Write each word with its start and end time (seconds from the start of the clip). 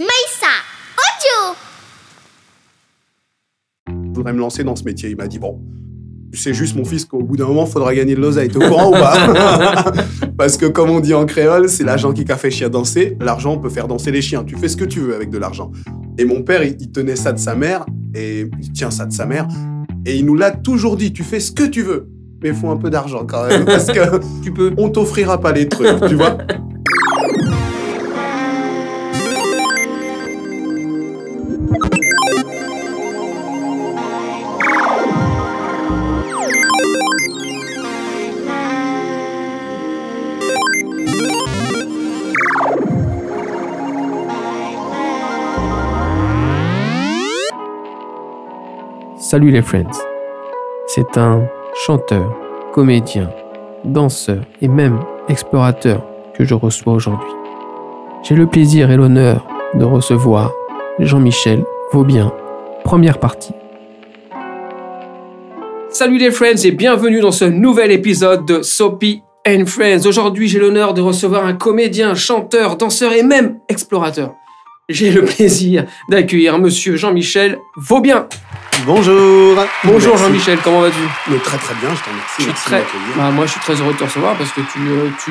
Maïssa, 0.00 0.46
audio 0.96 1.54
Je 3.88 4.14
voudrais 4.14 4.32
me 4.32 4.38
lancer 4.38 4.64
dans 4.64 4.74
ce 4.74 4.84
métier. 4.84 5.10
Il 5.10 5.16
m'a 5.16 5.28
dit 5.28 5.38
Bon, 5.38 5.60
tu 6.32 6.38
sais 6.38 6.54
juste, 6.54 6.74
mon 6.76 6.84
fils, 6.86 7.04
qu'au 7.04 7.22
bout 7.22 7.36
d'un 7.36 7.46
moment, 7.46 7.66
il 7.66 7.70
faudra 7.70 7.94
gagner 7.94 8.14
de 8.14 8.20
l'oseille. 8.20 8.48
T'es 8.48 8.56
au 8.56 8.68
courant 8.68 8.88
ou 8.88 8.92
pas 8.92 9.92
Parce 10.38 10.56
que, 10.56 10.64
comme 10.64 10.88
on 10.88 11.00
dit 11.00 11.12
en 11.12 11.26
créole, 11.26 11.68
c'est 11.68 11.84
l'argent 11.84 12.14
qui 12.14 12.24
qu'a 12.24 12.38
fait 12.38 12.50
chien 12.50 12.70
danser. 12.70 13.18
L'argent 13.20 13.58
peut 13.58 13.68
faire 13.68 13.86
danser 13.86 14.10
les 14.10 14.22
chiens. 14.22 14.44
Tu 14.44 14.56
fais 14.56 14.68
ce 14.68 14.78
que 14.78 14.86
tu 14.86 15.00
veux 15.00 15.14
avec 15.14 15.28
de 15.28 15.36
l'argent. 15.36 15.70
Et 16.16 16.24
mon 16.24 16.42
père, 16.42 16.62
il, 16.62 16.76
il 16.80 16.90
tenait 16.90 17.16
ça 17.16 17.32
de 17.32 17.38
sa 17.38 17.54
mère, 17.54 17.84
et 18.14 18.48
il 18.62 18.72
tient 18.72 18.90
ça 18.90 19.04
de 19.04 19.12
sa 19.12 19.26
mère. 19.26 19.46
Et 20.06 20.16
il 20.16 20.24
nous 20.24 20.36
l'a 20.36 20.52
toujours 20.52 20.96
dit 20.96 21.12
Tu 21.12 21.22
fais 21.22 21.38
ce 21.38 21.52
que 21.52 21.64
tu 21.64 21.82
veux, 21.82 22.08
mais 22.42 22.48
il 22.48 22.54
faut 22.54 22.70
un 22.70 22.78
peu 22.78 22.88
d'argent 22.88 23.26
quand 23.26 23.46
même. 23.46 23.66
Parce 23.66 23.88
que 23.88 24.20
Tu 24.42 24.52
peux. 24.52 24.72
on 24.78 24.88
t'offrira 24.88 25.38
pas 25.38 25.52
les 25.52 25.68
trucs, 25.68 26.00
tu 26.08 26.14
vois 26.14 26.38
Salut 49.32 49.50
les 49.50 49.62
friends. 49.62 49.98
C'est 50.86 51.16
un 51.16 51.48
chanteur, 51.86 52.36
comédien, 52.74 53.30
danseur 53.82 54.44
et 54.60 54.68
même 54.68 55.00
explorateur 55.26 56.04
que 56.34 56.44
je 56.44 56.52
reçois 56.52 56.92
aujourd'hui. 56.92 57.30
J'ai 58.22 58.34
le 58.34 58.46
plaisir 58.46 58.90
et 58.90 58.96
l'honneur 58.98 59.46
de 59.72 59.86
recevoir 59.86 60.52
Jean-Michel 60.98 61.64
Vaubien, 61.94 62.30
première 62.84 63.18
partie. 63.18 63.54
Salut 65.88 66.18
les 66.18 66.30
friends 66.30 66.62
et 66.62 66.72
bienvenue 66.72 67.20
dans 67.20 67.32
ce 67.32 67.46
nouvel 67.46 67.90
épisode 67.90 68.44
de 68.44 68.60
Soapy 68.60 69.22
and 69.48 69.64
Friends. 69.64 70.06
Aujourd'hui, 70.06 70.46
j'ai 70.46 70.58
l'honneur 70.58 70.92
de 70.92 71.00
recevoir 71.00 71.46
un 71.46 71.54
comédien, 71.54 72.14
chanteur, 72.14 72.76
danseur 72.76 73.14
et 73.14 73.22
même 73.22 73.60
explorateur. 73.70 74.34
J'ai 74.90 75.10
le 75.10 75.24
plaisir 75.24 75.86
d'accueillir 76.10 76.58
monsieur 76.58 76.96
Jean-Michel 76.96 77.56
Vaubien. 77.78 78.28
Bonjour 78.86 79.56
Bonjour. 79.84 80.16
Jean-Michel, 80.16 80.58
comment 80.64 80.80
vas-tu? 80.80 81.38
Très 81.44 81.58
très 81.58 81.74
bien, 81.74 81.90
je 81.94 82.02
t'en 82.02 82.10
remercie. 82.10 82.28
Je 82.38 82.42
suis 82.42 82.46
Merci 82.50 82.64
très, 82.64 82.82
bah, 83.16 83.30
moi 83.30 83.46
je 83.46 83.52
suis 83.52 83.60
très 83.60 83.74
heureux 83.74 83.92
de 83.92 83.98
te 83.98 84.04
recevoir 84.04 84.36
parce 84.36 84.50
que 84.50 84.60
tu, 84.60 84.78
euh, 84.88 85.08
tu, 85.24 85.30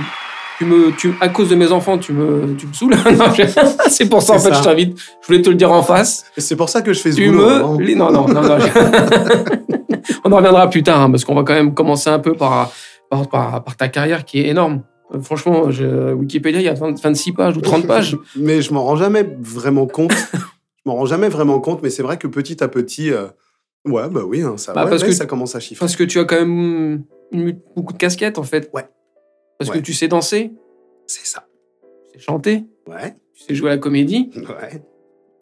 tu 0.58 0.66
me, 0.66 0.92
tu, 0.96 1.14
à 1.20 1.28
cause 1.28 1.50
de 1.50 1.56
mes 1.56 1.70
enfants, 1.72 1.98
tu 1.98 2.14
me, 2.14 2.56
tu 2.56 2.68
me 2.68 2.74
saoules. 2.74 2.96
C'est 3.90 4.08
pour 4.10 4.22
ça 4.22 4.34
en 4.34 4.40
fait 4.40 4.50
ça. 4.54 4.60
je 4.60 4.64
t'invite. 4.64 4.98
Je 5.22 5.28
voulais 5.28 5.42
te 5.42 5.50
le 5.50 5.56
dire 5.56 5.72
en 5.72 5.84
face. 5.84 6.26
C'est 6.38 6.56
pour 6.56 6.70
ça 6.70 6.82
que 6.82 6.94
je 6.94 7.02
fais 7.02 7.12
ce 7.12 7.18
Tu 7.18 7.30
boulot. 7.30 7.78
me, 7.78 7.84
les- 7.84 7.96
non 7.96 8.12
non 8.12 8.26
non. 8.28 8.42
non. 8.42 8.58
On 10.24 10.32
en 10.32 10.38
reviendra 10.38 10.70
plus 10.70 10.84
tard 10.84 11.02
hein, 11.02 11.12
parce 11.12 11.26
qu'on 11.26 11.36
va 11.36 11.44
quand 11.44 11.54
même 11.54 11.74
commencer 11.74 12.10
un 12.10 12.20
peu 12.20 12.34
par, 12.36 12.72
par, 13.10 13.28
par, 13.28 13.64
par 13.64 13.76
ta 13.76 13.90
carrière 13.90 14.24
qui 14.24 14.40
est 14.40 14.48
énorme. 14.48 14.84
Euh, 15.14 15.20
Franchement, 15.22 15.70
je- 15.72 16.14
Wikipédia, 16.14 16.62
il 16.62 16.66
y 16.66 16.70
a 16.70 16.74
20 16.74 17.02
26 17.02 17.34
pages 17.34 17.58
ou 17.58 17.62
30 17.62 17.86
pages. 17.86 18.18
Mais 18.38 18.62
je 18.62 18.74
m'en 18.74 18.84
rends 18.84 18.96
jamais 18.96 19.28
vraiment 19.42 19.88
compte. 19.88 20.14
Je 20.86 20.90
m'en 20.90 20.96
rends 20.98 21.06
jamais 21.06 21.30
vraiment 21.30 21.60
compte, 21.60 21.82
mais 21.84 21.90
c'est 21.90 22.04
vrai 22.04 22.18
que 22.18 22.28
petit 22.28 22.64
à 22.64 22.68
petit, 22.68 23.12
euh, 23.12 23.28
ouais, 23.86 24.10
bah 24.10 24.22
oui, 24.26 24.42
hein, 24.42 24.56
ça, 24.58 24.74
Bah, 24.74 24.84
ouais, 24.86 24.90
parce 24.90 25.02
ouais, 25.04 25.10
que- 25.10 25.14
ça 25.16 25.26
commence 25.26 25.56
à 25.56 25.60
chiffrer. 25.60 25.80
Parce 25.80 25.96
que 25.96 26.04
tu 26.04 26.20
as 26.20 26.26
quand 26.26 26.38
même 26.40 27.04
beaucoup 27.76 27.94
de 27.94 27.98
casquettes 27.98 28.38
en 28.40 28.44
fait. 28.44 28.70
Ouais. 28.74 28.86
Parce 29.60 29.70
Ouais. 29.70 29.78
que 29.78 29.84
tu 29.84 29.94
sais 29.94 30.08
danser, 30.08 30.52
C'est 31.08 31.26
ça. 31.26 31.46
tu 32.12 32.18
sais 32.20 32.26
chanter, 32.26 32.64
Ouais, 32.88 33.16
tu 33.36 33.44
sais 33.44 33.56
jouer 33.56 33.70
à 33.70 33.74
la 33.74 33.78
comédie 33.78 34.32
ouais. 34.36 34.82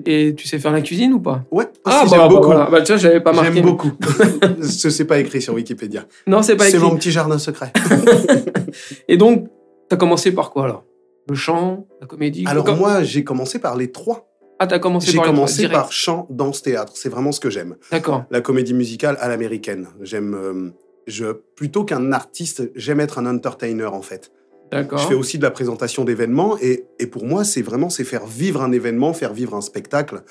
et 0.06 0.36
tu 0.36 0.46
sais 0.48 0.60
faire 0.60 0.72
la 0.74 0.82
cuisine 0.82 1.14
ou 1.14 1.22
pas? 1.22 1.46
Ouais, 1.52 1.66
Ah, 1.86 2.02
aussi, 2.04 2.12
bah, 2.12 2.18
bah, 2.18 2.28
beaucoup. 2.28 2.46
voilà. 2.48 2.70
Bah, 2.70 2.82
tu 2.82 2.92
vois, 2.92 2.98
j'avais 2.98 3.22
pas 3.22 3.32
marqué. 3.32 3.54
J'aime 3.54 3.66
beaucoup. 3.66 3.92
Ce 4.62 4.90
c'est 4.90 5.06
pas 5.06 5.20
écrit 5.20 5.42
sur 5.42 5.54
Wikipédia. 5.54 6.06
Non, 6.28 6.42
c'est 6.44 6.58
pas 6.58 6.66
C'est 6.66 6.78
écrit. 6.78 6.84
mon 6.90 6.96
petit 6.98 7.12
jardin 7.12 7.38
secret. 7.38 7.72
Et 9.08 9.16
donc, 9.18 9.48
t'as 9.88 9.96
commencé 9.98 10.32
par 10.34 10.52
quoi 10.52 10.66
alors? 10.66 10.84
Le 11.30 11.36
chant, 11.36 11.88
la 12.02 12.08
comédie 12.08 12.44
Alors 12.48 12.66
Comme- 12.66 12.78
moi, 12.80 13.04
j'ai 13.04 13.24
commencé 13.24 13.60
par 13.60 13.78
les 13.78 13.92
trois. 13.92 14.29
Ah, 14.60 14.68
t'as 14.68 14.80
commencé 14.80 15.12
J'ai 15.12 15.18
par 15.18 15.26
commencé 15.28 15.58
direct. 15.60 15.74
par 15.74 15.92
chant, 15.92 16.28
danse, 16.30 16.62
théâtre. 16.62 16.94
C'est 16.96 17.10
vraiment 17.10 17.32
ce 17.32 17.40
que 17.40 17.50
j'aime. 17.50 17.76
D'accord. 17.92 18.26
La 18.30 18.42
comédie 18.42 18.74
musicale 18.74 19.18
à 19.22 19.30
l'américaine. 19.30 19.88
J'aime, 20.02 20.34
euh, 20.36 20.70
je 21.08 21.28
plutôt 21.56 21.86
qu'un 21.86 22.12
artiste, 22.12 22.70
j'aime 22.76 23.00
être 23.00 23.20
un 23.20 23.26
entertainer 23.26 23.86
en 23.86 24.02
fait. 24.02 24.32
D'accord. 24.72 25.00
Je 25.00 25.08
fais 25.08 25.16
aussi 25.16 25.38
de 25.38 25.44
la 25.44 25.52
présentation 25.52 26.04
d'événements 26.04 26.58
et, 26.62 26.86
et 27.00 27.08
pour 27.08 27.26
moi, 27.26 27.44
c'est 27.44 27.62
vraiment 27.64 27.90
c'est 27.90 28.04
faire 28.04 28.26
vivre 28.28 28.62
un 28.62 28.72
événement, 28.72 29.14
faire 29.14 29.34
vivre 29.34 29.56
un 29.56 29.62
spectacle. 29.62 30.22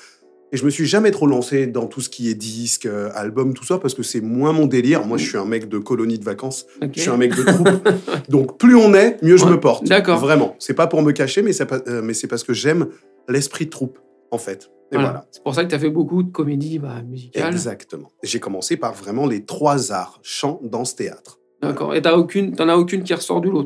Et 0.51 0.57
je 0.57 0.65
me 0.65 0.69
suis 0.71 0.85
jamais 0.87 1.11
trop 1.11 1.27
lancé 1.27 1.67
dans 1.67 1.85
tout 1.85 2.01
ce 2.01 2.09
qui 2.09 2.29
est 2.29 2.33
disque, 2.33 2.85
euh, 2.87 3.09
album, 3.13 3.53
tout 3.53 3.65
ça, 3.65 3.77
parce 3.77 3.93
que 3.93 4.01
c'est 4.01 4.21
moins 4.21 4.51
mon 4.51 4.65
délire. 4.65 5.05
Moi, 5.05 5.17
je 5.19 5.25
suis 5.27 5.37
un 5.37 5.45
mec 5.45 5.69
de 5.69 5.77
colonie 5.77 6.17
de 6.17 6.23
vacances. 6.25 6.65
Je 6.95 7.01
suis 7.01 7.09
un 7.11 7.17
mec 7.17 7.35
de 7.35 7.43
troupe. 7.43 7.69
Donc, 8.29 8.57
plus 8.57 8.75
on 8.75 8.93
est, 8.95 9.21
mieux 9.21 9.37
je 9.37 9.45
me 9.45 9.59
porte. 9.59 9.85
d'accord. 9.85 10.17
Vraiment. 10.19 10.55
C'est 10.57 10.73
pas 10.73 10.87
pour 10.87 11.03
me 11.03 11.11
cacher, 11.11 11.43
mais 11.43 11.53
pas- 11.53 11.81
euh, 11.87 12.01
mais 12.03 12.13
c'est 12.15 12.25
parce 12.27 12.43
que 12.43 12.53
j'aime 12.53 12.87
l'esprit 13.27 13.65
de 13.65 13.69
troupe, 13.69 13.99
en 14.31 14.37
fait. 14.37 14.69
Et 14.91 14.95
Voilà. 14.95 15.09
voilà. 15.09 15.25
C'est 15.31 15.43
pour 15.43 15.53
ça 15.53 15.63
que 15.63 15.69
t'as 15.69 15.77
fait 15.79 15.89
beaucoup 15.91 16.23
de 16.23 16.31
comédies 16.31 16.79
bah, 16.79 17.01
musicales. 17.07 17.51
Exactement. 17.53 18.09
J'ai 18.23 18.39
commencé 18.39 18.75
par 18.77 18.93
vraiment 18.93 19.27
les 19.27 19.45
trois 19.45 19.91
arts 19.91 20.19
chant, 20.23 20.59
danse, 20.63 20.95
théâtre. 20.95 21.39
D'accord. 21.61 21.93
Et 21.93 22.01
t'as 22.01 22.13
aucune, 22.15 22.55
t'en 22.55 22.69
as 22.69 22.75
aucune 22.77 23.03
qui 23.03 23.13
ressort 23.13 23.41
du 23.41 23.49
lot. 23.51 23.65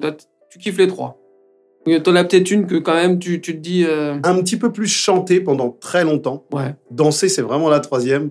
Tu 0.50 0.60
kiffes 0.60 0.78
les 0.78 0.88
trois. 0.88 1.20
T'en 2.04 2.16
as 2.16 2.24
peut-être 2.24 2.50
une 2.50 2.66
que 2.66 2.76
quand 2.76 2.94
même 2.94 3.20
tu, 3.20 3.42
tu 3.42 3.56
te 3.56 3.60
dis. 3.60 3.84
euh, 3.86 4.18
Un 4.24 4.36
petit 4.42 4.56
peu 4.56 4.72
plus 4.72 4.88
chanté 4.88 5.42
pendant 5.42 5.70
très 5.70 6.06
longtemps. 6.06 6.46
Ouais. 6.54 6.76
Danser, 6.92 7.28
c'est 7.28 7.42
vraiment 7.42 7.70
la 7.70 7.82
troisième. 7.82 8.30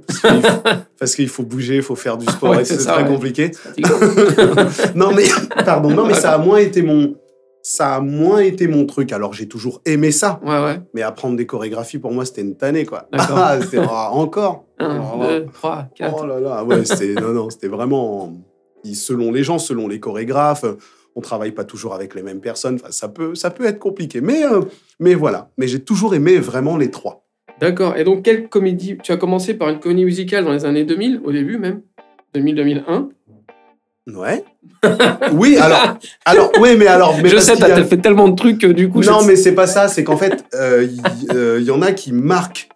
Parce 0.98 1.14
qu'il 1.14 1.28
faut, 1.28 1.42
bouger, 1.44 1.76
il 1.76 1.82
faut 1.82 1.94
faire 1.94 2.16
du 2.16 2.24
sport, 2.26 2.50
Ouais, 2.52 2.62
et 2.62 2.64
c'est 2.64 2.78
très 2.78 3.02
ouais. 3.02 3.08
compliqué. 3.08 3.50
non 4.94 5.12
mais, 5.14 5.24
pardon, 5.64 5.90
non 5.90 6.06
mais 6.06 6.14
ça 6.14 6.32
a 6.32 6.38
moins 6.38 6.58
été 6.58 6.80
mon, 6.82 7.14
ça 7.62 7.94
a 7.94 8.00
moins 8.00 8.40
été 8.40 8.66
mon 8.68 8.86
truc. 8.86 9.12
Alors 9.12 9.32
j'ai 9.32 9.48
toujours 9.48 9.80
aimé 9.86 10.10
ça, 10.10 10.40
ouais, 10.44 10.62
ouais. 10.62 10.80
mais 10.94 11.02
apprendre 11.02 11.36
des 11.36 11.46
chorégraphies 11.46 11.98
pour 11.98 12.12
moi 12.12 12.24
c'était 12.24 12.42
une 12.42 12.56
tannée 12.56 12.84
quoi. 12.84 13.08
Ah, 13.12 13.58
ah, 13.88 14.10
encore. 14.12 14.64
Un, 14.78 15.00
Oh, 15.00 15.22
deux, 15.24 15.46
trois, 15.52 15.88
quatre. 15.94 16.16
Oh 16.22 16.26
là 16.26 16.40
là, 16.40 16.64
ouais, 16.64 16.84
c'était 16.84 17.20
non 17.20 17.32
non, 17.32 17.50
c'était 17.50 17.68
vraiment 17.68 18.36
selon 18.92 19.32
les 19.32 19.44
gens, 19.44 19.58
selon 19.58 19.88
les 19.88 20.00
chorégraphes. 20.00 20.64
On 21.14 21.20
travaille 21.20 21.52
pas 21.52 21.64
toujours 21.64 21.94
avec 21.94 22.14
les 22.14 22.22
mêmes 22.22 22.40
personnes. 22.40 22.76
Enfin, 22.76 22.90
ça 22.90 23.08
peut, 23.08 23.34
ça 23.34 23.50
peut 23.50 23.66
être 23.66 23.78
compliqué. 23.78 24.20
Mais, 24.20 24.44
euh, 24.44 24.62
mais 24.98 25.14
voilà. 25.14 25.50
Mais 25.58 25.68
j'ai 25.68 25.80
toujours 25.80 26.14
aimé 26.14 26.38
vraiment 26.38 26.76
les 26.78 26.90
trois. 26.90 27.26
D'accord. 27.60 27.96
Et 27.96 28.04
donc, 28.04 28.22
quelle 28.22 28.48
comédie 28.48 28.96
Tu 29.02 29.12
as 29.12 29.18
commencé 29.18 29.54
par 29.54 29.68
une 29.68 29.78
comédie 29.78 30.06
musicale 30.06 30.44
dans 30.44 30.52
les 30.52 30.64
années 30.64 30.84
2000, 30.84 31.20
au 31.22 31.32
début 31.32 31.58
même? 31.58 31.82
2000-2001. 32.34 33.08
Ouais. 34.10 34.44
oui, 35.32 35.56
alors, 35.58 35.96
alors, 36.24 36.50
oui, 36.60 36.76
mais 36.76 36.86
alors, 36.88 37.16
mais 37.22 37.28
Je 37.28 37.38
sais, 37.38 37.54
y 37.54 37.62
a- 37.62 37.68
t'as 37.68 37.84
fait 37.84 37.98
tellement 37.98 38.28
de 38.28 38.34
trucs 38.34 38.58
que 38.60 38.66
du 38.66 38.88
coup. 38.90 39.00
non, 39.02 39.20
je- 39.20 39.26
mais 39.28 39.36
c'est 39.36 39.54
pas 39.54 39.66
ça. 39.68 39.86
C'est 39.88 40.02
qu'en 40.04 40.16
fait, 40.16 40.44
euh, 40.54 40.88
il 40.90 41.02
euh, 41.36 41.58
il 41.60 41.66
y, 41.66 41.70
en 41.70 41.82
a 41.82 41.92
qui 41.92 42.12
marquent 42.12 42.68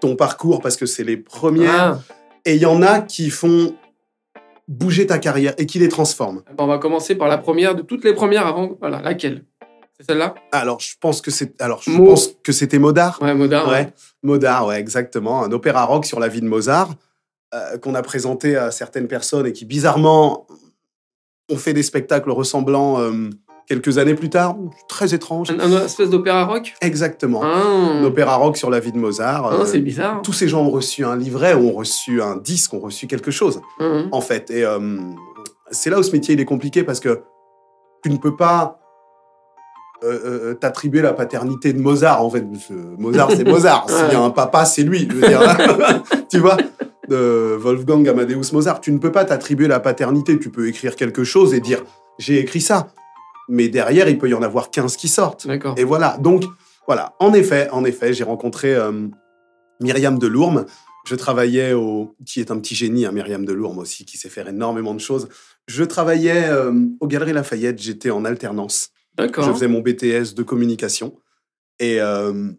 ton 0.00 0.16
parcours 0.16 0.62
parce 0.62 0.76
que 0.76 0.86
c'est 0.86 1.04
les 1.04 1.16
premières, 1.18 1.70
Ah, 1.74 1.98
et 2.46 2.54
il 2.54 2.60
y 2.62 2.66
en 2.66 2.80
a 2.82 3.00
qui 3.00 3.28
font 3.30 3.74
bouger 4.66 5.06
ta 5.06 5.18
carrière 5.18 5.52
et 5.58 5.66
qui 5.66 5.78
les 5.78 5.88
transforment. 5.90 6.42
bon, 6.56 6.64
on 6.64 6.66
va 6.66 6.78
commencer 6.78 7.14
par 7.14 7.28
la 7.28 7.36
première 7.36 7.74
de 7.74 7.82
toutes 7.82 8.04
les 8.04 8.14
premières 8.14 8.46
avant. 8.46 8.70
Voilà, 8.80 9.02
laquelle? 9.02 9.44
C'est 9.98 10.06
celle-là? 10.06 10.34
Alors, 10.50 10.80
je 10.80 10.94
pense 10.98 11.20
que 11.20 11.30
c'est, 11.30 11.60
alors, 11.62 11.82
je 11.82 11.90
Mo- 11.90 12.06
pense 12.06 12.30
que 12.42 12.50
c'était 12.52 12.78
Modard. 12.78 13.18
Ouais, 13.22 13.34
Modard. 13.34 13.68
Ouais, 13.68 13.92
Modard, 14.22 14.66
ouais, 14.66 14.80
exactement. 14.80 15.44
Un 15.44 15.52
opéra 15.52 15.84
rock 15.84 16.04
sur 16.06 16.18
la 16.18 16.26
vie 16.28 16.40
de 16.40 16.46
Mozart 16.48 16.88
euh, 17.54 17.78
qu'on 17.78 17.94
a 17.94 18.02
présenté 18.02 18.56
à 18.56 18.70
certaines 18.70 19.06
personnes 19.08 19.46
et 19.46 19.52
qui, 19.52 19.64
bizarrement, 19.64 20.46
ont 21.50 21.56
fait 21.56 21.72
des 21.72 21.82
spectacles 21.82 22.30
ressemblants 22.30 23.00
euh, 23.00 23.30
quelques 23.68 23.98
années 23.98 24.14
plus 24.14 24.30
tard. 24.30 24.56
Très 24.88 25.14
étrange. 25.14 25.50
Un, 25.50 25.60
un 25.60 25.84
espèce 25.84 26.10
d'opéra 26.10 26.44
rock? 26.44 26.74
Exactement. 26.80 27.40
Ah, 27.44 27.62
Un 27.62 28.04
opéra 28.04 28.36
rock 28.36 28.56
sur 28.56 28.70
la 28.70 28.80
vie 28.80 28.92
de 28.92 28.98
Mozart. 28.98 29.46
Ah, 29.46 29.54
euh, 29.60 29.64
c'est 29.64 29.78
bizarre. 29.80 30.20
tous 30.22 30.32
ces 30.32 30.48
gens 30.48 30.62
ont 30.62 30.70
reçu 30.70 31.04
un 31.04 31.16
livret, 31.16 31.54
ont 31.54 31.72
reçu 31.72 32.20
un 32.22 32.36
disque, 32.36 32.74
ont 32.74 32.80
reçu 32.80 33.06
quelque 33.06 33.30
chose, 33.30 33.60
Hum, 33.80 34.08
en 34.12 34.20
fait. 34.20 34.50
Et 34.50 34.64
c'est 35.70 35.90
là 35.90 35.98
où 35.98 36.02
ce 36.02 36.12
métier 36.12 36.34
il 36.34 36.40
est 36.40 36.44
compliqué 36.44 36.82
parce 36.84 37.00
que 37.00 37.22
tu 38.02 38.10
ne 38.10 38.18
peux 38.18 38.36
pas 38.36 38.78
euh, 40.02 40.50
euh, 40.50 40.54
t'attribuer 40.54 41.00
la 41.00 41.14
paternité 41.14 41.72
de 41.72 41.80
Mozart. 41.80 42.22
En 42.22 42.28
fait, 42.28 42.44
Mozart, 42.98 43.30
c'est 43.30 43.44
Mozart. 43.48 43.86
S'il 43.88 44.12
y 44.12 44.14
a 44.14 44.20
un 44.20 44.28
papa, 44.30 44.66
c'est 44.66 44.82
lui. 44.82 45.08
Je 45.10 45.14
veux 45.16 45.26
dire, 45.26 45.40
tu 46.30 46.38
vois? 46.40 46.58
De 47.08 47.56
Wolfgang 47.58 48.08
Amadeus 48.08 48.52
Mozart. 48.52 48.80
Tu 48.80 48.92
ne 48.92 48.98
peux 48.98 49.12
pas 49.12 49.24
t'attribuer 49.24 49.68
la 49.68 49.80
paternité. 49.80 50.38
Tu 50.38 50.50
peux 50.50 50.68
écrire 50.68 50.96
quelque 50.96 51.24
chose 51.24 51.54
et 51.54 51.60
dire 51.60 51.82
j'ai 52.18 52.38
écrit 52.38 52.60
ça. 52.60 52.88
Mais 53.48 53.68
derrière, 53.68 54.08
il 54.08 54.18
peut 54.18 54.28
y 54.28 54.34
en 54.34 54.42
avoir 54.42 54.70
15 54.70 54.96
qui 54.96 55.08
sortent. 55.08 55.46
D'accord. 55.46 55.74
Et 55.76 55.84
voilà. 55.84 56.16
Donc, 56.18 56.44
voilà. 56.86 57.14
En 57.20 57.32
effet, 57.34 57.68
en 57.70 57.84
effet, 57.84 58.12
j'ai 58.12 58.24
rencontré 58.24 58.74
euh, 58.74 59.08
Myriam 59.80 60.18
Delourme. 60.18 60.66
Je 61.06 61.14
travaillais 61.14 61.74
au. 61.74 62.16
qui 62.24 62.40
est 62.40 62.50
un 62.50 62.58
petit 62.58 62.74
génie, 62.74 63.04
hein, 63.04 63.12
Myriam 63.12 63.44
Delourme 63.44 63.78
aussi, 63.78 64.06
qui 64.06 64.16
sait 64.16 64.30
faire 64.30 64.48
énormément 64.48 64.94
de 64.94 65.00
choses. 65.00 65.28
Je 65.66 65.84
travaillais 65.84 66.48
euh, 66.48 66.72
aux 67.00 67.06
Galeries 67.06 67.34
Lafayette. 67.34 67.80
J'étais 67.80 68.10
en 68.10 68.24
alternance. 68.24 68.90
D'accord. 69.16 69.44
Je 69.44 69.52
faisais 69.52 69.68
mon 69.68 69.80
BTS 69.80 70.34
de 70.34 70.42
communication. 70.42 71.18
Et, 71.78 72.00
euh, 72.00 72.50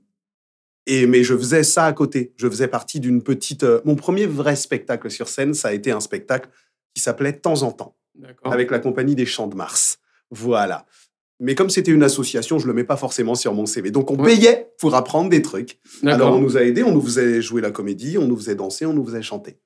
Et 0.88 1.08
mais 1.08 1.24
je 1.24 1.36
faisais 1.36 1.64
ça 1.64 1.86
à 1.86 1.94
côté. 1.94 2.34
Je 2.38 2.48
faisais 2.48 2.68
partie 2.68 3.00
d'une 3.00 3.24
petite. 3.24 3.64
euh, 3.64 3.82
mon 3.86 3.96
premier 3.96 4.26
vrai 4.28 4.56
spectacle 4.56 5.10
sur 5.10 5.28
scène, 5.28 5.54
ça 5.54 5.70
a 5.70 5.74
été 5.74 5.92
un 5.92 6.00
spectacle 6.00 6.50
qui 6.94 7.02
s'appelait 7.02 7.34
Temps 7.34 7.64
en 7.64 7.72
temps, 7.72 7.96
avec 8.44 8.70
la 8.72 8.80
compagnie 8.80 9.16
des 9.16 9.26
Champs 9.26 9.48
de 9.48 9.56
Mars. 9.56 9.98
Voilà. 10.32 10.86
Mais 11.42 11.54
comme 11.56 11.70
c'était 11.70 11.92
une 11.92 12.04
association, 12.04 12.60
je 12.60 12.68
le 12.68 12.74
mets 12.74 12.86
pas 12.86 12.96
forcément 12.98 13.36
sur 13.36 13.54
mon 13.54 13.66
CV. 13.66 13.92
Donc 13.92 14.10
on 14.12 14.16
Ouais. 14.18 14.36
payait 14.36 14.70
pour 14.80 14.96
apprendre 14.96 15.30
des 15.30 15.42
trucs. 15.42 15.80
Alors 16.06 16.34
on 16.36 16.40
nous 16.40 16.56
a 16.56 16.62
aidés, 16.64 16.84
on 16.84 16.94
nous 16.94 17.02
faisait 17.02 17.42
jouer 17.42 17.62
la 17.62 17.72
comédie, 17.72 18.18
on 18.18 18.28
nous 18.28 18.38
faisait 18.38 18.56
danser, 18.56 18.86
on 18.86 18.94
nous 18.94 19.06
faisait 19.06 19.22
chanter. 19.22 19.58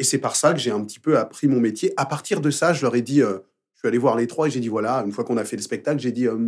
Et 0.00 0.04
c'est 0.04 0.18
par 0.18 0.34
ça 0.34 0.52
que 0.52 0.58
j'ai 0.58 0.70
un 0.72 0.82
petit 0.82 0.98
peu 0.98 1.16
appris 1.18 1.46
mon 1.46 1.60
métier. 1.60 1.92
À 1.96 2.06
partir 2.06 2.40
de 2.40 2.50
ça, 2.50 2.72
je 2.72 2.82
leur 2.82 2.96
ai 2.96 3.02
dit, 3.02 3.22
euh, 3.22 3.38
je 3.74 3.80
suis 3.80 3.88
allé 3.88 3.98
voir 3.98 4.16
les 4.16 4.26
trois 4.26 4.48
et 4.48 4.50
j'ai 4.50 4.58
dit 4.60 4.68
voilà, 4.68 5.02
une 5.06 5.12
fois 5.12 5.22
qu'on 5.24 5.36
a 5.36 5.44
fait 5.44 5.56
le 5.56 5.62
spectacle, 5.62 6.00
j'ai 6.00 6.10
dit 6.12 6.26
euh, 6.26 6.38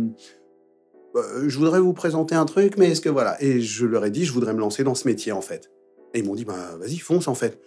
Euh, 1.15 1.47
je 1.47 1.57
voudrais 1.57 1.79
vous 1.79 1.93
présenter 1.93 2.35
un 2.35 2.45
truc, 2.45 2.77
mais 2.77 2.91
est-ce 2.91 3.01
que 3.01 3.09
voilà 3.09 3.41
Et 3.41 3.61
je 3.61 3.85
leur 3.85 4.03
ai 4.05 4.11
dit, 4.11 4.25
je 4.25 4.33
voudrais 4.33 4.53
me 4.53 4.59
lancer 4.59 4.83
dans 4.83 4.95
ce 4.95 5.07
métier 5.07 5.31
en 5.31 5.41
fait. 5.41 5.69
Et 6.13 6.19
ils 6.19 6.25
m'ont 6.25 6.35
dit 6.35 6.45
bah 6.45 6.75
vas-y 6.79 6.97
fonce 6.97 7.27
en 7.27 7.35
fait. 7.35 7.59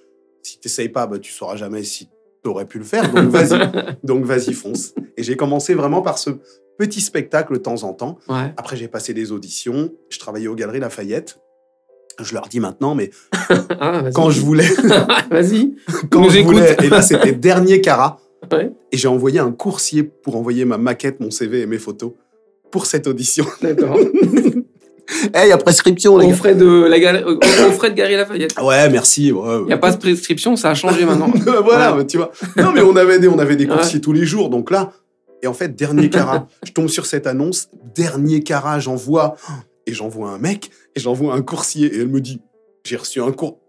Si 0.42 0.58
t'essayes 0.60 0.88
pas, 0.88 1.06
bah, 1.06 1.18
tu 1.18 1.32
sauras 1.32 1.56
jamais 1.56 1.82
si 1.82 2.08
t'aurais 2.42 2.66
pu 2.66 2.78
le 2.78 2.84
faire. 2.84 3.12
Donc 3.12 3.28
vas-y, 3.30 3.58
donc 4.04 4.24
vas-y 4.24 4.52
fonce. 4.52 4.94
Et 5.16 5.22
j'ai 5.22 5.36
commencé 5.36 5.74
vraiment 5.74 6.02
par 6.02 6.18
ce 6.18 6.30
petit 6.78 7.00
spectacle 7.00 7.52
de 7.54 7.58
temps 7.58 7.82
en 7.84 7.92
temps. 7.92 8.18
Ouais. 8.28 8.52
Après, 8.56 8.76
j'ai 8.76 8.86
passé 8.88 9.14
des 9.14 9.32
auditions. 9.32 9.92
Je 10.10 10.18
travaillais 10.18 10.46
aux 10.48 10.54
Galeries 10.54 10.80
Lafayette. 10.80 11.38
Je 12.20 12.32
leur 12.34 12.48
dis 12.48 12.60
maintenant, 12.60 12.94
mais 12.94 13.10
Ah, 13.80 14.04
quand 14.14 14.30
je 14.30 14.40
voulais, 14.40 14.68
Vas-y. 15.30 15.74
quand 16.10 16.22
nous 16.22 16.30
je 16.30 16.38
écoute. 16.38 16.54
voulais, 16.54 16.76
et 16.82 16.88
là 16.88 17.02
c'était 17.02 17.32
dernier 17.32 17.80
Ouais. 18.52 18.70
et 18.92 18.96
j'ai 18.96 19.08
envoyé 19.08 19.38
un 19.40 19.50
coursier 19.50 20.02
pour 20.04 20.36
envoyer 20.36 20.64
ma 20.64 20.78
maquette, 20.78 21.18
mon 21.20 21.30
CV 21.30 21.62
et 21.62 21.66
mes 21.66 21.78
photos 21.78 22.12
pour 22.70 22.86
cette 22.86 23.06
audition. 23.06 23.46
D'accord. 23.62 23.98
Eh, 25.08 25.44
il 25.44 25.48
y 25.50 25.52
a 25.52 25.56
prescription, 25.56 26.14
Au 26.16 26.30
frais 26.32 26.56
de 26.56 26.66
la 26.66 26.98
gal- 26.98 27.24
au 27.24 27.70
frais 27.70 27.90
de 27.90 27.94
Gary 27.94 28.16
Lafayette. 28.16 28.56
Ouais, 28.60 28.88
merci. 28.90 29.30
ouais, 29.30 29.58
Il 29.60 29.66
n'y 29.66 29.72
a 29.72 29.78
pas 29.78 29.92
de 29.92 29.98
prescription, 29.98 30.56
ça 30.56 30.70
a 30.70 30.74
changé 30.74 31.04
maintenant. 31.04 31.30
voilà, 31.44 31.60
Voilà. 31.60 31.94
mais 31.94 32.06
tu 32.06 32.16
vois. 32.16 32.32
Non, 32.56 32.72
mais 32.72 32.80
on 32.80 32.96
avait 32.96 33.20
des, 33.20 33.28
on 33.28 33.38
avait 33.38 33.54
des 33.54 33.66
Ouais. 33.66 33.76
coursiers 33.76 34.00
tous 34.00 34.12
les 34.12 34.24
jours, 34.24 34.50
donc 34.50 34.72
là. 34.72 34.90
Et 35.44 35.46
en 35.46 35.54
fait, 35.54 35.76
dernier 35.76 36.10
carat, 36.10 36.48
je 36.64 36.72
tombe 36.72 36.88
sur 36.88 37.06
cette 37.06 37.28
annonce, 37.28 37.68
dernier 37.94 38.42
carat, 38.42 38.80
j'envoie, 38.80 39.36
et 39.86 39.92
j'envoie 39.94 40.30
un 40.30 40.38
mec, 40.38 40.70
et 40.96 40.98
j'envoie 41.00 41.34
un 41.34 41.42
coursier, 41.42 41.86
et 41.86 42.00
elle 42.00 42.08
me 42.08 42.20
dit, 42.20 42.40
j'ai 42.82 42.96
reçu 42.96 43.20
un 43.20 43.30
cour, 43.30 43.60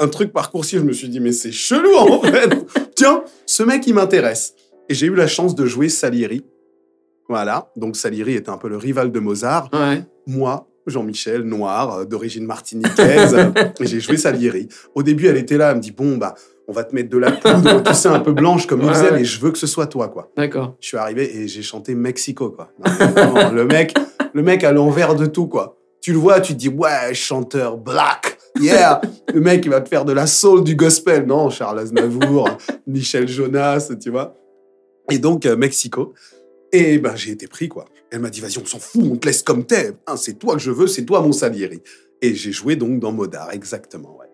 un 0.00 0.08
truc 0.08 0.32
par 0.32 0.50
coursier, 0.50 0.78
je 0.78 0.84
me 0.84 0.94
suis 0.94 1.10
dit, 1.10 1.20
mais 1.20 1.32
c'est 1.32 1.52
chelou 1.52 1.94
en 1.94 2.22
fait. 2.22 2.48
Tiens, 2.94 3.22
ce 3.44 3.62
mec, 3.62 3.86
il 3.86 3.92
m'intéresse. 3.92 4.54
Et 4.88 4.94
j'ai 4.94 5.08
eu 5.08 5.14
la 5.14 5.26
chance 5.26 5.54
de 5.54 5.66
jouer 5.66 5.90
Salieri. 5.90 6.42
Voilà, 7.28 7.70
donc 7.76 7.96
Salieri 7.96 8.34
était 8.34 8.50
un 8.50 8.56
peu 8.58 8.68
le 8.68 8.76
rival 8.76 9.10
de 9.10 9.18
Mozart. 9.20 9.68
Ouais. 9.72 10.02
Moi, 10.26 10.68
Jean-Michel, 10.86 11.42
noir, 11.42 11.92
euh, 11.98 12.04
d'origine 12.04 12.44
martiniquaise, 12.46 13.36
j'ai 13.80 14.00
joué 14.00 14.16
Salieri. 14.16 14.68
Au 14.94 15.02
début, 15.02 15.26
elle 15.26 15.36
était 15.36 15.56
là, 15.56 15.70
elle 15.70 15.76
me 15.76 15.80
dit 15.80 15.90
Bon, 15.90 16.16
bah, 16.16 16.34
on 16.68 16.72
va 16.72 16.84
te 16.84 16.94
mettre 16.94 17.10
de 17.10 17.18
la 17.18 17.32
poudre, 17.32 17.82
tout 17.84 17.94
ça 17.94 18.12
un 18.14 18.20
peu 18.20 18.32
blanche 18.32 18.66
comme 18.66 18.80
il 18.82 18.86
Ouais, 18.86 18.92
faisait, 18.94 19.10
ouais. 19.10 19.18
mais 19.18 19.24
je 19.24 19.40
veux 19.40 19.50
que 19.50 19.58
ce 19.58 19.66
soit 19.66 19.86
toi, 19.88 20.08
quoi. 20.08 20.30
D'accord. 20.36 20.76
Je 20.80 20.86
suis 20.88 20.96
arrivé 20.96 21.36
et 21.36 21.48
j'ai 21.48 21.62
chanté 21.62 21.94
Mexico, 21.96 22.50
quoi. 22.50 22.70
Non, 23.16 23.50
le 23.52 23.64
mec, 23.66 23.94
le 24.32 24.42
mec 24.42 24.62
à 24.62 24.72
l'envers 24.72 25.14
de 25.16 25.26
tout, 25.26 25.46
quoi. 25.48 25.76
Tu 26.00 26.12
le 26.12 26.18
vois, 26.18 26.40
tu 26.40 26.52
te 26.52 26.58
dis 26.58 26.68
Ouais, 26.68 27.12
chanteur 27.14 27.76
black, 27.78 28.38
yeah. 28.60 29.00
Le 29.34 29.40
mec, 29.40 29.64
il 29.64 29.70
va 29.70 29.80
te 29.80 29.88
faire 29.88 30.04
de 30.04 30.12
la 30.12 30.28
soul, 30.28 30.62
du 30.62 30.76
gospel. 30.76 31.26
Non, 31.26 31.50
Charles 31.50 31.80
Aznavour, 31.80 32.48
Michel 32.86 33.26
Jonas, 33.26 33.90
tu 34.00 34.10
vois. 34.10 34.36
Et 35.10 35.18
donc, 35.18 35.46
euh, 35.46 35.56
Mexico. 35.56 36.14
Et 36.78 36.98
ben, 36.98 37.14
j'ai 37.16 37.30
été 37.32 37.46
pris, 37.46 37.68
quoi. 37.68 37.86
Elle 38.10 38.20
m'a 38.20 38.30
dit, 38.30 38.40
vas-y, 38.40 38.58
on 38.58 38.66
s'en 38.66 38.78
fout, 38.78 39.02
on 39.10 39.16
te 39.16 39.26
laisse 39.26 39.42
comme 39.42 39.64
t'es. 39.64 39.92
Hein, 40.06 40.16
c'est 40.16 40.34
toi 40.38 40.54
que 40.54 40.60
je 40.60 40.70
veux, 40.70 40.86
c'est 40.86 41.04
toi 41.04 41.20
mon 41.22 41.32
Salieri. 41.32 41.80
Et 42.22 42.34
j'ai 42.34 42.52
joué 42.52 42.76
donc 42.76 42.98
dans 43.00 43.12
Modard, 43.12 43.50
exactement, 43.52 44.16
ouais. 44.18 44.26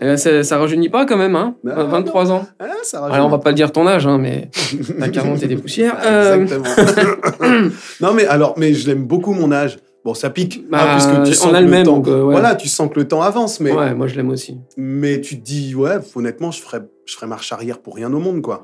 Eh 0.00 0.04
ben, 0.04 0.16
ça, 0.16 0.42
ça 0.42 0.56
rajeunit 0.58 0.88
pas 0.88 1.04
quand 1.04 1.18
même, 1.18 1.36
hein 1.36 1.54
Non, 1.64 1.86
23 1.86 2.32
ans. 2.32 2.46
Ah, 2.58 2.68
ça 2.82 3.04
Alors, 3.04 3.26
on 3.26 3.30
va 3.30 3.38
pas 3.38 3.50
le 3.50 3.56
dire 3.56 3.72
ton 3.72 3.86
âge, 3.86 4.06
hein, 4.06 4.16
mais 4.18 4.50
t'as 4.98 5.08
40 5.10 5.42
et 5.42 5.46
des 5.48 5.56
poussières. 5.56 5.98
Euh, 6.02 6.40
Exactement. 6.40 7.68
non, 8.00 8.14
mais 8.14 8.26
alors, 8.26 8.54
mais 8.56 8.72
je 8.72 8.86
l'aime 8.88 9.04
beaucoup 9.04 9.32
mon 9.34 9.52
âge. 9.52 9.78
Bon, 10.02 10.14
ça 10.14 10.30
pique, 10.30 10.66
Bah, 10.70 10.78
hein, 10.80 10.92
puisque 10.96 11.10
tu 11.24 11.38
on 11.38 11.44
sens 11.44 11.54
a 11.54 11.58
que 11.58 11.64
le 11.64 11.70
même, 11.70 11.84
temps, 11.84 11.96
donc, 11.98 12.08
euh, 12.08 12.22
ouais. 12.22 12.32
voilà, 12.32 12.54
tu 12.54 12.68
sens 12.68 12.88
que 12.90 12.98
le 12.98 13.06
temps 13.06 13.20
avance, 13.20 13.60
mais, 13.60 13.70
Ouais, 13.72 13.94
moi 13.94 14.06
je 14.06 14.16
l'aime 14.16 14.30
aussi. 14.30 14.56
mais 14.78 15.20
tu 15.20 15.38
te 15.38 15.44
dis, 15.44 15.74
ouais, 15.74 15.96
honnêtement, 16.14 16.50
je 16.50 16.62
ferais, 16.62 16.80
je 17.04 17.14
ferais 17.14 17.26
marche 17.26 17.52
arrière 17.52 17.80
pour 17.80 17.96
rien 17.96 18.10
au 18.14 18.18
monde, 18.18 18.40
quoi. 18.40 18.62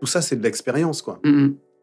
Tout 0.00 0.06
ça, 0.06 0.22
c'est 0.22 0.36
de 0.36 0.42
l'expérience, 0.42 1.02
quoi. 1.02 1.20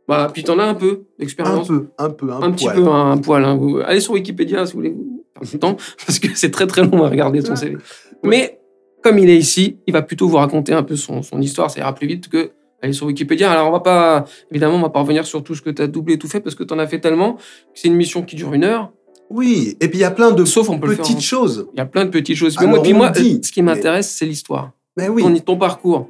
Bah, 0.07 0.29
puis 0.33 0.43
t'en 0.43 0.57
as 0.59 0.63
un 0.63 0.73
peu 0.73 0.89
Un 0.89 1.19
d'expérience. 1.19 1.67
peu, 1.67 1.87
un 1.97 2.09
peu, 2.09 2.31
un, 2.31 2.41
Un 2.41 2.51
petit 2.51 2.65
poil. 2.65 2.75
peu, 2.77 2.87
un 2.87 3.17
poil. 3.17 3.43
hein. 3.45 3.55
Vous- 3.55 3.79
Allez 3.83 3.99
sur 3.99 4.13
Wikipédia 4.13 4.65
si 4.65 4.73
vous 4.73 4.79
voulez 4.79 4.95
faire 5.33 5.51
du 5.51 5.59
temps, 5.59 5.75
parce 6.05 6.19
que 6.19 6.27
c'est 6.35 6.51
très 6.51 6.65
très 6.67 6.83
long 6.83 7.03
à 7.03 7.09
regarder 7.09 7.43
ton 7.43 7.55
CV. 7.55 7.77
Mais 8.23 8.59
comme 9.03 9.19
il 9.19 9.29
est 9.29 9.37
ici, 9.37 9.77
il 9.85 9.93
va 9.93 10.01
plutôt 10.01 10.27
vous 10.27 10.37
raconter 10.37 10.73
un 10.73 10.83
peu 10.83 10.95
son, 10.95 11.21
son 11.23 11.41
histoire. 11.41 11.69
Ça 11.71 11.79
ira 11.81 11.93
plus 11.93 12.07
vite 12.07 12.29
que 12.29 12.51
aller 12.81 12.93
sur 12.93 13.07
Wikipédia. 13.07 13.51
Alors 13.51 13.67
on 13.67 13.71
va 13.71 13.79
pas, 13.81 14.25
évidemment, 14.51 14.75
on 14.77 14.81
va 14.81 14.89
pas 14.89 14.99
revenir 15.01 15.25
sur 15.25 15.43
tout 15.43 15.55
ce 15.55 15.61
que 15.61 15.69
tu 15.71 15.81
as 15.81 15.87
doublé 15.87 16.13
et 16.13 16.17
tout 16.17 16.27
fait, 16.29 16.39
parce 16.39 16.55
que 16.55 16.63
tu 16.63 16.73
en 16.73 16.79
as 16.79 16.87
fait 16.87 16.99
tellement. 16.99 17.33
que 17.33 17.41
C'est 17.73 17.87
une 17.89 17.95
mission 17.95 18.21
qui 18.23 18.35
dure 18.37 18.53
une 18.53 18.63
heure. 18.63 18.91
Oui, 19.29 19.75
et 19.81 19.89
puis 19.89 19.97
il 19.97 20.01
y 20.01 20.05
a 20.05 20.11
plein 20.11 20.31
de 20.31 20.45
Sauf 20.45 20.69
on 20.69 20.79
peut 20.79 20.87
le 20.87 20.93
faire. 20.95 21.03
petites 21.03 21.17
en- 21.17 21.19
choses. 21.19 21.67
Il 21.73 21.77
y 21.79 21.81
a 21.81 21.85
plein 21.85 22.05
de 22.05 22.09
petites 22.11 22.37
choses. 22.37 22.55
Mais 22.61 22.65
moi, 22.67 22.81
puis 22.81 22.93
on 22.93 22.97
moi, 22.97 23.11
le 23.13 23.21
dit, 23.21 23.35
euh, 23.35 23.39
ce 23.45 23.51
qui 23.51 23.61
mais- 23.61 23.73
m'intéresse, 23.75 24.09
c'est 24.09 24.25
l'histoire. 24.25 24.71
Mais 24.95 25.09
oui. 25.09 25.21
Ton, 25.21 25.37
ton 25.39 25.57
parcours. 25.57 26.07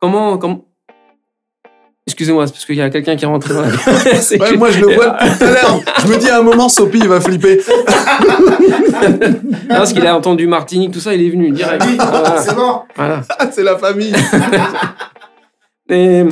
Comment, 0.00 0.38
comment... 0.38 0.64
Excusez-moi, 2.08 2.46
c'est 2.46 2.52
parce 2.54 2.64
qu'il 2.64 2.74
y 2.76 2.80
a 2.80 2.88
quelqu'un 2.88 3.16
qui 3.16 3.24
est 3.24 3.28
rentré 3.28 3.52
dans 3.52 3.60
la... 3.60 3.68
C'est 4.20 4.40
Ouais, 4.40 4.50
que- 4.52 4.56
moi, 4.56 4.70
je 4.70 4.80
le 4.80 4.94
vois 4.94 5.10
depuis 5.10 5.38
tout 5.38 5.44
à 5.44 5.50
l'heure. 5.50 5.80
Je 6.02 6.06
me 6.08 6.16
dis 6.16 6.28
à 6.30 6.38
un 6.38 6.42
moment, 6.42 6.70
Sophie, 6.70 6.98
il 7.00 7.08
va 7.08 7.20
flipper. 7.20 7.60
Non, 9.70 9.76
parce 9.76 9.92
qu'il 9.92 10.06
a 10.06 10.16
entendu 10.16 10.46
Martinique, 10.46 10.92
tout 10.92 11.00
ça, 11.00 11.14
il 11.14 11.24
est 11.26 11.30
venu 11.30 11.50
direct. 11.50 11.84
Voilà. 11.98 12.40
C'est 12.42 12.54
bon. 12.54 12.80
Voilà. 12.96 13.22
Ah, 13.38 13.46
c'est 13.52 13.62
la 13.62 13.76
famille. 13.76 14.12
Et, 15.90 16.24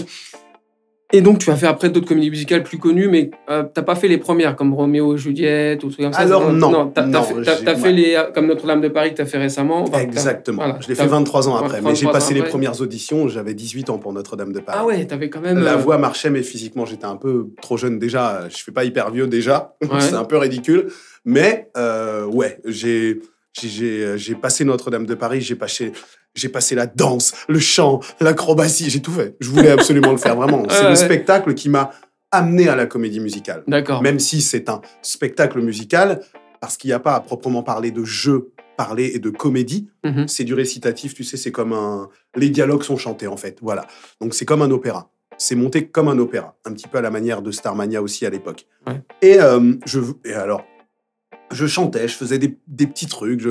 et 1.13 1.21
donc, 1.21 1.39
tu 1.39 1.51
as 1.51 1.57
fait 1.57 1.67
après 1.67 1.89
d'autres 1.89 2.09
comédies 2.09 2.31
musicales 2.31 2.63
plus 2.65 2.79
connues, 2.79 3.09
mais 3.09 3.31
euh, 3.49 3.63
t'as 3.73 3.83
pas 3.83 3.95
fait 3.95 4.09
les 4.09 4.19
premières 4.19 4.57
comme 4.57 4.75
Roméo 4.75 5.15
et 5.15 5.19
Juliette 5.19 5.85
ou 5.85 5.89
trucs 5.89 6.03
comme 6.05 6.13
ça. 6.13 6.19
Alors, 6.21 6.53
non. 6.53 6.89
t'as, 6.93 7.07
Non, 7.07 7.23
fait, 7.23 7.43
t'as- 7.65 7.77
fait 7.77 7.83
ouais. 7.83 7.93
les 7.93 8.15
euh, 8.17 8.25
comme 8.35 8.47
Notre-Dame 8.47 8.81
de 8.81 8.89
Paris 8.89 9.11
que 9.11 9.17
t'as 9.19 9.25
fait 9.27 9.39
récemment. 9.39 9.83
Enfin, 9.83 10.01
Exactement. 10.01 10.65
voilà. 10.65 10.79
je 10.81 10.89
l'ai 10.89 10.95
fait 10.97 11.07
23 11.07 11.49
ans 11.49 11.57
après, 11.57 11.81
mais 11.81 11.95
j'ai 11.95 12.07
23 12.07 12.13
passé 12.13 12.35
les 12.35 12.43
premières 12.43 12.81
auditions. 12.81 13.29
J'avais 13.29 13.55
18 13.55 13.91
ans 13.91 13.99
pour 13.99 14.13
Notre-Dame 14.13 14.53
de 14.53 14.59
Paris. 14.61 14.79
Ah 14.81 14.85
ouais, 14.87 15.05
t'avais 15.07 15.31
quand 15.31 15.41
même. 15.41 15.59
La 15.61 15.75
euh, 15.75 15.77
voix 15.77 15.97
marchait, 15.99 16.31
mais 16.31 16.43
physiquement, 16.43 16.85
j'étais 16.87 17.05
un 17.07 17.17
peu 17.17 17.49
trop 17.63 17.77
jeune 17.77 17.99
déjà. 17.99 18.49
Je 18.49 18.63
fais 18.65 18.73
pas 18.73 18.85
hyper 18.85 19.11
vieux 19.11 19.27
déjà. 19.27 19.75
Ouais. 19.83 20.01
c'est 20.01 20.15
un 20.15 20.25
peu 20.25 20.37
ridicule. 20.39 20.89
Mais 21.25 21.71
euh, 21.77 22.25
ouais, 22.27 22.59
j'ai 22.65 23.21
j'ai- 23.63 24.17
j'ai 24.19 24.35
passé 24.35 24.65
Notre-Dame 24.65 25.07
de 25.07 25.15
Paris. 25.15 25.41
J'ai 25.41 25.55
passé 26.49 26.75
la 26.75 26.87
danse, 26.87 27.33
le 27.49 27.59
chant, 27.59 28.01
l'acrobatie. 28.21 28.91
J'ai 28.91 29.01
tout 29.01 29.13
fait. 29.13 29.37
Je 29.41 29.49
voulais 29.51 29.71
absolument 29.71 30.11
le 30.13 30.19
faire 30.19 30.37
vraiment. 30.37 30.63
C'est 30.69 30.77
Ouais, 30.79 30.83
le 30.85 30.89
ouais. 30.91 30.97
spectacle 30.97 31.55
qui 31.55 31.69
m'a 31.69 31.91
amené 32.31 32.69
à 32.69 32.77
la 32.77 32.87
comédie 32.87 33.21
musicale. 33.21 33.63
D'accord. 33.69 34.03
Même 34.03 34.19
si 34.19 34.43
c'est 34.43 34.69
un 34.69 34.81
spectacle 35.01 35.61
musical, 35.61 36.21
parce 36.61 36.77
qu'il 36.77 36.89
n'y 36.89 36.93
a 36.95 36.99
pas 36.99 37.15
à 37.15 37.21
proprement 37.21 37.63
parler 37.63 37.91
de 37.93 38.05
jeu 38.05 38.51
parler 38.77 39.13
et 39.15 39.19
de 39.21 39.31
comédie, 39.31 39.89
Mhm. 40.05 40.29
c'est 40.29 40.45
du 40.45 40.53
récitatif, 40.53 41.15
tu 41.15 41.25
sais, 41.25 41.39
c'est 41.39 41.51
comme 41.53 41.73
un... 41.73 42.11
Les 42.37 42.51
dialogues 42.51 42.83
sont 42.83 42.99
chantés, 42.99 43.27
en 43.27 43.39
fait, 43.39 43.57
voilà. 43.63 43.87
Donc 44.21 44.35
c'est 44.35 44.45
comme 44.45 44.61
un 44.61 44.71
opéra. 44.71 45.11
C'est 45.39 45.55
monté 45.55 45.87
comme 45.89 46.09
un 46.09 46.19
opéra, 46.19 46.57
un 46.67 46.73
petit 46.73 46.87
peu 46.89 46.99
à 46.99 47.01
la 47.01 47.11
manière 47.11 47.41
de 47.41 47.51
Starmania 47.53 48.03
aussi 48.03 48.27
à 48.27 48.31
l'époque. 48.31 48.67
Ouais. 48.87 49.01
Et, 49.23 49.41
euh, 49.41 49.73
je... 49.87 50.01
et 50.27 50.35
alors, 50.35 50.63
je 51.51 51.67
chantais, 51.67 52.09
je 52.09 52.15
faisais 52.15 52.39
des, 52.39 52.59
des 52.67 52.87
petits 52.87 53.07
trucs, 53.07 53.41
je... 53.41 53.51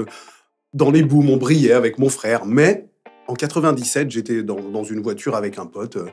dans 0.74 0.92
les 0.92 1.04
booms, 1.04 1.30
on 1.30 1.38
brillait 1.38 1.72
avec 1.74 1.98
mon 2.00 2.10
frère, 2.10 2.46
mais 2.46 2.88
en 3.28 3.34
97, 3.34 4.12
j'étais 4.12 4.44
dans, 4.44 4.60
dans 4.60 4.84
une 4.84 5.02
voiture 5.02 5.36
avec 5.36 5.58
un 5.58 5.66
pote, 5.66 5.96
euh, 5.96 6.06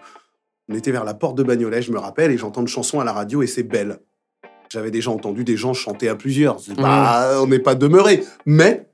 on 0.68 0.74
était 0.74 0.92
vers 0.92 1.04
la 1.04 1.14
porte 1.14 1.36
de 1.36 1.42
Bagnolet, 1.42 1.82
je 1.82 1.92
me 1.92 1.98
rappelle, 1.98 2.30
et 2.30 2.38
j'entends 2.38 2.60
une 2.62 2.68
chanson 2.68 3.00
à 3.00 3.04
la 3.04 3.12
radio 3.12 3.42
et 3.42 3.46
c'est 3.46 3.64
belle. 3.64 3.98
J'avais 4.70 4.90
déjà 4.90 5.10
entendu 5.10 5.44
des 5.44 5.56
gens 5.56 5.74
chanter 5.74 6.08
à 6.08 6.14
plusieurs. 6.14 6.58
C'est 6.60 6.74
pas- 6.76 7.42
on 7.42 7.46
n'est 7.46 7.58
pas 7.58 7.74
demeuré. 7.74 8.24
Mais 8.46 8.86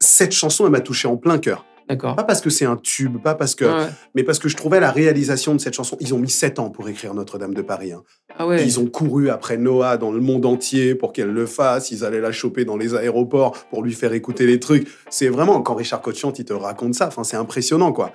cette 0.00 0.32
chanson, 0.32 0.66
elle 0.66 0.72
m'a 0.72 0.80
touché 0.80 1.08
en 1.08 1.16
plein 1.16 1.38
cœur. 1.38 1.64
D'accord. 1.88 2.16
Pas 2.16 2.24
parce 2.24 2.40
que 2.40 2.50
c'est 2.50 2.64
un 2.66 2.76
tube, 2.76 3.16
pas 3.22 3.34
parce 3.34 3.54
que, 3.54 3.64
Ouais. 3.64 3.88
mais 4.14 4.22
parce 4.22 4.38
que 4.38 4.48
je 4.48 4.56
trouvais 4.56 4.78
la 4.80 4.90
réalisation 4.90 5.54
de 5.54 5.60
cette 5.60 5.74
chanson. 5.74 5.96
Ils 6.00 6.12
ont 6.14 6.18
mis 6.18 6.28
sept 6.28 6.58
ans 6.58 6.68
pour 6.70 6.88
écrire 6.88 7.14
Notre-Dame 7.14 7.54
de 7.54 7.62
Paris. 7.62 7.92
hein. 7.92 8.02
Ah 8.36 8.46
ouais. 8.46 8.62
Ils 8.64 8.78
ont 8.78 8.86
couru 8.86 9.30
après 9.30 9.56
Noah 9.56 9.96
dans 9.96 10.12
le 10.12 10.20
monde 10.20 10.44
entier 10.46 10.94
pour 10.94 11.12
qu'elle 11.12 11.32
le 11.32 11.46
fasse. 11.46 11.90
Ils 11.90 12.04
allaient 12.04 12.20
la 12.20 12.30
choper 12.32 12.64
dans 12.64 12.76
les 12.76 12.94
aéroports 12.94 13.52
pour 13.70 13.82
lui 13.82 13.94
faire 13.94 14.12
écouter 14.12 14.46
les 14.46 14.60
trucs. 14.60 14.86
C'est 15.08 15.28
vraiment, 15.28 15.62
quand 15.62 15.74
Richard 15.74 16.02
Cotte 16.02 16.16
chante, 16.18 16.38
il 16.38 16.44
te 16.44 16.52
raconte 16.52 16.94
ça. 16.94 17.06
Enfin, 17.08 17.24
c'est 17.24 17.36
impressionnant, 17.38 17.92
quoi. 17.92 18.12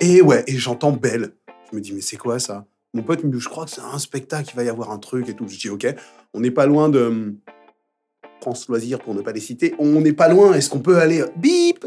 Et 0.00 0.20
ouais, 0.20 0.42
et 0.46 0.56
j'entends 0.56 0.92
Belle. 0.92 1.30
Je 1.70 1.76
me 1.76 1.80
dis, 1.80 1.92
mais 1.92 2.00
c'est 2.00 2.16
quoi 2.16 2.38
ça? 2.38 2.66
Mon 2.92 3.02
pote 3.02 3.22
me 3.24 3.30
dit, 3.30 3.40
je 3.40 3.48
crois 3.48 3.64
que 3.66 3.70
c'est 3.70 3.80
un 3.82 3.98
spectacle, 3.98 4.50
il 4.52 4.56
va 4.56 4.64
y 4.64 4.68
avoir 4.68 4.90
un 4.90 4.98
truc 4.98 5.28
et 5.28 5.34
tout. 5.34 5.46
Je 5.48 5.58
dis, 5.58 5.68
ok, 5.70 5.86
on 6.34 6.40
n'est 6.40 6.50
pas 6.50 6.66
loin 6.66 6.88
de 6.88 7.00
hum, 7.00 7.36
France 8.40 8.68
Loisirs, 8.68 8.98
pour 9.00 9.14
ne 9.14 9.22
pas 9.22 9.32
les 9.32 9.40
citer. 9.40 9.74
On 9.78 10.00
n'est 10.00 10.12
pas 10.12 10.28
loin. 10.28 10.52
Est-ce 10.54 10.70
qu'on 10.70 10.78
peut 10.80 10.98
aller 10.98 11.24
bip? 11.36 11.84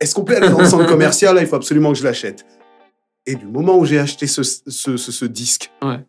Est-ce 0.00 0.14
qu'on 0.14 0.24
peut 0.24 0.36
aller 0.36 0.48
dans 0.48 0.58
le 0.60 0.66
centre 0.66 0.86
commercial? 0.88 1.34
Là, 1.34 1.42
il 1.42 1.46
faut 1.46 1.56
absolument 1.56 1.92
que 1.92 1.98
je 1.98 2.04
l'achète. 2.04 2.46
Et 3.26 3.34
du 3.34 3.46
moment 3.46 3.76
où 3.78 3.84
j'ai 3.84 3.98
acheté 3.98 4.26
ce, 4.26 4.42
ce, 4.42 4.96
ce- 4.96 5.12
ce 5.12 5.24
disque, 5.24 5.70
Ouais. 5.82 6.00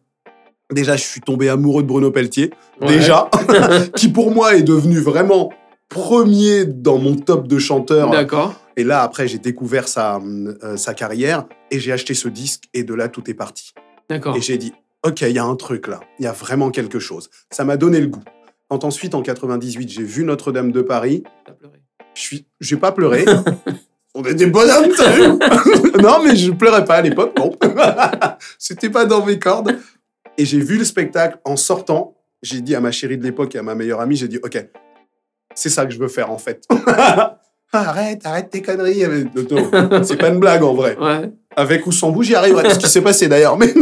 déjà, 0.71 0.95
je 0.95 1.03
suis 1.03 1.21
tombé 1.21 1.49
amoureux 1.49 1.81
de 1.83 1.87
Bruno 1.87 2.11
Pelletier. 2.11 2.51
Ouais. 2.81 2.87
Déjà, 2.87 3.29
qui 3.95 4.09
pour 4.09 4.31
moi 4.31 4.55
est 4.55 4.63
devenu 4.63 4.99
vraiment 4.99 5.51
premier 5.89 6.65
dans 6.65 6.97
mon 6.99 7.15
top 7.15 7.47
de 7.47 7.57
chanteurs. 7.59 8.11
D'accord. 8.11 8.53
Et 8.77 8.83
là, 8.83 9.01
après, 9.01 9.27
j'ai 9.27 9.39
découvert 9.39 9.87
sa, 9.87 10.17
euh, 10.19 10.77
sa 10.77 10.93
carrière 10.93 11.45
et 11.71 11.79
j'ai 11.79 11.91
acheté 11.91 12.13
ce 12.13 12.29
disque 12.29 12.65
et 12.73 12.83
de 12.83 12.93
là, 12.93 13.09
tout 13.09 13.29
est 13.29 13.33
parti. 13.33 13.73
D'accord. 14.09 14.35
Et 14.37 14.41
j'ai 14.41 14.57
dit, 14.57 14.71
OK, 15.05 15.21
il 15.21 15.31
y 15.31 15.39
a 15.39 15.43
un 15.43 15.55
truc 15.55 15.87
là, 15.87 15.99
il 16.19 16.25
y 16.25 16.27
a 16.27 16.31
vraiment 16.31 16.69
quelque 16.69 16.99
chose. 16.99 17.29
Ça 17.51 17.65
m'a 17.65 17.75
donné 17.75 17.99
le 17.99 18.07
goût. 18.07 18.23
Quand 18.69 18.83
ensuite, 18.83 19.15
en 19.15 19.21
98, 19.23 19.89
j'ai 19.89 20.03
vu 20.03 20.23
Notre-Dame 20.23 20.71
de 20.71 20.81
Paris. 20.81 21.23
Je 22.19 22.25
suis, 22.25 22.45
j'ai 22.59 22.75
pas 22.75 22.91
pleuré. 22.91 23.25
On 24.15 24.23
est 24.23 24.33
des 24.33 24.47
bonhommes, 24.47 24.91
t'as 24.95 25.11
vu 25.11 25.21
Non, 26.01 26.21
mais 26.23 26.35
je 26.35 26.51
pleurais 26.51 26.83
pas 26.83 26.95
à 26.95 27.01
l'époque, 27.01 27.33
bon. 27.35 27.55
C'était 28.57 28.89
pas 28.89 29.05
dans 29.05 29.25
mes 29.25 29.39
cordes. 29.39 29.77
Et 30.37 30.45
j'ai 30.45 30.59
vu 30.59 30.77
le 30.77 30.83
spectacle 30.83 31.37
en 31.45 31.55
sortant. 31.55 32.15
J'ai 32.41 32.61
dit 32.61 32.75
à 32.75 32.81
ma 32.81 32.91
chérie 32.91 33.17
de 33.17 33.23
l'époque 33.23 33.55
et 33.55 33.59
à 33.59 33.63
ma 33.63 33.75
meilleure 33.75 34.01
amie, 34.01 34.15
j'ai 34.15 34.27
dit, 34.27 34.39
OK, 34.43 34.57
c'est 35.53 35.69
ça 35.69 35.85
que 35.85 35.93
je 35.93 35.99
veux 35.99 36.07
faire 36.07 36.31
en 36.31 36.37
fait. 36.37 36.65
arrête, 37.71 38.25
arrête 38.25 38.49
tes 38.49 38.61
conneries. 38.61 39.03
C'est 40.03 40.17
pas 40.17 40.29
une 40.29 40.39
blague 40.39 40.63
en 40.63 40.73
vrai. 40.73 40.97
Ouais. 40.97 41.31
Avec 41.59 41.85
ou 41.87 41.91
sans 41.91 42.09
vous, 42.11 42.23
j'y 42.23 42.35
arriverai. 42.35 42.69
Ce 42.73 42.79
qui 42.79 42.87
s'est 42.87 43.01
passé 43.01 43.27
d'ailleurs. 43.27 43.57
Mais... 43.57 43.73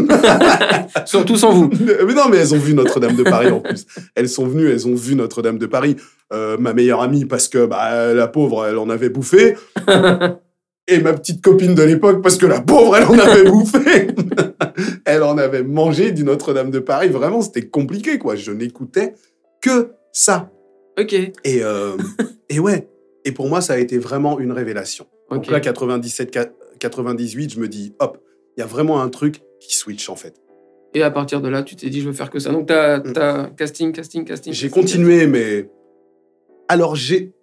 Surtout 1.06 1.38
sans 1.38 1.52
vous. 1.52 1.70
mais 2.08 2.16
non, 2.16 2.24
mais 2.28 2.38
elles 2.38 2.56
ont 2.56 2.58
vu 2.58 2.74
Notre-Dame 2.74 3.16
de 3.16 3.22
Paris 3.22 3.52
en 3.52 3.60
plus. 3.60 3.86
Elles 4.16 4.30
sont 4.30 4.48
venues, 4.48 4.68
elles 4.72 4.88
ont 4.88 4.96
vu 4.96 5.14
Notre-Dame 5.14 5.60
de 5.60 5.68
Paris. 5.68 5.96
Euh, 6.34 6.58
ma 6.58 6.74
meilleure 6.74 7.02
amie, 7.04 7.26
parce 7.26 7.48
que 7.48 7.68
bah, 7.68 8.16
la 8.16 8.28
pauvre, 8.28 8.66
elle 8.66 8.80
en 8.80 8.90
avait 8.90 9.10
bouffé. 9.10 9.56
Et 10.88 11.00
ma 11.02 11.14
petite 11.14 11.44
copine 11.44 11.76
de 11.76 11.84
l'époque, 11.84 12.24
parce 12.24 12.38
que 12.38 12.48
la 12.48 12.62
pauvre, 12.62 12.98
elle 12.98 13.04
en 13.04 13.20
avait 13.20 13.44
bouffé. 13.44 14.08
elle 15.06 15.22
en 15.22 15.38
avait 15.38 15.62
mangé 15.62 16.12
du 16.12 16.24
Notre-Dame 16.24 16.72
de 16.72 16.80
Paris. 16.80 17.10
Vraiment, 17.10 17.42
c'était 17.44 17.68
compliqué, 17.68 18.18
quoi. 18.18 18.36
Je 18.36 18.52
n'écoutais 18.52 19.14
que 19.62 19.92
ça. 20.12 20.50
Ok. 21.00 21.14
Et, 21.14 21.34
euh, 21.62 21.92
et 22.50 22.60
ouais. 22.60 22.88
Et 23.24 23.34
pour 23.34 23.50
moi, 23.50 23.62
ça 23.62 23.74
a 23.74 23.78
été 23.78 24.00
vraiment 24.00 24.40
une 24.40 24.52
révélation. 24.52 25.06
Donc 25.30 25.44
Ok. 25.44 25.52
là, 25.52 25.60
97, 25.60 26.32
98, 26.78 27.54
je 27.54 27.60
me 27.60 27.68
dis, 27.68 27.94
hop, 28.00 28.20
il 28.56 28.62
y 28.62 28.64
a 28.64 28.68
vraiment 28.68 29.02
un 29.02 29.10
truc 29.10 29.42
qui 29.60 29.76
switch, 29.76 30.10
en 30.10 30.16
fait. 30.16 30.36
Et 30.94 31.04
à 31.04 31.12
partir 31.12 31.42
de 31.42 31.50
là, 31.50 31.64
tu 31.64 31.76
t'es 31.76 31.90
dit, 31.90 32.02
je 32.02 32.08
veux 32.08 32.14
faire 32.14 32.30
que 32.30 32.40
ça. 32.40 32.52
Donc, 32.52 32.68
t'as 32.68 33.00
Mm. 33.00 33.14
as 33.18 33.50
casting, 33.58 33.92
casting, 33.92 34.26
casting. 34.26 34.54
J'ai 34.54 34.70
continué, 34.70 35.28
mais. 35.28 35.70
Alors, 36.68 36.96
j'ai 36.96 37.34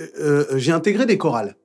euh, 0.00 0.06
euh, 0.20 0.44
j'ai 0.58 0.72
intégré 0.72 1.04
des 1.06 1.18
chorales. 1.18 1.56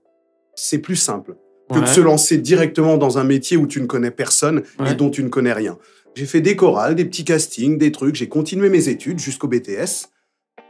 C'est 0.55 0.79
plus 0.79 0.95
simple 0.97 1.37
que 1.73 1.79
de 1.79 1.85
se 1.85 1.99
lancer 2.01 2.37
directement 2.37 2.97
dans 2.97 3.17
un 3.17 3.23
métier 3.23 3.57
où 3.57 3.67
tu 3.67 3.79
ne 3.81 3.85
connais 3.87 4.11
personne 4.11 4.63
Ouais. 4.79 4.91
et 4.91 4.95
dont 4.95 5.09
tu 5.09 5.23
ne 5.23 5.29
connais 5.29 5.53
rien. 5.53 5.77
J'ai 6.15 6.25
fait 6.25 6.41
des 6.41 6.55
chorales, 6.55 6.95
des 6.95 7.05
petits 7.05 7.23
castings, 7.25 7.77
des 7.77 7.91
trucs. 7.91 8.15
J'ai 8.15 8.27
continué 8.29 8.69
mes 8.69 8.89
études 8.89 9.19
jusqu'au 9.19 9.47
BTS, 9.47 10.09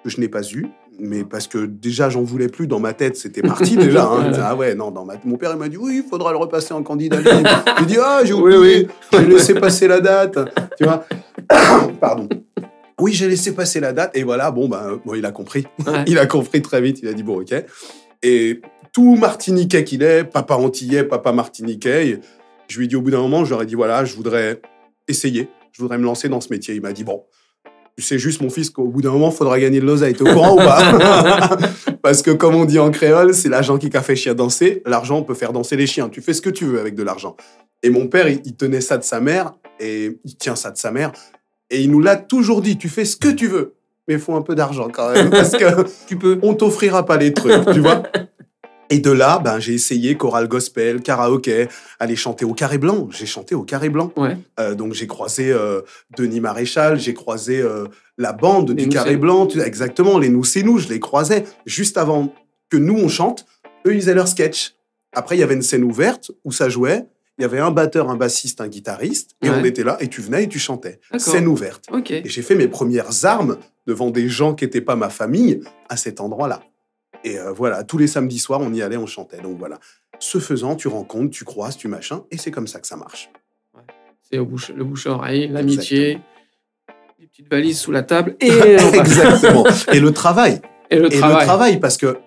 que 0.04 0.10
je 0.10 0.20
n'ai 0.20 0.28
pas 0.28 0.42
eu. 0.54 0.68
Mais 1.00 1.24
parce 1.24 1.48
que 1.48 1.66
déjà, 1.66 2.10
j'en 2.10 2.24
voulais 2.24 2.48
plus 2.48 2.66
dans 2.68 2.80
ma 2.80 2.94
tête, 2.94 3.16
c'était 3.18 3.42
parti 3.42 3.76
déjà. 3.78 4.06
hein. 4.06 4.32
Ah 4.42 4.56
ouais, 4.56 4.74
non, 4.76 4.92
dans 4.92 5.06
ma... 5.06 5.14
mon 5.26 5.38
père 5.38 5.52
il 5.54 5.60
m'a 5.60 5.70
dit 5.70 5.78
oui, 5.78 6.02
il 6.04 6.10
faudra 6.10 6.32
le 6.32 6.38
repasser 6.38 6.74
en 6.74 6.82
candidat. 6.84 7.18
libre. 7.20 7.50
J'ai 7.80 7.86
dit 7.86 7.98
ah, 8.02 8.22
j'ai 8.24 8.34
Oui, 8.34 8.56
oublié, 8.56 8.88
j'ai 9.14 9.26
laissé 9.26 9.54
passer 9.54 9.88
la 9.88 10.00
date, 10.00 10.38
tu 10.78 10.86
vois. 10.86 11.06
Pardon. 12.02 12.28
Oui, 13.00 13.14
j'ai 13.14 13.28
laissé 13.28 13.54
passer 13.54 13.80
la 13.80 13.94
date 13.94 14.18
et 14.18 14.24
voilà, 14.24 14.50
bon 14.50 14.68
ben, 14.68 15.00
bon, 15.06 15.14
il 15.14 15.26
a 15.26 15.32
compris. 15.32 15.66
Ouais. 15.86 16.04
Il 16.08 16.18
a 16.18 16.26
compris 16.26 16.62
très 16.64 16.82
vite, 16.82 17.00
il 17.04 17.08
a 17.08 17.14
dit 17.14 17.22
bon, 17.24 17.42
ok. 17.42 17.54
Et 18.24 18.62
tout 18.92 19.16
Martiniquais 19.16 19.84
qu'il 19.84 20.02
est, 20.02 20.24
papa 20.24 20.56
antillais, 20.56 21.04
papa 21.04 21.32
Martiniquais, 21.32 22.20
je 22.68 22.78
lui 22.80 22.86
ai 22.86 22.88
dit 22.88 22.96
au 22.96 23.02
bout 23.02 23.12
d'un 23.12 23.22
moment, 23.22 23.44
ai 23.46 23.66
dit 23.68 23.76
voilà, 23.76 24.04
je 24.04 24.16
voudrais 24.16 24.62
essayer, 25.08 25.48
je 25.72 25.82
voudrais 25.84 26.00
me 26.00 26.06
lancer 26.06 26.28
dans 26.28 26.42
ce 26.42 26.50
métier. 26.50 26.74
Il 26.74 26.82
m'a 26.82 26.92
dit 26.92 27.04
bon, 27.04 27.24
tu 27.98 28.04
sais 28.04 28.20
juste 28.20 28.42
mon 28.42 28.50
fils 28.52 28.70
qu'au 28.70 28.88
bout 28.88 29.02
d'un 29.02 29.12
moment, 29.12 29.32
il 29.32 29.36
faudra 29.36 29.60
gagner 29.60 29.80
de 29.80 29.86
l'oseille. 29.86 30.14
T'es 30.14 30.22
au 30.22 30.32
courant 30.32 30.54
ou 30.54 30.58
pas 30.58 31.58
Parce 32.04 32.22
que 32.22 32.30
comme 32.30 32.54
on 32.54 32.66
dit 32.66 32.78
en 32.78 32.92
créole, 32.92 33.34
c'est 33.34 33.50
l'argent 33.50 33.80
qui 33.80 33.90
qu'a 33.90 34.04
fait 34.04 34.16
chien 34.16 34.36
danser. 34.36 34.84
L'argent 34.86 35.24
peut 35.24 35.34
faire 35.34 35.52
danser 35.52 35.76
les 35.76 35.88
chiens. 35.88 36.08
Tu 36.08 36.22
fais 36.22 36.34
ce 36.34 36.42
que 36.42 36.52
tu 36.52 36.66
veux 36.66 36.80
avec 36.80 36.94
de 36.94 37.02
l'argent. 37.02 37.36
Et 37.82 37.90
mon 37.90 38.08
père, 38.08 38.28
il, 38.28 38.42
il 38.46 38.56
tenait 38.56 38.82
ça 38.82 38.98
de 38.98 39.04
sa 39.04 39.20
mère 39.20 39.54
et 39.80 40.20
il 40.24 40.36
tient 40.38 40.56
ça 40.56 40.70
de 40.70 40.78
sa 40.78 40.92
mère. 40.92 41.12
Et 41.72 41.82
il 41.82 41.90
nous 41.90 42.00
l'a 42.00 42.16
toujours 42.16 42.62
dit, 42.62 42.78
tu 42.78 42.88
fais 42.88 43.04
ce 43.04 43.18
que 43.18 43.30
tu 43.30 43.48
veux, 43.48 43.74
mais 44.08 44.14
il 44.16 44.20
faut 44.20 44.36
un 44.36 44.42
peu 44.42 44.56
d'argent 44.56 44.90
quand 44.92 45.12
même, 45.12 45.30
parce 45.30 45.52
que 45.52 45.86
Tu 46.08 46.18
peux. 46.18 46.40
on 46.44 46.54
t'offrira 46.54 47.06
pas 47.06 47.18
les 47.18 47.34
trucs, 47.34 47.66
tu 47.74 47.80
vois. 47.80 48.04
Et 48.90 49.00
de 49.00 49.12
là, 49.12 49.40
ben, 49.40 49.60
j'ai 49.60 49.74
essayé 49.74 50.16
chorale 50.16 50.48
gospel, 50.48 51.02
karaoké, 51.02 51.68
aller 52.00 52.16
chanter 52.16 52.46
au 52.46 52.54
Carré 52.54 52.78
Blanc. 52.78 53.08
J'ai 53.12 53.26
chanté 53.26 53.54
au 53.56 53.64
Carré 53.64 53.90
Blanc. 53.90 54.14
Ouais. 54.16 54.38
Euh, 54.60 54.76
donc 54.76 54.94
j'ai 54.94 55.08
croisé 55.08 55.52
euh, 55.52 55.82
Denis 56.18 56.40
Maréchal, 56.40 57.00
j'ai 57.00 57.14
croisé 57.14 57.60
euh, 57.62 57.86
la 58.18 58.32
bande 58.34 58.70
Les 58.70 58.84
du 58.84 58.90
Carré 58.90 59.18
Blanc, 59.18 59.46
tu- 59.48 59.60
exactement, 59.62 60.18
les 60.20 60.30
Nous 60.30 60.44
c'est 60.46 60.64
nous, 60.64 60.80
je 60.80 60.88
les 60.88 61.00
croisais 61.00 61.44
juste 61.66 61.98
avant 61.98 62.34
que 62.70 62.78
nous 62.78 62.96
on 62.98 63.10
chante. 63.10 63.46
Eux 63.86 63.94
ils 63.94 64.00
faisaient 64.02 64.14
leur 64.14 64.28
sketch. 64.28 64.76
Après 65.14 65.36
il 65.36 65.40
y 65.40 65.44
avait 65.44 65.56
une 65.56 65.62
scène 65.62 65.84
ouverte 65.84 66.32
où 66.46 66.52
ça 66.52 66.70
jouait. 66.70 67.06
Il 67.40 67.44
y 67.44 67.46
avait 67.46 67.60
un 67.60 67.70
batteur, 67.70 68.10
un 68.10 68.16
bassiste, 68.16 68.62
un 68.62 68.68
guitariste, 68.68 69.32
et 69.44 69.50
Ouais. 69.50 69.58
on 69.62 69.64
était 69.64 69.84
là 69.84 69.98
et 70.00 70.08
tu 70.08 70.22
venais 70.22 70.46
et 70.46 70.48
tu 70.50 70.58
chantais. 70.60 71.00
Scène 71.18 71.48
ouverte. 71.48 71.86
Et 72.10 72.28
j'ai 72.28 72.42
fait 72.42 72.56
mes 72.56 72.68
premières 72.68 73.26
armes 73.26 73.58
devant 73.86 74.10
des 74.10 74.28
gens 74.28 74.56
qui 74.56 74.66
n'étaient 74.66 74.82
pas 74.82 74.96
ma 74.96 75.10
famille 75.10 75.62
à 75.90 75.98
cet 75.98 76.20
endroit-là. 76.20 76.64
Et 77.24 77.38
euh, 77.40 77.52
voilà, 77.52 77.84
tous 77.84 77.98
les 77.98 78.08
samedis 78.08 78.40
soirs, 78.40 78.62
on 78.62 78.74
y 78.74 78.82
allait, 78.82 78.98
on 78.98 79.06
chantait. 79.08 79.42
Donc 79.42 79.58
voilà. 79.58 79.80
Ce 80.20 80.40
faisant, 80.40 80.76
tu 80.76 80.88
rencontres, 80.88 81.32
tu 81.32 81.44
croises, 81.46 81.78
tu 81.78 81.88
machin, 81.88 82.24
et 82.32 82.38
c'est 82.38 82.52
comme 82.52 82.68
ça 82.68 82.80
que 82.80 82.88
ça 82.88 82.96
marche. 82.98 83.30
C'est 84.30 84.40
bouche, 84.40 84.70
le 84.76 84.84
bouche 84.84 85.08
à 85.08 85.12
oreille, 85.12 85.48
l'amitié, 85.48 86.20
les 87.20 87.28
petites 87.28 87.50
valises 87.50 87.80
sous 87.80 87.92
la 87.92 88.04
table 88.04 88.36
et. 88.42 88.48
Exactement. 88.94 89.64
Et 89.94 90.00
le 90.00 90.12
travail. 90.12 90.60
et 90.90 90.98
le 91.00 91.14
et 91.14 91.18
travail. 91.18 91.38
le 91.40 91.46
travail, 91.46 91.80
parce 91.80 91.98
que 91.98 92.18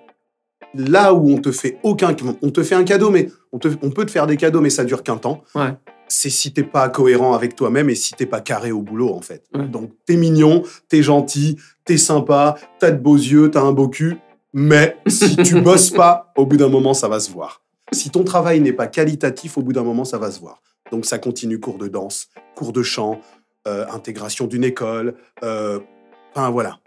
là 0.74 1.12
où 1.14 1.30
on 1.30 1.38
te 1.38 1.52
fait 1.52 1.78
aucun, 1.82 2.14
on 2.42 2.50
te 2.50 2.62
fait 2.62 2.74
un 2.74 2.84
cadeau, 2.84 3.10
mais 3.10 3.28
on, 3.52 3.58
te- 3.58 3.68
on 3.82 3.90
peut 3.90 4.06
te 4.06 4.10
faire 4.10 4.26
des 4.26 4.36
cadeaux, 4.36 4.60
mais 4.60 4.70
ça 4.70 4.84
dure 4.84 5.02
qu'un 5.02 5.16
temps. 5.18 5.42
Ouais. 5.54 5.72
C'est 6.08 6.30
si 6.30 6.52
t'es 6.52 6.64
pas 6.64 6.88
cohérent 6.88 7.34
avec 7.34 7.54
toi-même 7.54 7.88
et 7.90 7.94
si 7.94 8.14
t'es 8.14 8.26
pas 8.26 8.40
carré 8.40 8.72
au 8.72 8.82
boulot, 8.82 9.12
en 9.14 9.20
fait. 9.20 9.44
Ouais. 9.54 9.66
Donc, 9.66 9.92
t'es 10.06 10.16
mignon, 10.16 10.62
t'es 10.88 11.02
gentil, 11.02 11.56
t'es 11.84 11.98
sympa, 11.98 12.56
t'as 12.78 12.90
de 12.92 12.98
beaux 12.98 13.16
yeux, 13.16 13.50
t'as 13.50 13.60
un 13.62 13.72
beau 13.72 13.88
cul, 13.88 14.16
mais 14.52 14.96
si 15.06 15.36
tu 15.36 15.60
bosses 15.60 15.90
pas, 15.90 16.32
au 16.36 16.46
bout 16.46 16.56
d'un 16.56 16.68
moment, 16.68 16.94
ça 16.94 17.08
va 17.08 17.20
se 17.20 17.30
voir. 17.30 17.62
Si 17.92 18.10
ton 18.10 18.24
travail 18.24 18.60
n'est 18.60 18.72
pas 18.72 18.86
qualitatif, 18.86 19.58
au 19.58 19.62
bout 19.62 19.72
d'un 19.72 19.82
moment, 19.82 20.04
ça 20.04 20.18
va 20.18 20.30
se 20.30 20.40
voir. 20.40 20.62
Donc, 20.92 21.06
ça 21.06 21.18
continue 21.18 21.60
cours 21.60 21.78
de 21.78 21.88
danse, 21.88 22.28
cours 22.56 22.72
de 22.72 22.82
chant, 22.82 23.20
euh, 23.68 23.86
intégration 23.90 24.46
d'une 24.46 24.64
école, 24.64 25.14
euh, 25.42 25.80
enfin, 26.34 26.50
voilà. 26.50 26.80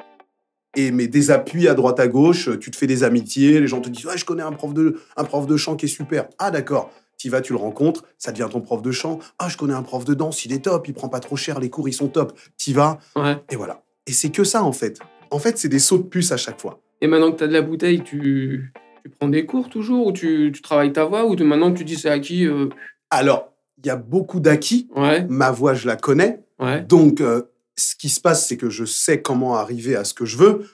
Et 0.76 0.92
mais 0.92 1.08
des 1.08 1.30
appuis 1.30 1.68
à 1.68 1.76
droite 1.76 2.00
à 2.00 2.08
gauche, 2.08 2.50
tu 2.60 2.72
te 2.72 2.76
fais 2.76 2.88
des 2.88 3.04
amitiés, 3.04 3.60
les 3.60 3.68
gens 3.68 3.80
te 3.80 3.90
disent 3.90 4.08
ouais, 4.08 4.18
je 4.18 4.26
connais 4.26 4.42
un 4.42 4.52
prof 4.52 4.74
de 4.74 5.00
un 5.16 5.24
prof 5.24 5.46
de 5.46 5.56
chant 5.56 5.76
qui 5.76 5.86
est 5.86 5.90
super. 5.90 6.26
Ah 6.40 6.50
d'accord. 6.50 6.90
Tu 7.20 7.30
vas, 7.30 7.42
tu 7.42 7.54
le 7.54 7.60
rencontres, 7.60 8.04
ça 8.18 8.32
devient 8.32 8.48
ton 8.52 8.60
prof 8.60 8.82
de 8.82 8.92
chant. 8.92 9.20
Ah, 9.38 9.50
je 9.50 9.56
connais 9.58 9.76
un 9.76 9.84
prof 9.84 10.04
de 10.04 10.16
danse, 10.16 10.46
il 10.46 10.52
est 10.52 10.64
top, 10.64 10.88
il 10.88 10.96
prend 10.96 11.10
pas 11.10 11.20
trop 11.20 11.36
cher, 11.36 11.60
les 11.60 11.70
cours 11.70 11.88
ils 11.88 11.94
sont 11.94 12.08
top. 12.08 12.34
Tu 12.58 12.74
vas 12.74 12.98
Ouais. 13.16 13.38
et 13.52 13.56
voilà. 13.56 13.84
Et 14.08 14.12
c'est 14.14 14.32
que 14.32 14.44
ça 14.44 14.64
en 14.64 14.72
fait. 14.74 14.98
En 15.30 15.38
fait, 15.38 15.60
c'est 15.60 15.70
des 15.70 15.78
sauts 15.80 16.00
de 16.00 16.04
puce 16.04 16.32
à 16.32 16.38
chaque 16.38 16.60
fois. 16.60 16.80
Et 17.04 17.08
maintenant 17.08 17.32
que 17.34 17.38
tu 17.38 17.44
as 17.44 17.48
de 17.48 17.54
la 17.54 17.62
bouteille, 17.62 18.02
tu, 18.02 18.72
tu 19.04 19.10
prends 19.20 19.28
des 19.28 19.46
cours 19.46 19.70
toujours 19.70 20.08
ou 20.08 20.12
tu, 20.14 20.52
tu 20.56 20.62
travailles 20.62 20.94
ta 20.94 21.04
voix 21.04 21.26
ou 21.26 21.36
maintenant 21.44 21.72
que 21.74 21.78
tu 21.78 21.84
dis 21.84 21.98
c'est 21.98 22.10
acquis 22.10 22.46
euh, 22.48 22.70
Alors, 23.10 23.52
il 23.78 23.88
y 23.88 23.90
a 23.90 23.98
beaucoup 23.98 24.40
d'acquis. 24.40 24.88
Ouais, 24.96 25.26
Ma 25.28 25.52
voix, 25.52 25.74
je 25.74 25.86
la 25.86 25.98
connais. 25.98 26.40
ouais. 26.60 26.82
Donc, 26.82 27.20
euh, 27.20 27.42
ce 27.76 27.96
qui 27.98 28.08
se 28.08 28.22
passe, 28.22 28.48
c'est 28.48 28.56
que 28.56 28.70
je 28.70 28.86
sais 28.86 29.22
comment 29.22 29.56
arriver 29.56 29.98
à 29.98 30.06
ce 30.06 30.14
que 30.14 30.24
je 30.26 30.38
veux. 30.38 30.66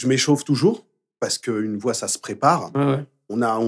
Je 0.00 0.08
m'échauffe 0.08 0.42
toujours 0.44 0.84
parce 1.20 1.38
qu'une 1.38 1.76
voix, 1.78 1.94
ça 1.94 2.08
se 2.08 2.18
prépare. 2.18 2.70
ouais. 2.74 3.04
On, 3.32 3.42
a, 3.42 3.58
on 3.60 3.66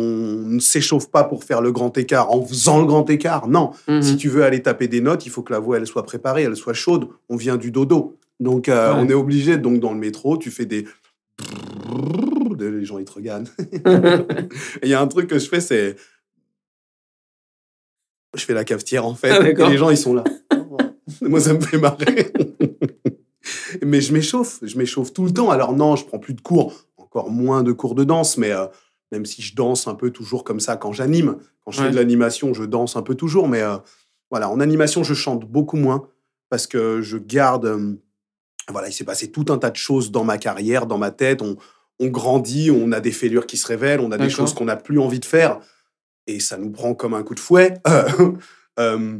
ne 0.49 0.59
s'échauffe 0.59 1.09
pas 1.09 1.23
pour 1.23 1.45
faire 1.45 1.61
le 1.61 1.71
grand 1.71 1.97
écart 1.97 2.33
en 2.33 2.43
faisant 2.45 2.81
le 2.81 2.87
grand 2.87 3.09
écart. 3.11 3.47
Non, 3.47 3.71
Mhm. 3.87 4.03
si 4.03 4.17
tu 4.17 4.29
veux 4.29 4.43
aller 4.43 4.61
taper 4.61 4.89
des 4.89 5.01
notes, 5.01 5.25
il 5.25 5.31
faut 5.31 5.43
que 5.43 5.53
la 5.53 5.61
voix 5.61 5.77
elle 5.77 5.87
soit 5.87 6.03
préparée, 6.03 6.43
elle 6.43 6.57
soit 6.57 6.75
chaude. 6.75 7.07
On 7.29 7.37
vient 7.37 7.57
du 7.57 7.71
dodo. 7.71 8.17
Donc 8.41 8.69
euh, 8.69 8.93
on 8.97 9.09
est 9.09 9.15
obligé, 9.15 9.59
donc 9.59 9.79
dans 9.79 9.93
le 9.93 10.01
métro, 10.01 10.37
tu 10.37 10.51
fais 10.51 10.67
des... 10.67 10.85
Les 12.71 12.85
gens, 12.85 12.99
ils 12.99 13.05
te 13.05 13.13
regardent. 13.13 13.49
Il 14.83 14.89
y 14.89 14.95
a 14.95 15.01
un 15.01 15.07
truc 15.09 15.29
que 15.29 15.39
je 15.39 15.49
fais, 15.49 15.61
c'est... 15.61 15.97
Je 18.35 18.45
fais 18.45 18.55
la 18.55 18.65
cafetière, 18.65 19.05
en 19.07 19.15
fait. 19.15 19.31
Ah, 19.31 19.49
et 19.49 19.71
les 19.71 19.77
gens, 19.77 19.91
ils 19.91 19.97
sont 19.99 20.15
là. 20.15 20.25
Moi, 21.21 21.41
ça 21.41 21.53
me 21.53 21.61
fait 21.61 21.79
marrer. 21.79 22.33
mais 23.85 24.01
je 24.01 24.13
m'échauffe. 24.13 24.61
Je 24.63 24.79
m'échauffe 24.79 25.13
tout 25.13 25.25
le 25.25 25.33
temps. 25.33 25.51
Alors 25.51 25.75
non, 25.75 25.97
je 25.97 26.05
prends 26.07 26.19
plus 26.19 26.35
de 26.35 26.41
cours. 26.41 26.73
Encore 26.97 27.31
moins 27.31 27.63
de 27.63 27.73
cours 27.73 27.95
de 27.95 28.05
danse, 28.05 28.39
mais... 28.39 28.53
euh, 28.53 28.67
même 29.11 29.27
si 29.27 29.43
je 29.43 29.55
danse 29.55 29.87
un 29.89 29.95
peu 29.95 30.11
toujours 30.11 30.43
comme 30.43 30.59
ça 30.61 30.77
quand 30.79 30.93
j'anime. 30.93 31.37
Quand 31.65 31.71
je 31.71 31.81
Ouais. 31.81 31.87
fais 31.87 31.91
de 31.91 31.97
l'animation, 31.97 32.55
je 32.55 32.65
danse 32.65 32.97
un 32.97 33.03
peu 33.03 33.15
toujours, 33.15 33.47
mais 33.47 33.61
euh, 33.61 33.77
voilà, 34.31 34.49
en 34.49 34.59
animation, 34.59 35.05
je 35.05 35.13
chante 35.13 35.45
beaucoup 35.45 35.77
moins 35.77 36.09
parce 36.49 36.67
que 36.67 37.03
je 37.03 37.19
garde. 37.19 37.67
euh, 37.67 37.93
voilà, 38.71 38.89
il 38.89 38.93
s'est 38.95 39.05
passé 39.05 39.31
tout 39.31 39.45
un 39.51 39.59
tas 39.59 39.69
de 39.71 39.77
choses 39.77 40.11
dans 40.13 40.25
ma 40.25 40.39
carrière, 40.39 40.87
dans 40.87 40.97
ma 40.97 41.11
tête. 41.11 41.43
On, 41.43 41.57
on 42.05 42.09
grandit, 42.09 42.71
on 42.71 42.93
a 42.93 43.01
des 43.01 43.13
fêlures 43.13 43.47
qui 43.47 43.57
se 43.57 43.67
révèlent, 43.67 44.01
on 44.01 44.11
a 44.13 44.19
des 44.19 44.31
choses 44.31 44.55
qu'on 44.55 44.65
n'a 44.67 44.77
plus 44.77 44.99
envie 44.99 45.21
de 45.21 45.25
faire 45.25 45.61
et 46.27 46.41
ça 46.41 46.57
nous 46.57 46.71
prend 46.71 46.95
comme 46.95 47.15
un 47.15 47.23
coup 47.23 47.35
de 47.35 47.41
fouet. 47.41 47.75
Euh, 48.79 49.19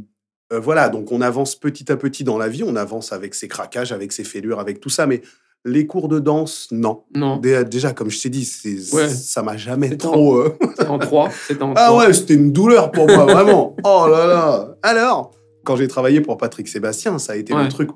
euh, 0.51 0.61
voilà, 0.61 0.89
donc 0.89 1.13
on 1.13 1.21
avance 1.21 1.57
petit 1.57 1.93
à 1.93 1.97
petit 1.99 2.25
dans 2.25 2.39
la 2.39 2.49
vie, 2.49 2.63
on 2.65 2.75
avance 2.75 3.13
avec 3.13 3.35
ses 3.35 3.49
craquages, 3.49 3.93
avec 3.93 4.13
ses 4.13 4.25
fêlures, 4.25 4.61
avec 4.61 4.81
tout 4.81 4.89
ça, 4.89 5.07
mais 5.07 5.21
Les 5.65 5.87
cours 5.87 6.09
de 6.09 6.19
danse, 6.19 6.69
non. 6.73 7.05
Non, 7.15 7.37
Dé- 7.37 7.65
Déjà, 7.67 7.93
comme 7.93 8.11
je 8.11 8.21
t'ai 8.21 8.31
dit, 8.31 8.51
Ouais. 8.95 9.09
ça 9.11 9.43
m'a 9.43 9.57
jamais 9.59 9.97
trop. 9.97 10.37
euh, 10.39 10.57
en 10.89 10.99
3. 10.99 11.31
C'était 11.47 11.63
en 11.63 11.73
Ah 11.77 11.89
trois. 11.89 12.07
ouais, 12.07 12.13
c'était 12.15 12.35
une 12.35 12.51
douleur 12.51 12.91
pour 12.91 13.07
moi, 13.07 13.27
vraiment. 13.27 13.77
Oh 13.85 14.07
là 14.11 14.27
là. 14.27 14.75
Alors, 14.83 15.31
quand 15.65 15.77
j'ai 15.77 15.87
travaillé 15.87 16.21
pour 16.23 16.37
Patrick 16.39 16.67
Sébastien, 16.67 17.19
ça 17.21 17.35
a 17.35 17.37
été 17.37 17.53
Ouais. 17.55 17.63
le 17.63 17.69
truc, 17.69 17.91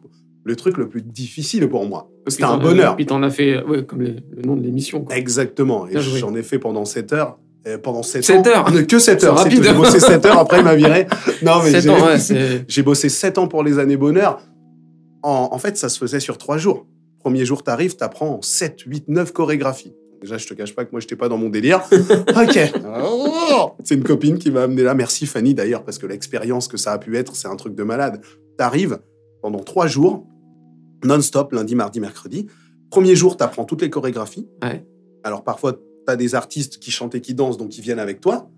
le 0.46 0.54
truc 0.56 0.76
le 0.78 0.88
plus 0.88 1.02
difficile 1.02 1.68
pour 1.68 1.86
moi. 1.88 2.08
C'était 2.28 2.44
un 2.44 2.56
bonheur. 2.56 2.94
Puis 2.94 3.04
t'en 3.06 3.22
as 3.24 3.30
fait, 3.30 3.62
ouais, 3.64 3.84
comme 3.84 4.02
les- 4.02 4.16
le 4.30 4.42
nom 4.44 4.54
de 4.56 4.62
l'émission. 4.62 5.02
quoi. 5.02 5.16
Exactement. 5.16 5.88
Et 5.88 5.98
j'en 6.00 6.34
ai 6.36 6.42
fait 6.44 6.58
pendant 6.60 6.84
7 6.84 7.12
heures. 7.12 7.38
Et 7.68 7.78
pendant 7.78 8.04
7, 8.04 8.22
Sept 8.22 8.46
ans. 8.46 8.50
heures 8.50 8.64
Que 8.86 8.98
7 9.00 9.20
C'est 9.20 9.26
heures. 9.26 9.44
J'ai 9.50 9.72
bossé 9.74 9.98
7 9.98 10.24
heures, 10.24 10.38
après 10.38 10.58
il 10.58 10.64
m'a 10.64 10.76
viré. 10.76 11.08
Non, 11.42 11.62
mais 11.64 11.72
7 11.72 11.82
j'ai- 11.82 11.90
ans, 11.90 12.00
ouais, 12.06 12.18
c'est. 12.20 12.64
j'ai 12.68 12.82
bossé 12.84 13.08
7 13.08 13.38
ans 13.38 13.48
pour 13.48 13.64
les 13.64 13.80
années 13.80 13.96
bonheur. 13.96 14.38
En, 15.24 15.48
en 15.50 15.58
fait, 15.58 15.76
ça 15.76 15.88
se 15.88 15.98
faisait 15.98 16.20
sur 16.20 16.38
3 16.38 16.58
jours. 16.58 16.86
Premier 17.18 17.44
jour, 17.44 17.64
t'arrives, 17.64 17.96
t'apprends 17.96 18.40
7, 18.40 18.82
8, 18.86 19.08
9 19.08 19.32
chorégraphies. 19.32 19.94
Déjà, 20.22 20.38
je 20.38 20.46
te 20.46 20.54
cache 20.54 20.76
pas 20.76 20.84
que 20.84 20.90
moi, 20.92 21.00
j'étais 21.00 21.16
pas 21.16 21.28
dans 21.28 21.38
mon 21.38 21.48
délire. 21.48 21.82
ok. 21.90 22.72
C'est 23.82 23.94
une 23.96 24.04
copine 24.04 24.38
qui 24.38 24.52
m'a 24.52 24.62
amené 24.62 24.82
là. 24.84 24.94
Merci 24.94 25.26
Fanny 25.26 25.52
d'ailleurs, 25.54 25.82
parce 25.82 25.98
que 25.98 26.06
l'expérience 26.06 26.68
que 26.68 26.76
ça 26.76 26.92
a 26.92 26.98
pu 26.98 27.16
être, 27.16 27.34
c'est 27.34 27.48
un 27.48 27.56
truc 27.56 27.74
de 27.74 27.82
malade. 27.82 28.20
T'arrives 28.56 28.98
pendant 29.42 29.58
3 29.58 29.86
jours, 29.88 30.24
non-stop, 31.06 31.52
lundi, 31.52 31.74
mardi, 31.74 32.00
mercredi. 32.00 32.46
Premier 32.90 33.16
jour, 33.16 33.36
t'apprends 33.36 33.64
toutes 33.64 33.82
les 33.82 33.90
chorégraphies. 33.90 34.48
Ouais. 34.62 34.84
Alors 35.24 35.42
parfois, 35.44 35.74
t'as 36.06 36.16
des 36.16 36.34
artistes 36.34 36.78
qui 36.78 36.90
chantent 36.90 37.14
et 37.14 37.20
qui 37.20 37.34
dansent, 37.34 37.56
donc 37.58 37.76
ils 37.76 37.80
viennent 37.82 37.98
avec 37.98 38.20
toi. 38.20 38.48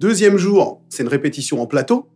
Deuxième 0.00 0.36
jour, 0.36 0.82
c'est 0.90 1.02
une 1.02 1.08
répétition 1.08 1.62
en 1.62 1.66
plateau. 1.66 2.08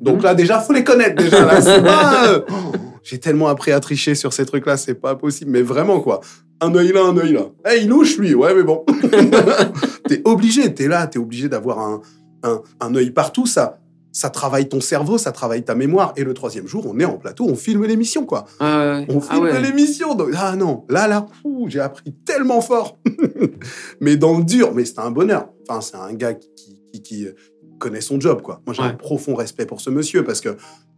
Donc 0.00 0.18
Mhm. 0.18 0.22
là, 0.22 0.34
déjà, 0.34 0.60
faut 0.60 0.72
les 0.72 0.84
connaître. 0.84 1.16
Déjà, 1.22 1.44
là, 1.44 1.60
c'est 1.60 1.82
pas, 1.82 2.28
euh, 2.28 2.40
oh, 2.50 2.72
J'ai 3.02 3.18
tellement 3.18 3.48
appris 3.48 3.72
à 3.72 3.80
tricher 3.80 4.14
sur 4.14 4.32
ces 4.32 4.44
trucs-là, 4.44 4.76
c'est 4.76 4.94
pas 4.94 5.16
possible. 5.16 5.50
Mais 5.50 5.62
vraiment, 5.62 6.00
quoi. 6.00 6.20
Un 6.60 6.74
œil 6.74 6.92
là, 6.92 7.04
un 7.04 7.16
œil 7.16 7.32
là. 7.32 7.46
Eh, 7.70 7.80
il 7.82 7.88
louche, 7.88 8.18
lui. 8.18 8.34
Ouais, 8.34 8.54
mais 8.54 8.62
bon. 8.64 8.84
t'es 10.08 10.20
obligé, 10.24 10.72
t'es 10.74 10.88
là, 10.88 11.06
t'es 11.06 11.18
obligé 11.18 11.48
d'avoir 11.48 11.78
un, 11.78 12.00
un, 12.42 12.60
un 12.80 12.94
œil 12.94 13.10
partout. 13.10 13.46
Ça, 13.46 13.77
ça 14.12 14.30
travaille 14.30 14.68
ton 14.68 14.80
cerveau, 14.80 15.18
ça 15.18 15.32
travaille 15.32 15.62
ta 15.64 15.74
mémoire. 15.74 16.12
Et 16.16 16.24
le 16.24 16.34
troisième 16.34 16.66
jour, 16.66 16.86
on 16.88 16.98
est 16.98 17.04
en 17.04 17.18
plateau, 17.18 17.44
on 17.48 17.54
filme 17.54 17.84
l'émission, 17.84 18.24
quoi. 18.24 18.46
Ah. 18.60 19.00
On 19.08 19.18
Ah 19.18 19.32
filme 19.34 19.44
ouais. 19.44 19.60
l'émission. 19.60 20.14
donc- 20.14 20.30
Ah 20.36 20.56
non, 20.56 20.84
là, 20.88 21.06
là, 21.08 21.26
j'ai 21.68 21.80
appris 21.80 22.12
tellement 22.24 22.60
fort. 22.60 22.98
mais 24.00 24.16
dans 24.16 24.38
le 24.38 24.44
dur, 24.44 24.72
mais 24.74 24.84
c'était 24.84 25.00
un 25.00 25.10
bonheur. 25.10 25.48
Enfin, 25.68 25.80
c'est 25.80 25.96
un 25.96 26.12
gars 26.14 26.34
qui, 26.34 26.80
qui, 26.92 27.02
qui, 27.02 27.26
euh, 27.26 27.32
connaît 27.78 28.00
son 28.00 28.18
job, 28.20 28.42
quoi. 28.42 28.60
Moi, 28.66 28.74
j'ai 28.74 28.82
un 28.82 28.94
profond 28.94 29.34
respect 29.36 29.66
pour 29.66 29.80
ce 29.80 29.90
monsieur 29.90 30.24
parce 30.24 30.40
que 30.40 30.56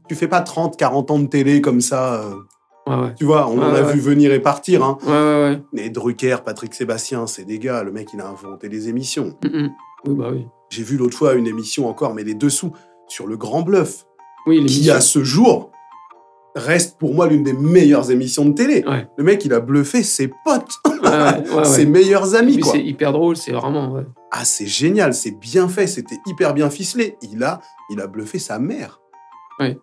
tu 0.09 0.15
fais 0.15 0.29
pas 0.29 0.41
30, 0.41 0.77
40 0.79 1.11
ans 1.11 1.19
de 1.19 1.27
télé 1.27 1.61
comme 1.61 1.81
ça. 1.83 2.23
euh, 2.23 2.35
ouais. 3.03 3.15
tu 3.19 3.25
vois, 3.27 3.49
on 3.49 3.59
en 3.61 3.73
Ouais, 3.73 3.81
a 3.81 3.85
ouais. 3.85 3.93
vu 3.93 4.01
venir 4.01 4.33
et 4.33 4.41
partir. 4.41 4.83
Hein. 4.83 4.97
Ouais, 5.75 5.91
Drucker, 5.91 6.39
Patrick 6.45 6.73
Sébastien, 6.75 7.27
c'est 7.27 7.45
des 7.45 7.59
gars. 7.59 7.83
Le 7.83 7.93
mec, 7.93 8.09
il 8.15 8.21
a 8.21 8.29
inventé 8.29 8.69
les 8.71 8.89
émissions. 8.89 9.37
Mm, 9.45 9.49
mm. 9.65 9.71
Oui, 10.07 10.15
bah 10.15 10.29
oui. 10.33 10.47
J'ai 10.71 10.83
vu 10.85 10.97
l'autre 10.97 11.17
fois 11.19 11.35
une 11.35 11.47
émission 11.47 11.87
encore, 11.89 12.15
mais 12.15 12.23
les 12.25 12.35
dessous, 12.35 12.73
sur 13.11 13.27
le 13.27 13.37
Grand 13.37 13.63
Bluff, 13.63 14.07
Oui, 14.47 14.65
qui 14.67 14.91
à 14.91 15.01
ce 15.01 15.23
jour 15.25 15.71
reste 16.57 16.99
pour 16.99 17.15
moi 17.15 17.29
l'une 17.29 17.45
des 17.45 17.53
meilleures 17.53 18.11
émissions 18.11 18.45
de 18.45 18.53
télé. 18.55 18.85
Ouais. 18.87 19.07
Le 19.17 19.23
mec, 19.25 19.45
il 19.45 19.53
a 19.53 19.61
bluffé 19.61 20.03
ses 20.03 20.29
potes, 20.45 20.71
Ouais, 21.03 21.51
ouais, 21.55 21.65
ses 21.65 21.87
meilleurs 21.87 22.35
amis, 22.35 22.55
Puis 22.55 22.63
quoi. 22.63 22.73
c'est 22.73 22.83
hyper 22.83 23.13
drôle, 23.13 23.37
c'est 23.37 23.53
vraiment. 23.53 23.97
Ah, 24.33 24.45
c'est 24.45 24.67
génial, 24.67 25.15
c'est 25.15 25.31
bien 25.39 25.69
fait, 25.69 25.87
c'était 25.87 26.19
hyper 26.27 26.53
bien 26.55 26.69
ficelé. 26.71 27.17
Il 27.23 27.43
a, 27.45 27.61
il 27.91 28.01
a 28.01 28.07
bluffé 28.07 28.39
sa 28.39 28.59
mère. 28.59 29.01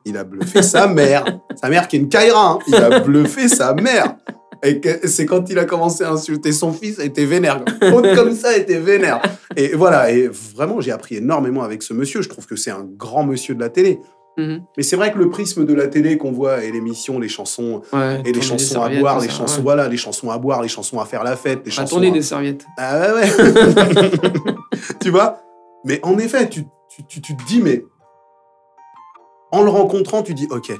Il 0.05 0.17
a 0.17 0.23
bluffé 0.23 0.63
sa 0.63 0.87
mère. 0.87 1.23
Sa 1.61 1.69
mère 1.69 1.87
qui 1.87 1.95
est 1.97 1.99
une 1.99 2.09
Kaira. 2.09 2.51
hein. 2.53 2.59
Il 2.67 2.75
a 2.75 2.99
bluffé 2.99 3.47
sa 3.47 3.73
mère. 3.75 4.15
Et 4.63 4.81
c'est 5.07 5.25
quand 5.25 5.49
il 5.49 5.59
a 5.59 5.65
commencé 5.65 6.03
à 6.03 6.11
insulter 6.11 6.51
son 6.51 6.71
fils, 6.73 6.97
il 6.99 7.05
était 7.05 7.25
vénère. 7.25 7.63
Autre 7.93 8.15
comme 8.15 8.33
ça, 8.33 8.55
il 8.57 8.61
était 8.61 8.79
vénère. 8.79 9.21
Et 9.55 9.69
voilà, 9.75 10.11
et 10.11 10.27
vraiment, 10.27 10.81
j'ai 10.81 10.91
appris 10.91 11.15
énormément 11.17 11.63
avec 11.63 11.83
ce 11.83 11.93
monsieur. 11.93 12.21
Je 12.21 12.29
trouve 12.29 12.45
que 12.47 12.55
c'est 12.55 12.71
un 12.71 12.83
grand 12.97 13.23
monsieur 13.23 13.55
de 13.55 13.59
la 13.59 13.69
télé. 13.69 13.99
Mhm. 14.37 14.61
Mais 14.77 14.83
c'est 14.83 14.95
vrai 14.95 15.11
que 15.11 15.17
le 15.17 15.29
prisme 15.29 15.65
de 15.65 15.73
la 15.73 15.87
télé 15.87 16.17
qu'on 16.19 16.31
voit 16.31 16.63
et 16.63 16.71
l'émission, 16.71 17.17
les 17.19 17.27
chansons 17.27 17.81
Ouais, 17.91 18.21
et 18.23 18.31
les 18.31 18.41
chansons 18.43 18.83
à 18.83 18.89
boire, 18.89 19.19
les 19.19 19.27
ça, 19.27 19.33
chansons 19.33 19.57
ouais. 19.57 19.63
voilà, 19.63 19.87
les 19.87 19.97
chansons 19.97 20.29
à 20.29 20.37
boire, 20.37 20.61
les 20.61 20.67
chansons 20.67 20.99
à 20.99 21.05
faire 21.05 21.23
la 21.23 21.35
fête, 21.35 21.61
les 21.65 21.71
À 21.71 21.73
chansons 21.73 21.95
tourner 21.95 22.09
à- 22.09 22.13
des 22.13 22.21
serviettes. 22.21 22.65
ah 22.77 22.99
ouais, 23.15 23.21
ouais. 23.23 24.11
tu 25.01 25.09
vois? 25.09 25.39
Mais 25.85 25.99
en 26.03 26.17
effet, 26.19 26.47
tu, 26.49 26.63
tu, 26.95 27.03
tu, 27.07 27.19
tu 27.21 27.35
te 27.35 27.43
dis, 27.47 27.61
mais 27.61 27.83
en 29.51 29.63
le 29.63 29.69
rencontrant, 29.69 30.21
tu 30.21 30.33
dis, 30.35 30.47
ok, 30.51 30.71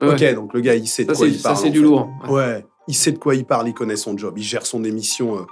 ok, 0.00 0.34
donc 0.34 0.54
le 0.54 0.60
gars, 0.60 0.74
il 0.74 0.86
sait 0.86 1.04
de 1.04 1.12
Ça, 1.12 1.18
quoi 1.18 1.26
c'est 1.26 1.32
il 1.32 1.38
ça, 1.40 1.48
parle. 1.50 1.60
c'est 1.62 1.68
en 1.68 1.72
du 1.72 1.78
fait. 1.78 1.84
lourd. 1.84 2.08
Ouais. 2.28 2.64
Il 2.88 2.94
sait 2.94 3.12
de 3.12 3.18
quoi 3.18 3.34
il 3.34 3.44
parle, 3.44 3.68
il 3.68 3.74
connaît 3.74 3.96
son 3.96 4.16
job, 4.16 4.34
il 4.36 4.42
gère 4.42 4.66
son 4.66 4.84
émission 4.84 5.38
euh, 5.38 5.42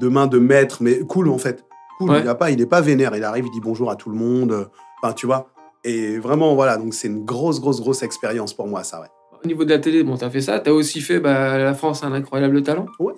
de 0.00 0.08
main 0.08 0.26
de 0.26 0.38
maître, 0.38 0.78
mais 0.80 1.00
cool 1.00 1.28
en 1.28 1.38
fait. 1.38 1.64
Cool, 1.98 2.10
Ouais. 2.10 2.20
il 2.20 2.28
a 2.28 2.34
pas, 2.36 2.50
il 2.52 2.60
est 2.60 2.66
pas 2.66 2.80
vénère, 2.80 3.16
il 3.16 3.24
arrive, 3.24 3.46
il 3.46 3.50
dit 3.52 3.60
bonjour 3.60 3.90
à 3.90 3.96
tout 3.96 4.10
le 4.10 4.16
monde. 4.16 4.52
euh, 4.52 4.64
Enfin, 5.02 5.12
tu 5.12 5.26
vois. 5.26 5.48
Et 5.84 6.18
vraiment, 6.18 6.54
voilà, 6.54 6.76
donc 6.76 6.92
c'est 6.94 7.08
une 7.08 7.24
grosse, 7.24 7.60
grosse, 7.60 7.80
grosse 7.80 8.02
expérience 8.02 8.52
pour 8.54 8.66
moi, 8.68 8.82
ça, 8.84 9.00
ouais. 9.00 9.06
Au 9.44 9.46
niveau 9.46 9.64
de 9.64 9.70
la 9.70 9.78
télé, 9.78 10.02
bon, 10.02 10.16
t'as 10.16 10.30
fait 10.30 10.40
ça. 10.40 10.58
T'as 10.58 10.72
aussi 10.72 11.00
fait 11.00 11.20
bah, 11.20 11.58
La 11.58 11.72
France 11.74 12.02
a 12.02 12.06
un 12.08 12.12
incroyable 12.12 12.60
talent. 12.62 12.86
Ouais, 12.98 13.12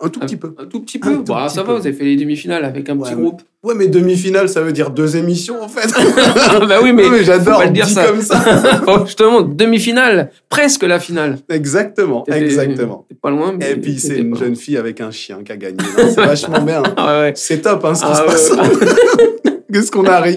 un 0.00 0.08
tout 0.08 0.20
petit 0.20 0.36
peu. 0.36 0.54
Un 0.56 0.66
tout 0.66 0.80
petit 0.80 0.98
peu. 1.00 1.14
tout 1.16 1.24
Bah, 1.24 1.46
petit 1.48 1.54
ça 1.56 1.62
peu. 1.62 1.72
va, 1.72 1.78
vous 1.78 1.86
avez 1.86 1.96
fait 1.96 2.04
les 2.04 2.14
demi-finales 2.16 2.64
avec 2.64 2.88
un 2.88 2.96
Ouais, 2.96 3.08
petit 3.08 3.16
groupe. 3.16 3.42
Ouais, 3.64 3.74
mais 3.74 3.88
demi-finale, 3.88 4.48
ça 4.48 4.60
veut 4.62 4.72
dire 4.72 4.90
deux 4.90 5.16
émissions, 5.16 5.60
en 5.62 5.68
fait. 5.68 5.88
bah 6.68 6.76
oui, 6.82 6.92
mais, 6.92 7.08
mais 7.10 7.24
j'adore 7.24 7.62
le 7.64 7.70
dire 7.70 7.86
dit 7.86 7.92
ça. 7.92 8.04
comme 8.06 8.20
ça. 8.20 8.44
Bon, 8.86 9.04
je 9.04 9.16
te 9.16 9.22
montre, 9.24 9.48
demi-finale, 9.54 10.30
presque 10.48 10.84
la 10.84 11.00
finale. 11.00 11.38
Exactement, 11.48 12.24
exactement. 12.28 13.04
T'es 13.08 13.16
pas 13.16 13.30
loin. 13.30 13.54
Mais 13.58 13.72
Et 13.72 13.76
puis 13.76 13.98
c'est 13.98 14.18
une 14.18 14.36
jeune 14.36 14.54
fille 14.56 14.76
avec 14.76 15.00
un 15.00 15.10
chien 15.10 15.42
qui 15.44 15.50
a 15.50 15.56
gagné. 15.56 15.78
C'est 15.96 16.16
vachement 16.16 16.60
bien. 16.62 16.82
Ah 16.96 17.20
ouais. 17.22 17.32
C'est 17.34 17.62
top 17.62 17.84
hein, 17.84 17.94
ce 17.94 18.02
qui 18.04 18.10
Ah 18.12 18.14
se 18.14 18.20
ouais, 18.22 18.26
passe. 18.28 19.52
Qu'est-ce 19.72 19.90
qu'on 19.90 20.04
a 20.04 20.20
ri? 20.20 20.36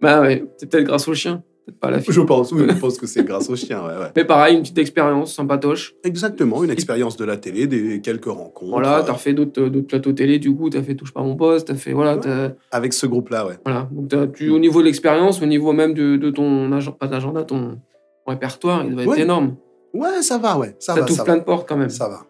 Bah 0.00 0.20
ouais, 0.22 0.44
c'est 0.56 0.70
peut-être 0.70 0.84
grâce 0.84 1.06
au 1.08 1.14
chien. 1.14 1.42
Peut-être 1.68 1.80
pas 1.80 1.88
à 1.88 1.90
la 1.90 2.00
fille. 2.00 2.14
Je 2.14 2.20
pense, 2.22 2.50
oui, 2.52 2.64
je 2.66 2.74
pense 2.80 2.96
que 2.96 3.06
c'est 3.06 3.24
grâce 3.24 3.50
au 3.50 3.56
chien. 3.56 3.80
Ouais, 3.82 3.92
ouais. 3.92 4.10
Mais 4.16 4.24
pareil, 4.24 4.54
une 4.56 4.62
petite 4.62 4.78
expérience 4.78 5.34
sympatoche. 5.34 5.94
Exactement, 6.02 6.64
une 6.64 6.70
expérience 6.70 7.18
de 7.18 7.26
la 7.26 7.36
télé, 7.36 7.66
des 7.66 8.00
quelques 8.00 8.24
rencontres. 8.24 8.70
Voilà, 8.70 9.00
euh, 9.00 9.02
t'as 9.04 9.12
refait 9.12 9.34
d'autres 9.34 9.68
d'autres 9.68 9.86
plateaux 9.86 10.12
télé, 10.12 10.38
du 10.38 10.54
coup, 10.54 10.70
t'as 10.70 10.82
fait 10.82 10.94
Touche 10.94 11.12
pas 11.12 11.20
mon 11.22 11.36
poste, 11.36 11.68
t'as 11.68 11.74
fait. 11.74 11.92
Voilà, 11.92 12.16
Ouais. 12.16 12.54
avec 12.70 12.94
ce 12.94 13.06
groupe-là, 13.06 13.46
ouais. 13.46 13.58
voilà. 13.66 13.86
Donc, 13.92 14.08
t'as- 14.08 14.26
tu, 14.28 14.48
au 14.48 14.58
niveau 14.58 14.80
de 14.80 14.86
l'expérience, 14.86 15.42
au 15.42 15.46
niveau 15.46 15.72
même 15.74 15.92
de, 15.92 16.16
de 16.16 16.30
ton 16.30 16.72
agenda, 16.72 16.96
pas 16.98 17.06
d'agenda, 17.06 17.44
ton 17.44 17.78
répertoire, 18.26 18.84
il 18.86 18.94
doit 18.94 19.02
être 19.04 19.18
énorme. 19.18 19.56
Ouais, 19.92 20.22
ça 20.22 20.38
va, 20.38 20.56
ouais. 20.58 20.74
Ça 20.78 20.94
Ça 20.94 21.00
va, 21.02 21.06
ça 21.08 21.24
plein 21.24 21.34
va. 21.34 21.40
de 21.40 21.44
portes 21.44 21.68
quand 21.68 21.76
même. 21.76 21.90
Ça 21.90 22.08
va. 22.08 22.20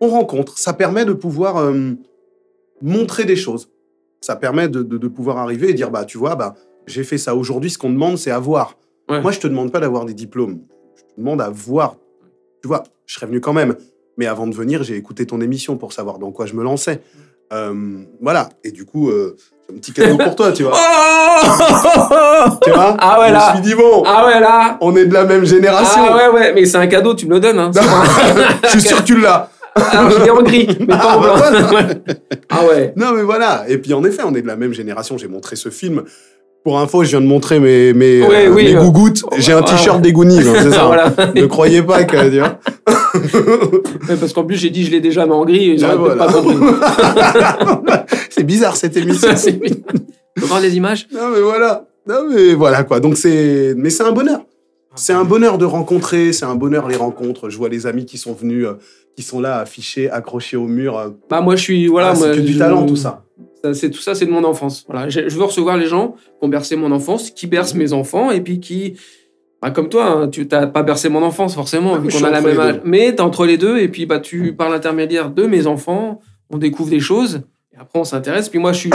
On 0.00 0.08
rencontre, 0.08 0.56
ça 0.58 0.72
permet 0.72 1.04
de 1.04 1.12
pouvoir 1.12 1.58
euh, 1.58 1.92
montrer 2.82 3.24
des 3.24 3.36
choses. 3.36 3.70
Ça 4.22 4.36
permet 4.36 4.68
de, 4.68 4.82
de- 4.82 4.98
de 4.98 5.08
pouvoir 5.08 5.38
arriver 5.38 5.70
et 5.70 5.74
dire, 5.74 5.90
bah, 5.90 6.04
tu 6.04 6.18
vois, 6.18 6.34
bah, 6.36 6.54
j'ai 6.90 7.04
fait 7.04 7.18
ça 7.18 7.34
aujourd'hui, 7.34 7.70
ce 7.70 7.78
qu'on 7.78 7.90
demande, 7.90 8.18
c'est 8.18 8.30
avoir. 8.30 8.76
Ouais. 9.08 9.20
Moi, 9.20 9.32
je 9.32 9.40
te 9.40 9.46
demande 9.46 9.72
pas 9.72 9.80
d'avoir 9.80 10.04
des 10.04 10.14
diplômes. 10.14 10.60
Je 10.96 11.02
te 11.02 11.18
demande 11.20 11.40
à 11.40 11.48
voir. 11.48 11.96
Tu 12.62 12.68
vois, 12.68 12.82
je 13.06 13.14
serais 13.14 13.26
venu 13.26 13.40
quand 13.40 13.52
même. 13.52 13.74
Mais 14.16 14.26
avant 14.26 14.46
de 14.46 14.54
venir, 14.54 14.82
j'ai 14.82 14.96
écouté 14.96 15.24
ton 15.26 15.40
émission 15.40 15.76
pour 15.76 15.92
savoir 15.92 16.18
dans 16.18 16.30
quoi 16.30 16.46
je 16.46 16.54
me 16.54 16.62
lançais. 16.62 17.00
Euh, 17.52 17.74
voilà. 18.20 18.48
Et 18.64 18.70
du 18.70 18.84
coup, 18.84 19.08
euh, 19.10 19.36
un 19.72 19.76
petit 19.78 19.92
cadeau 19.92 20.18
pour 20.18 20.36
toi, 20.36 20.52
tu 20.52 20.62
vois. 20.64 20.76
Oh 21.42 22.50
tu 22.62 22.70
vois 22.70 22.96
Ah 22.98 23.18
ouais, 23.20 23.28
Je 23.28 23.32
là. 23.32 23.48
me 23.50 23.54
suis 23.54 23.62
dit, 23.70 23.74
bon, 23.74 24.02
Ah 24.06 24.26
ouais, 24.26 24.40
là 24.40 24.76
on 24.82 24.94
est 24.96 25.06
de 25.06 25.14
la 25.14 25.24
même 25.24 25.44
génération. 25.44 26.02
Ah 26.06 26.16
ouais, 26.16 26.28
ouais, 26.38 26.52
mais 26.52 26.66
c'est 26.66 26.76
un 26.76 26.86
cadeau, 26.86 27.14
tu 27.14 27.26
me 27.26 27.34
le 27.34 27.40
donnes. 27.40 27.58
Hein. 27.58 27.70
Je 28.64 28.68
suis 28.68 28.80
sûr 28.82 28.98
que 28.98 29.02
tu 29.04 29.18
l'as. 29.20 29.48
Alors, 29.74 30.10
je 30.10 30.22
l'ai 30.24 30.30
en 30.30 30.42
gris, 30.42 30.66
mais 30.80 30.86
pas 30.86 30.98
Ah, 31.00 31.16
en 31.16 31.20
blanc. 31.20 31.34
bah 31.38 31.50
voilà. 31.70 31.88
ah 32.50 32.66
ouais. 32.66 32.92
Non, 32.96 33.12
mais 33.14 33.22
voilà. 33.22 33.64
Et 33.68 33.78
puis, 33.78 33.94
en 33.94 34.02
effet, 34.04 34.22
on 34.26 34.34
est 34.34 34.42
de 34.42 34.46
la 34.48 34.56
même 34.56 34.72
génération. 34.72 35.16
J'ai 35.16 35.28
montré 35.28 35.54
ce 35.56 35.68
film. 35.68 36.02
Pour 36.62 36.78
info, 36.78 37.04
je 37.04 37.10
viens 37.10 37.20
de 37.22 37.26
montrer 37.26 37.58
mes, 37.58 37.94
mes, 37.94 38.22
euh, 38.22 38.50
oui, 38.52 38.64
mes 38.64 38.76
euh, 38.76 38.80
gougouttes. 38.82 39.24
J'ai 39.38 39.52
un 39.52 39.62
t-shirt 39.62 39.96
ouais. 39.96 40.02
des 40.02 40.12
Goonies, 40.12 40.40
hein, 40.40 40.52
c'est 40.62 40.70
ça. 40.70 40.82
hein. 40.84 40.86
voilà. 40.88 41.14
Ne 41.34 41.46
croyez 41.46 41.82
pas 41.82 42.04
que, 42.04 42.28
tu 42.30 42.38
vois. 42.38 42.58
Ouais, 44.08 44.16
parce 44.18 44.32
qu'en 44.32 44.44
plus, 44.44 44.56
j'ai 44.56 44.70
dit 44.70 44.84
je 44.84 44.90
l'ai 44.92 45.00
déjà, 45.00 45.26
mais 45.26 45.32
en 45.32 45.44
gris, 45.44 45.76
pas 45.78 46.32
compris. 46.32 46.54
voilà. 46.56 48.06
c'est 48.30 48.44
bizarre, 48.44 48.76
cette 48.76 48.96
émission. 48.96 49.28
Faut 50.38 50.46
voir 50.46 50.60
les 50.60 50.76
images 50.76 51.08
non, 51.12 51.28
mais 51.34 51.40
voilà. 51.40 51.86
Non, 52.06 52.22
mais 52.32 52.54
voilà, 52.54 52.84
quoi. 52.84 53.00
Donc, 53.00 53.16
c'est, 53.16 53.74
mais 53.76 53.90
c'est 53.90 54.04
un 54.04 54.12
bonheur. 54.12 54.40
C'est 54.94 55.12
un 55.12 55.24
bonheur 55.24 55.58
de 55.58 55.64
rencontrer, 55.64 56.32
c'est 56.32 56.44
un 56.44 56.54
bonheur 56.56 56.88
les 56.88 56.96
rencontres. 56.96 57.48
Je 57.50 57.56
vois 57.56 57.68
les 57.68 57.86
amis 57.86 58.04
qui 58.06 58.16
sont 58.18 58.32
venus, 58.32 58.66
euh, 58.66 58.74
qui 59.16 59.22
sont 59.22 59.40
là 59.40 59.58
affichés, 59.58 60.10
accrochés 60.10 60.56
au 60.56 60.66
mur. 60.66 61.12
Bah, 61.28 61.40
moi, 61.40 61.56
je 61.56 61.62
suis. 61.62 61.86
Voilà, 61.88 62.10
Ah, 62.10 62.14
c'est 62.16 62.32
que 62.36 62.40
du 62.40 62.56
talent, 62.58 62.86
tout 62.86 62.96
ça. 62.96 63.24
C'est 63.74 63.90
tout 63.90 64.00
ça, 64.00 64.14
c'est 64.14 64.26
de 64.26 64.30
mon 64.30 64.44
enfance. 64.44 64.84
Voilà, 64.88 65.08
je, 65.08 65.28
je 65.28 65.36
veux 65.36 65.44
recevoir 65.44 65.76
les 65.76 65.86
gens 65.86 66.12
qui 66.12 66.22
ont 66.42 66.48
bercé 66.48 66.76
mon 66.76 66.92
enfance, 66.92 67.30
qui 67.30 67.46
bercent 67.46 67.74
mes 67.74 67.92
enfants, 67.92 68.30
et 68.30 68.40
puis 68.40 68.58
qui, 68.60 68.94
bah, 69.60 69.70
comme 69.70 69.88
toi, 69.88 70.06
hein, 70.06 70.28
tu 70.28 70.48
t'as 70.48 70.66
pas 70.66 70.82
bercé 70.82 71.08
mon 71.08 71.22
enfance 71.22 71.54
forcément, 71.54 71.94
Ah, 71.94 71.98
vu 71.98 72.08
qu'on 72.08 72.24
a 72.24 72.30
la 72.30 72.40
même 72.40 72.58
âge. 72.58 72.80
Mais 72.84 73.14
t'es 73.14 73.20
entre 73.20 73.44
les 73.46 73.58
deux, 73.58 73.78
et 73.78 73.88
puis 73.88 74.06
bah 74.06 74.18
tu, 74.20 74.54
par 74.54 74.70
l'intermédiaire 74.70 75.30
de 75.30 75.44
mes 75.46 75.66
enfants, 75.66 76.20
on 76.48 76.58
découvre 76.58 76.90
des 76.90 77.00
choses. 77.00 77.42
Et 77.72 77.76
après, 77.78 77.98
on 77.98 78.04
s'intéresse. 78.04 78.48
Puis 78.48 78.58
moi, 78.58 78.72
je 78.72 78.78
suis. 78.80 78.90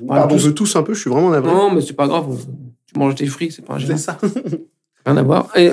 Voilà, 0.00 0.22
Pardon, 0.22 0.36
tous- 0.36 0.42
je 0.42 0.50
tousse 0.50 0.74
un 0.76 0.82
peu, 0.82 0.94
je 0.94 1.00
suis 1.00 1.10
vraiment 1.10 1.30
navré. 1.30 1.52
Non, 1.52 1.70
mais 1.70 1.80
c'est 1.80 1.92
pas 1.94 2.06
grave. 2.08 2.26
on- 2.30 2.36
Tu 2.36 2.98
manges 2.98 3.14
des 3.16 3.26
fruits, 3.26 3.50
c'est 3.52 3.64
pas 3.64 3.78
C'est 3.78 3.86
grave. 3.86 3.98
ça. 3.98 4.18
Rien 5.06 5.16
à 5.16 5.22
voir. 5.22 5.50
Et, 5.56 5.70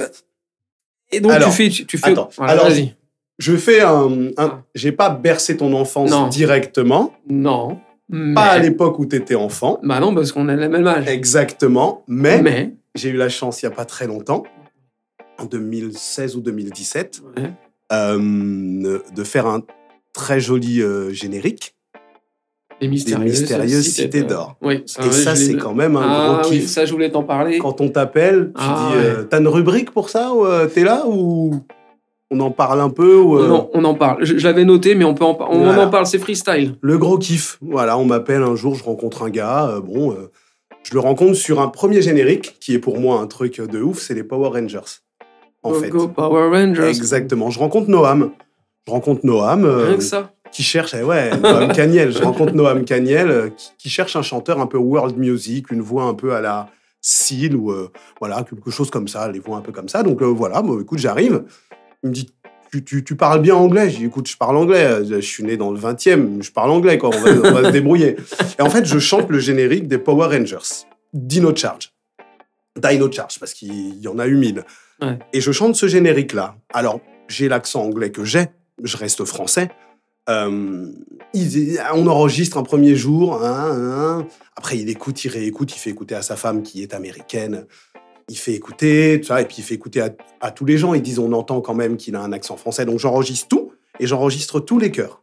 et 1.12 1.20
donc 1.22 1.32
Alors, 1.32 1.50
tu 1.50 1.56
fais, 1.56 1.70
tu, 1.70 1.86
tu 1.86 1.98
fais. 1.98 2.12
attends, 2.12 2.30
Voilà, 2.38 2.52
alors, 2.54 2.66
vas-y. 2.70 2.94
Je 3.40 3.56
fais 3.58 3.82
un. 3.82 4.12
un- 4.12 4.32
Ah. 4.38 4.62
J'ai 4.76 4.92
pas 4.92 5.10
bercé 5.10 5.58
ton 5.58 5.74
enfance 5.74 6.12
Non. 6.12 6.28
directement. 6.28 7.14
Non. 7.28 7.80
Mais... 8.16 8.36
Pas 8.36 8.44
à 8.52 8.60
l'époque 8.60 9.00
où 9.00 9.08
t'étais 9.08 9.34
enfant. 9.34 9.80
Bah 9.82 10.00
non, 10.00 10.14
parce 10.14 10.32
qu'on 10.32 10.48
a 10.48 10.56
le 10.56 10.70
même 10.70 10.86
âge. 10.86 11.08
Exactement. 11.08 12.04
Mais, 12.08 12.44
Mais. 12.44 12.74
j'ai 12.94 13.10
eu 13.10 13.18
la 13.18 13.28
chance 13.28 13.64
il 13.64 13.66
y 13.66 13.68
a 13.68 13.72
pas 13.72 13.86
très 13.86 14.06
longtemps, 14.06 14.44
en 15.40 15.46
2016 15.46 16.36
ou 16.36 16.42
2017, 16.42 17.22
Ouais. 17.38 17.52
euh, 17.92 19.00
de 19.16 19.24
faire 19.24 19.48
un 19.48 19.62
très 20.14 20.40
joli 20.40 20.80
euh, 20.82 21.10
générique. 21.12 21.76
Les 22.82 22.88
mystérieuses, 22.88 23.40
mystérieuses 23.42 23.88
cités 23.88 24.22
d'or. 24.24 24.58
Oui, 24.62 24.84
Et 24.86 25.12
ça, 25.12 25.36
c'est 25.36 25.56
quand 25.58 25.74
même 25.74 25.96
un 25.96 26.02
ah, 26.04 26.40
gros 26.42 26.52
oui, 26.52 26.60
kiff. 26.60 26.70
ça, 26.70 26.86
je 26.86 26.92
voulais 26.92 27.10
t'en 27.10 27.24
parler. 27.24 27.58
Quand 27.58 27.82
on 27.82 27.90
t'appelle, 27.90 28.52
tu 28.56 28.62
Ah, 28.64 28.92
dis, 28.92 28.98
euh, 29.00 29.24
t'as 29.24 29.40
une 29.40 29.48
rubrique 29.48 29.90
pour 29.92 30.10
ça 30.10 30.34
ou 30.34 30.46
t'es 30.68 30.84
là 30.84 31.06
ou 31.08 31.62
on 32.32 32.40
en 32.40 32.52
parle 32.52 32.82
un 32.82 32.90
peu 32.90 33.16
ou, 33.18 33.38
euh, 33.38 33.48
Non, 33.48 33.70
on 33.74 33.84
en 33.86 33.94
parle. 33.96 34.24
Je, 34.26 34.38
je 34.38 34.44
l'avais 34.48 34.66
noté, 34.66 34.96
mais 34.96 35.06
on 35.06 35.14
peut 35.14 35.24
en, 35.26 35.38
on 35.50 35.64
Voilà. 35.64 35.88
en 35.88 35.90
parle. 35.90 36.06
C'est 36.06 36.20
freestyle. 36.20 36.76
Le 36.82 36.98
gros 36.98 37.18
kiff. 37.18 37.58
Voilà, 37.62 37.98
on 37.98 38.06
m'appelle 38.06 38.42
un 38.44 38.56
jour, 38.56 38.76
je 38.76 38.84
rencontre 38.84 39.24
un 39.24 39.30
gars. 39.30 39.68
euh, 39.70 39.82
bon, 39.82 40.12
euh, 40.12 40.32
je 40.84 40.94
le 40.94 41.00
rencontre 41.00 41.34
sur 41.36 41.62
un 41.62 41.68
premier 41.68 42.02
générique 42.02 42.58
qui 42.60 42.74
est 42.74 42.80
pour 42.80 43.00
moi 43.00 43.20
un 43.20 43.28
truc 43.28 43.62
de 43.62 43.82
ouf, 43.82 44.00
c'est 44.00 44.14
les 44.16 44.24
Power 44.24 44.50
Rangers. 44.50 44.80
En 45.62 45.72
Go, 45.72 45.80
fait. 45.80 45.90
go 45.90 46.08
Power 46.10 46.50
Rangers. 46.50 46.88
Exactement. 46.90 47.50
Je 47.50 47.60
rencontre 47.60 47.90
Noam. 47.90 48.32
Je 48.88 48.92
rencontre 48.92 49.26
Noam 49.26 49.64
euh, 49.64 49.86
Rien 49.88 49.98
que 49.98 50.04
ça. 50.04 50.32
qui 50.52 50.62
cherche, 50.64 50.94
eh 51.00 51.04
ouais, 51.04 51.38
Noam 51.38 51.68
Caniel. 51.74 52.12
Je 52.12 52.22
rencontre 52.22 52.54
Noam 52.54 52.84
Caniel 52.84 53.30
euh, 53.32 53.50
qui, 53.50 53.70
qui 53.78 53.90
cherche 53.90 54.16
un 54.18 54.22
chanteur 54.24 54.60
un 54.60 54.68
peu 54.68 54.78
world 54.78 55.18
music, 55.18 55.72
une 55.72 55.82
voix 55.82 56.04
un 56.04 56.14
peu 56.16 56.34
à 56.34 56.42
la 56.42 56.68
Seal 57.00 57.56
ou 57.56 57.72
euh, 57.72 57.90
voilà 58.20 58.44
quelque 58.44 58.72
chose 58.72 58.90
comme 58.90 59.08
ça, 59.08 59.30
les 59.32 59.40
voix 59.40 59.56
un 59.58 59.62
peu 59.62 59.72
comme 59.72 59.88
ça. 59.88 60.04
Donc 60.04 60.22
euh, 60.22 60.26
voilà, 60.26 60.62
bon, 60.62 60.82
écoute, 60.82 61.00
j'arrive. 61.00 61.44
Il 62.04 62.10
me 62.10 62.14
dit. 62.14 62.30
Tu, 62.72 62.84
tu- 62.84 63.04
tu 63.04 63.16
parles 63.16 63.40
bien 63.42 63.56
anglais 63.56 63.90
Je 63.92 63.98
dis, 63.98 64.06
écoute, 64.06 64.28
je 64.28 64.36
parle 64.36 64.58
anglais. 64.58 65.06
Je 65.08 65.20
suis 65.20 65.44
né 65.44 65.58
dans 65.58 65.72
le 65.72 65.80
20e, 65.80 66.42
je 66.42 66.52
parle 66.52 66.72
anglais, 66.72 66.98
quoi. 66.98 67.10
On 67.14 67.20
va, 67.20 67.30
on 67.50 67.54
va 67.54 67.64
se 67.66 67.70
débrouiller. 67.72 68.16
Et 68.58 68.62
en 68.64 68.70
fait, 68.70 68.84
je 68.86 68.98
chante 68.98 69.30
le 69.30 69.38
générique 69.40 69.88
des 69.88 70.00
Power 70.00 70.36
Rangers. 70.36 70.86
Dino 71.14 71.56
Charge. 71.56 71.94
Dino 72.82 73.12
Charge, 73.12 73.40
parce 73.40 73.54
qu'il 73.54 74.00
y 74.02 74.08
en 74.08 74.18
a 74.18 74.26
eu 74.26 74.36
mille. 74.36 74.64
Ouais. 75.02 75.20
Et 75.34 75.42
je 75.42 75.52
chante 75.52 75.76
ce 75.76 75.88
générique-là. 75.88 76.56
Alors, 76.74 77.00
j'ai 77.28 77.48
l'accent 77.48 77.84
anglais 77.84 78.10
que 78.12 78.24
j'ai, 78.24 78.46
je 78.84 78.98
reste 78.98 79.24
français. 79.26 79.70
Euh, 80.30 80.88
il- 81.36 81.80
on 81.94 82.08
enregistre 82.08 82.58
un 82.58 82.64
premier 82.64 82.96
jour. 82.96 83.44
hein, 83.44 83.70
hein. 83.72 84.28
Après, 84.56 84.80
il 84.80 84.90
écoute, 84.90 85.24
il 85.26 85.30
réécoute, 85.30 85.76
il 85.76 85.80
fait 85.80 85.92
écouter 85.92 86.16
à 86.16 86.24
sa 86.24 86.36
femme 86.36 86.64
qui 86.64 86.82
est 86.82 86.94
américaine. 86.96 87.66
Il 88.30 88.38
fait 88.38 88.54
écouter, 88.54 89.20
tout 89.22 89.28
ça, 89.28 89.42
et 89.42 89.46
puis 89.46 89.58
il 89.60 89.64
fait 89.64 89.76
écouter 89.76 90.02
à, 90.02 90.10
à 90.42 90.52
tous 90.52 90.66
les 90.66 90.78
gens. 90.78 90.94
Ils 90.94 91.02
disent, 91.02 91.20
on 91.20 91.34
entend 91.34 91.62
quand 91.62 91.74
même 91.74 91.98
qu'il 91.98 92.16
a 92.16 92.22
un 92.22 92.32
accent 92.32 92.56
français. 92.58 92.86
Donc 92.86 93.00
j'enregistre 93.00 93.48
tout, 93.48 93.72
et 94.00 94.08
j'enregistre 94.08 94.60
tous 94.60 94.80
les 94.80 94.92
chœurs. 94.92 95.22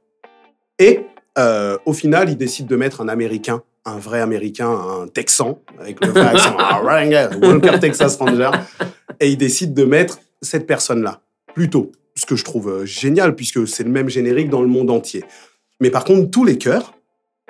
Et 0.78 1.00
euh, 1.38 1.78
au 1.86 1.92
final, 1.92 2.30
il 2.30 2.36
décide 2.36 2.66
de 2.66 2.76
mettre 2.76 3.00
un 3.00 3.08
Américain, 3.08 3.62
un 3.84 3.98
vrai 3.98 4.20
Américain, 4.20 4.70
un 4.70 5.06
Texan, 5.08 5.60
avec 5.78 6.04
le 6.04 6.10
vrai 6.10 6.26
accent, 6.26 6.56
Ah, 6.58 6.80
Ranger, 6.82 7.28
Walker 7.40 7.78
Texas 7.80 8.16
Ranger. 8.16 8.50
Et 9.20 9.30
il 9.30 9.36
décide 9.36 9.74
de 9.74 9.84
mettre 9.84 10.20
cette 10.42 10.66
personne-là, 10.66 11.20
plutôt. 11.54 11.92
Ce 12.16 12.26
que 12.26 12.36
je 12.36 12.44
trouve 12.44 12.68
euh, 12.68 12.84
génial, 12.86 13.34
puisque 13.36 13.66
c'est 13.68 13.84
le 13.84 13.90
même 13.90 14.08
générique 14.08 14.50
dans 14.50 14.62
le 14.62 14.68
monde 14.68 14.90
entier. 14.90 15.24
Mais 15.80 15.90
par 15.90 16.04
contre, 16.04 16.30
tous 16.30 16.44
les 16.44 16.58
chœurs, 16.58 16.94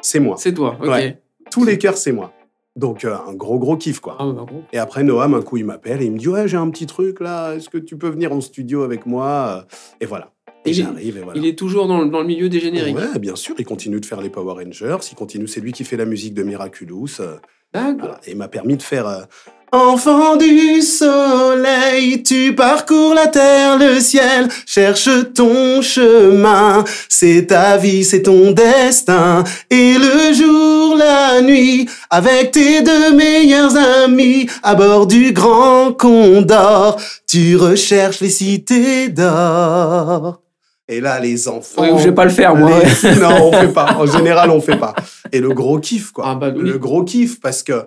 c'est 0.00 0.20
moi. 0.20 0.36
C'est 0.38 0.52
toi. 0.54 0.76
Ok. 0.80 0.88
Ouais. 0.88 1.20
Tous 1.50 1.64
les 1.64 1.78
chœurs, 1.78 1.96
c'est 1.96 2.12
moi. 2.12 2.32
Donc, 2.80 3.04
euh, 3.04 3.14
un 3.28 3.34
gros, 3.34 3.58
gros 3.58 3.76
kiff, 3.76 4.00
quoi. 4.00 4.16
Ah, 4.18 4.24
bah. 4.32 4.46
Et 4.72 4.78
après, 4.78 5.02
Noam, 5.04 5.34
un 5.34 5.42
coup, 5.42 5.58
il 5.58 5.66
m'appelle 5.66 6.00
et 6.00 6.06
il 6.06 6.12
me 6.12 6.18
dit 6.18 6.28
Ouais, 6.28 6.48
j'ai 6.48 6.56
un 6.56 6.70
petit 6.70 6.86
truc 6.86 7.20
là, 7.20 7.54
est-ce 7.54 7.68
que 7.68 7.76
tu 7.76 7.98
peux 7.98 8.08
venir 8.08 8.32
en 8.32 8.40
studio 8.40 8.82
avec 8.82 9.04
moi 9.04 9.66
Et 10.00 10.06
voilà. 10.06 10.32
Et 10.64 10.70
est- 10.70 10.72
j'arrive 10.74 11.16
et 11.18 11.20
voilà. 11.20 11.38
Il 11.38 11.46
est 11.46 11.58
toujours 11.58 11.86
dans, 11.86 12.00
le- 12.00 12.08
dans 12.10 12.20
le 12.20 12.26
milieu 12.26 12.48
des 12.48 12.58
génériques. 12.58 12.96
Ouais, 12.96 13.18
bien 13.18 13.36
sûr, 13.36 13.54
il 13.58 13.64
continue 13.66 14.00
de 14.00 14.06
faire 14.06 14.20
les 14.22 14.30
Power 14.30 14.64
Rangers, 14.64 14.96
il 15.10 15.14
continue, 15.14 15.46
c'est 15.46 15.60
lui 15.60 15.72
qui 15.72 15.84
fait 15.84 15.96
la 15.98 16.04
musique 16.06 16.32
de 16.34 16.42
Miraculous. 16.42 17.06
euh, 17.20 17.36
D'accord. 17.74 17.98
voilà. 17.98 18.20
Et 18.26 18.30
il 18.32 18.36
m'a 18.38 18.48
permis 18.48 18.76
de 18.76 18.82
faire. 18.82 19.26
Enfant 19.72 20.36
du 20.36 20.82
soleil, 20.82 22.22
tu 22.24 22.54
parcours 22.56 23.14
la 23.14 23.28
terre, 23.28 23.78
le 23.78 24.00
ciel, 24.00 24.48
cherche 24.66 25.08
ton 25.34 25.80
chemin. 25.80 26.82
C'est 27.08 27.46
ta 27.48 27.76
vie, 27.76 28.02
c'est 28.02 28.22
ton 28.22 28.50
destin. 28.50 29.44
Et 29.70 29.94
le 29.94 30.32
jour, 30.34 30.96
la 30.96 31.40
nuit, 31.40 31.88
avec 32.10 32.50
tes 32.50 32.82
deux 32.82 33.14
meilleurs 33.14 33.76
amis, 33.76 34.48
à 34.64 34.74
bord 34.74 35.06
du 35.06 35.32
grand 35.32 35.92
condor, 35.92 37.00
tu 37.28 37.56
recherches 37.56 38.20
les 38.20 38.28
cités 38.30 39.08
d'or. 39.08 40.42
Et 40.88 41.00
là, 41.00 41.20
les 41.20 41.46
enfants. 41.46 41.82
Ouais, 41.82 41.92
je 41.98 42.08
vais 42.08 42.12
pas 42.14 42.24
le 42.24 42.30
faire, 42.32 42.56
moi. 42.56 42.72
les- 42.80 43.14
non, 43.20 43.44
on 43.44 43.52
fait 43.52 43.72
pas. 43.72 43.94
En 43.96 44.06
général, 44.06 44.50
on 44.50 44.60
fait 44.60 44.76
pas. 44.76 44.96
Et 45.30 45.38
le 45.38 45.50
gros 45.50 45.78
kiff, 45.78 46.10
quoi. 46.10 46.24
Ah, 46.26 46.34
bah 46.34 46.50
oui. 46.52 46.68
Le 46.68 46.78
gros 46.78 47.04
kiff, 47.04 47.38
parce 47.40 47.62
que 47.62 47.84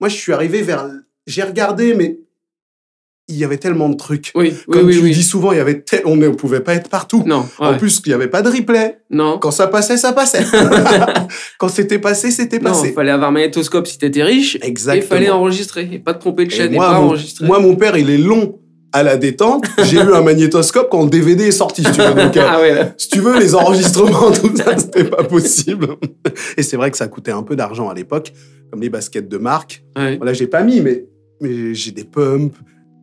moi, 0.00 0.08
je 0.08 0.14
suis 0.16 0.32
arrivé 0.32 0.62
vers. 0.62 0.86
J'ai 1.26 1.42
regardé, 1.42 1.94
mais 1.94 2.18
il 3.28 3.36
y 3.36 3.44
avait 3.44 3.56
tellement 3.56 3.88
de 3.88 3.96
trucs. 3.96 4.30
Oui, 4.36 4.54
Comme 4.70 4.86
oui. 4.86 4.96
tu 4.98 5.02
oui. 5.02 5.10
dis 5.10 5.24
souvent, 5.24 5.50
il 5.50 5.58
y 5.58 5.60
avait 5.60 5.80
tel- 5.80 6.02
on 6.04 6.14
ne 6.14 6.28
pouvait 6.28 6.60
pas 6.60 6.74
être 6.74 6.88
partout. 6.88 7.24
Non, 7.26 7.44
En 7.58 7.74
plus, 7.76 8.00
il 8.06 8.10
n'y 8.10 8.14
avait 8.14 8.28
pas 8.28 8.40
de 8.42 8.48
replay. 8.50 8.98
non. 9.10 9.38
Quand 9.38 9.50
ça 9.50 9.66
passait, 9.66 9.96
ça 9.96 10.12
passait. 10.12 10.44
Quand 11.58 11.68
c'était 11.68 11.98
passé, 11.98 12.30
c'était 12.30 12.60
passé. 12.60 12.88
il 12.88 12.94
fallait 12.94 13.10
avoir 13.10 13.30
un 13.30 13.32
magnétoscope 13.32 13.86
si 13.88 13.98
t'étais 13.98 14.22
riche. 14.22 14.56
Exactement. 14.62 15.04
il 15.04 15.08
fallait 15.08 15.30
enregistrer. 15.30 15.88
Et 15.92 15.98
pas 15.98 16.14
te 16.14 16.20
tromper 16.20 16.44
de 16.44 16.50
chaîne 16.52 16.72
et, 16.72 16.76
moi, 16.76 16.86
pas 16.86 17.00
mon, 17.00 17.06
enregistrer. 17.08 17.46
moi, 17.46 17.58
mon 17.58 17.74
père, 17.74 17.96
il 17.96 18.10
est 18.10 18.18
long 18.18 18.60
à 18.92 19.02
la 19.02 19.16
détente. 19.16 19.64
J'ai 19.82 19.96
eu 19.96 20.12
un 20.14 20.22
magnétoscope 20.22 20.88
quand 20.88 21.02
le 21.02 21.10
DVD 21.10 21.46
est 21.48 21.50
sorti, 21.50 21.82
si 21.82 21.90
tu 21.90 22.00
veux. 22.00 22.14
Donc, 22.14 22.36
euh, 22.36 22.46
ah 22.48 22.60
ouais, 22.60 22.92
si 22.96 23.08
tu 23.08 23.18
veux, 23.18 23.36
les 23.40 23.56
enregistrements, 23.56 24.30
tout 24.30 24.56
ça, 24.56 24.78
c'était 24.78 25.02
pas 25.04 25.24
possible. 25.24 25.88
Et 26.56 26.62
c'est 26.62 26.76
vrai 26.76 26.92
que 26.92 26.96
ça 26.96 27.08
coûtait 27.08 27.32
un 27.32 27.42
peu 27.42 27.56
d'argent 27.56 27.88
à 27.88 27.94
l'époque, 27.94 28.32
comme 28.70 28.80
les 28.82 28.88
baskets 28.88 29.28
de 29.28 29.36
marque. 29.36 29.82
Ouais. 29.96 30.16
Voilà, 30.16 30.32
j'ai 30.32 30.46
pas 30.46 30.62
mis, 30.62 30.80
mais, 30.80 31.06
mais 31.40 31.74
j'ai 31.74 31.90
des 31.92 32.04
pumps, 32.04 32.54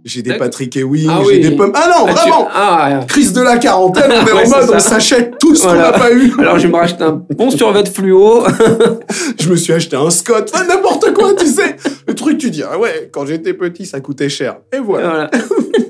j'ai 0.06 0.22
des. 0.22 0.34
Patrick 0.38 0.76
Ewing, 0.76 1.08
Ah 1.10 1.22
j'ai 1.26 1.36
oui. 1.38 1.40
des 1.40 1.56
pumps. 1.56 1.72
Ah 1.76 1.88
non, 1.88 2.06
Ah, 2.08 2.10
tu- 2.10 2.14
vraiment 2.14 2.48
Ah, 2.54 3.00
Crise 3.08 3.32
de 3.34 3.42
la 3.42 3.58
quarantaine, 3.58 4.12
on 4.12 4.28
est 4.28 4.32
Ouais, 4.34 4.46
en 4.46 4.50
mode, 4.50 4.70
on 4.74 4.80
s'achète 4.80 5.38
tout 5.40 5.56
ce 5.56 5.64
Voilà. 5.64 5.86
qu'on 5.86 5.92
n'a 5.92 6.00
pas 6.00 6.12
eu. 6.12 6.34
alors 6.40 6.60
je 6.60 6.68
me 6.68 6.76
racheter 6.76 7.04
un 7.04 7.24
bon 7.38 7.50
survêt 7.52 7.86
fluo. 7.86 8.44
Je 9.40 9.50
me 9.50 9.56
suis 9.56 9.74
acheté 9.74 9.96
un 9.96 10.10
Scott, 10.10 10.52
enfin, 10.54 10.66
n'importe 10.66 11.14
quoi, 11.14 11.34
tu 11.36 11.46
sais. 11.48 11.76
Le 12.08 12.16
truc, 12.16 12.38
tu 12.38 12.50
dis, 12.50 12.64
ah 12.64 12.78
ouais, 12.80 13.10
quand 13.12 13.26
j'étais 13.26 13.54
petit, 13.54 13.86
ça 13.86 14.00
coûtait 14.00 14.30
cher. 14.30 14.58
Et 14.74 14.80
voilà. 14.80 15.08
Voilà. 15.10 15.32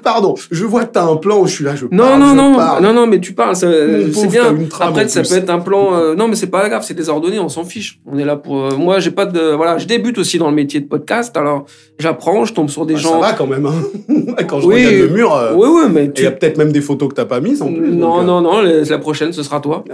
Pardon, 0.00 0.34
je 0.50 0.64
vois 0.64 0.84
que 0.84 0.92
t'as 0.92 1.04
un 1.04 1.16
plan 1.16 1.40
où 1.40 1.46
je 1.46 1.52
suis 1.54 1.64
là, 1.64 1.74
je 1.74 1.86
Non, 1.90 2.04
parle, 2.04 2.20
non, 2.20 2.28
je 2.30 2.34
non, 2.36 2.54
parle. 2.56 2.82
non, 2.84 2.92
non, 2.92 3.06
mais 3.06 3.20
tu 3.20 3.32
parles, 3.34 3.56
c'est 3.56 4.28
bien. 4.28 4.54
Après, 4.80 5.08
ça 5.08 5.22
peut 5.22 5.34
être 5.36 5.50
un 5.50 5.58
plan. 5.60 5.94
euh, 5.94 6.14
non, 6.14 6.28
mais 6.28 6.34
c'est 6.36 6.46
pas 6.48 6.68
grave, 6.68 6.82
c'est 6.84 6.94
désordonné, 6.94 7.38
on 7.38 7.48
s'en 7.48 7.64
fiche. 7.64 8.00
On 8.06 8.18
est 8.18 8.24
là 8.24 8.36
pour. 8.36 8.64
euh, 8.66 8.76
moi, 8.76 8.98
j'ai 9.00 9.10
pas 9.10 9.26
de. 9.26 9.54
Voilà, 9.54 9.78
je 9.78 9.86
débute 9.86 10.18
aussi 10.18 10.38
dans 10.38 10.48
le 10.48 10.54
métier 10.54 10.80
de 10.80 10.86
podcast, 10.86 11.36
alors 11.36 11.64
j'apprends, 11.98 12.44
je 12.44 12.52
tombe 12.54 12.68
sur 12.70 12.86
des 12.86 12.94
Bah, 12.94 13.00
gens. 13.00 13.20
Ça 13.20 13.28
va 13.28 13.32
quand 13.32 13.46
même, 13.46 13.66
hein. 13.66 13.74
Quand 14.48 14.60
je 14.60 14.66
Oui. 14.66 14.76
regarde 14.86 14.94
le 14.96 15.08
mur, 15.08 15.34
euh, 15.34 15.54
Oui, 15.54 15.68
oui, 15.72 15.82
mais 15.92 16.04
il 16.06 16.12
tu. 16.12 16.22
y 16.22 16.26
a 16.26 16.30
peut-être 16.32 16.58
même 16.58 16.72
des 16.72 16.80
photos 16.80 17.08
que 17.10 17.14
t'as 17.14 17.24
pas 17.26 17.40
mises 17.40 17.62
en 17.62 17.72
plus. 17.72 17.90
Non, 17.92 18.18
donc, 18.18 18.26
non, 18.26 18.40
non, 18.40 18.60
la 18.62 18.82
la 18.82 18.98
prochaine, 18.98 19.32
ce 19.32 19.42
sera 19.42 19.60
toi. 19.60 19.84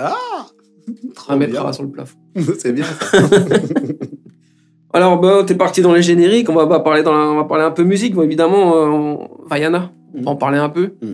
trop 1.14 1.32
Un 1.32 1.36
bien. 1.36 1.72
sur 1.72 1.82
le 1.82 1.90
plafond. 1.90 2.16
C'est 2.58 2.72
bien 2.72 2.84
ça. 2.84 3.18
Alors, 4.94 5.20
bah, 5.20 5.42
t'es 5.46 5.54
parti 5.54 5.82
dans 5.82 5.92
les 5.92 6.02
génériques, 6.02 6.48
on 6.48 6.54
va 6.54 6.66
pas 6.66 6.80
parler, 6.80 7.02
dans 7.02 7.12
la- 7.12 7.30
on 7.30 7.36
va 7.36 7.44
parler 7.44 7.64
un 7.64 7.70
peu 7.70 7.82
musique, 7.82 8.14
bon, 8.14 8.22
évidemment. 8.22 8.74
euh, 8.74 8.86
on- 8.86 9.28
Vaiana, 9.48 9.92
on 10.14 10.22
va 10.22 10.30
en 10.32 10.36
parler 10.36 10.58
un 10.58 10.68
peu. 10.68 10.94
Mm. 11.02 11.12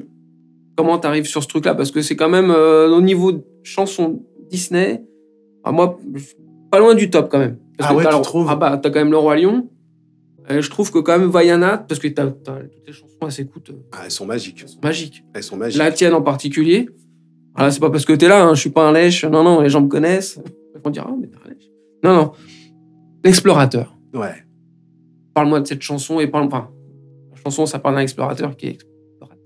Comment 0.77 0.99
t'arrives 0.99 1.27
sur 1.27 1.43
ce 1.43 1.49
truc-là? 1.49 1.75
Parce 1.75 1.91
que 1.91 2.03
c'est 2.03 2.17
quand 2.17 2.29
même, 2.29 2.51
euh, 2.51 2.89
au 2.91 3.01
niveau 3.01 3.33
de 3.33 3.43
chanson 3.63 4.23
Disney, 4.51 5.03
ah, 5.63 5.73
moi, 5.73 5.99
pas 6.71 6.79
loin 6.81 6.95
du 6.95 7.11
top 7.11 7.31
quand 7.31 7.39
même. 7.39 7.59
Parce 7.79 7.91
Ah 7.91 7.95
que 7.95 7.99
ouais, 7.99 8.11
tu 8.11 8.17
le- 8.17 8.23
trouves? 8.23 8.47
Ah 8.51 8.57
bah, 8.57 8.79
t'as 8.83 8.91
quand 8.91 8.99
même 9.01 9.11
Le 9.11 9.19
Roi 9.19 9.37
Lion. 9.37 9.69
Et 10.51 10.61
je 10.61 10.69
trouve 10.71 10.91
que 10.93 10.99
quand 10.99 11.19
même 11.19 11.31
Vaiana, 11.31 11.79
parce 11.79 11.99
que 12.01 12.09
t'as, 12.09 12.27
t'as- 12.27 12.61
toutes 12.61 12.87
les 12.87 12.93
chansons, 12.93 13.17
elles 13.23 13.33
s'écoutent 13.33 13.71
Ah, 13.93 14.03
elles 14.05 14.11
sont 14.11 14.27
magiques. 14.27 14.65
magiques. 14.83 15.25
Elles 15.35 15.43
sont 15.43 15.57
magiques. 15.57 15.79
La 15.79 15.91
tienne 15.91 16.13
en 16.13 16.21
particulier. 16.23 16.89
Voilà, 17.57 17.71
c'est 17.71 17.81
pas 17.81 17.89
parce 17.91 18.05
que 18.05 18.13
t'es 18.13 18.29
là, 18.29 18.45
hein, 18.45 18.55
je 18.55 18.61
suis 18.61 18.71
pas 18.71 18.87
un 18.89 18.93
lèche. 18.93 19.25
Non, 19.25 19.43
non, 19.45 19.61
les 19.61 19.71
gens 19.71 19.81
me 19.81 19.89
connaissent. 19.89 20.39
Ils 20.75 20.81
vont 20.83 20.91
dire, 20.91 21.07
ah, 21.09 21.15
mais 21.19 21.29
t'es 21.29 21.37
un 21.45 21.49
lèche. 21.49 21.71
Non, 22.03 22.15
non. 22.15 22.33
L'explorateur. 23.25 23.97
Ouais. 24.13 24.35
Parle-moi 25.35 25.61
de 25.61 25.67
cette 25.67 25.83
chanson 25.83 26.21
et 26.21 26.27
parle. 26.27 26.45
Enfin, 26.47 26.69
chanson, 27.45 27.67
ça 27.67 27.79
parle 27.79 27.95
d'un 27.97 28.01
explorateur 28.03 28.57
qui 28.57 28.67
est 28.67 28.71
explorateur. 28.71 29.39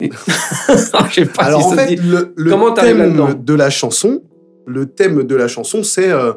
Et- 1.20 1.24
pas 1.26 1.42
Alors 1.42 1.60
si 1.62 1.66
en 1.66 1.70
fait, 1.76 1.96
le, 1.96 2.32
le 2.36 2.74
thème 2.74 3.42
de 3.44 3.54
la 3.54 3.70
chanson, 3.70 4.22
le 4.66 4.86
thème 4.86 5.24
de 5.24 5.34
la 5.34 5.48
chanson, 5.48 5.82
c'est 5.82 6.10
euh, 6.10 6.32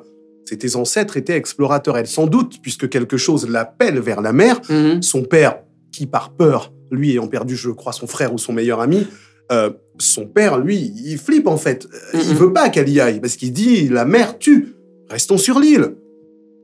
tes 0.60 0.76
ancêtres 0.76 1.18
étaient 1.18 1.36
explorateurs. 1.38 1.98
Elle 1.98 2.08
sans 2.08 2.28
doute, 2.28 2.60
puisque 2.62 2.90
quelque 2.90 3.18
chose 3.18 3.50
l'appelle 3.50 4.00
vers 4.00 4.22
la 4.22 4.34
mer. 4.34 4.60
Mhm. 4.70 5.02
Son 5.02 5.24
père, 5.24 5.60
qui 5.92 6.06
par 6.06 6.32
peur, 6.36 6.74
lui 6.92 7.12
ayant 7.12 7.28
perdu, 7.28 7.56
je 7.56 7.70
crois, 7.70 7.94
son 7.94 8.06
frère 8.08 8.34
ou 8.34 8.38
son 8.38 8.54
meilleur 8.54 8.80
ami, 8.82 9.08
euh, 9.52 9.72
son 9.98 10.26
père, 10.28 10.58
lui, 10.60 10.94
il 11.06 11.18
flippe 11.18 11.48
en 11.48 11.58
fait. 11.58 11.86
Euh, 12.14 12.20
Il 12.22 12.32
Mhm. 12.32 12.36
veut 12.36 12.54
pas 12.54 12.70
qu'elle 12.70 12.90
y 12.90 13.00
aille 13.00 13.20
parce 13.20 13.36
qu'il 13.36 13.52
dit 13.54 13.88
la 13.90 14.06
mer 14.06 14.38
tue. 14.40 14.76
Restons 15.10 15.38
sur 15.38 15.60
l'île. 15.60 15.96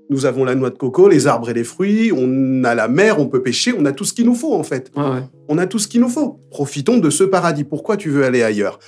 Nous 0.09 0.25
avons 0.25 0.43
la 0.43 0.55
noix 0.55 0.71
de 0.71 0.77
coco, 0.77 1.07
les 1.07 1.27
arbres 1.27 1.49
et 1.51 1.53
les 1.53 1.63
fruits, 1.63 2.11
on 2.11 2.63
a 2.63 2.73
la 2.73 2.87
mer, 2.87 3.19
on 3.19 3.27
peut 3.27 3.43
pêcher, 3.43 3.73
on 3.77 3.85
a 3.85 3.91
tout 3.91 4.05
ce 4.05 4.13
qu'il 4.13 4.25
nous 4.25 4.35
faut 4.35 4.55
en 4.55 4.63
fait. 4.63 4.91
Ouais. 4.95 5.21
On 5.47 5.57
a 5.59 5.67
tout 5.67 5.77
ce 5.77 5.87
qu'il 5.87 6.01
nous 6.01 6.09
faut. 6.09 6.39
Profitons 6.49 6.97
de 6.97 7.09
ce 7.09 7.23
paradis. 7.23 7.63
Pourquoi 7.63 7.95
tu 7.95 8.09
veux 8.09 8.23
aller 8.23 8.41
ailleurs? 8.41 8.79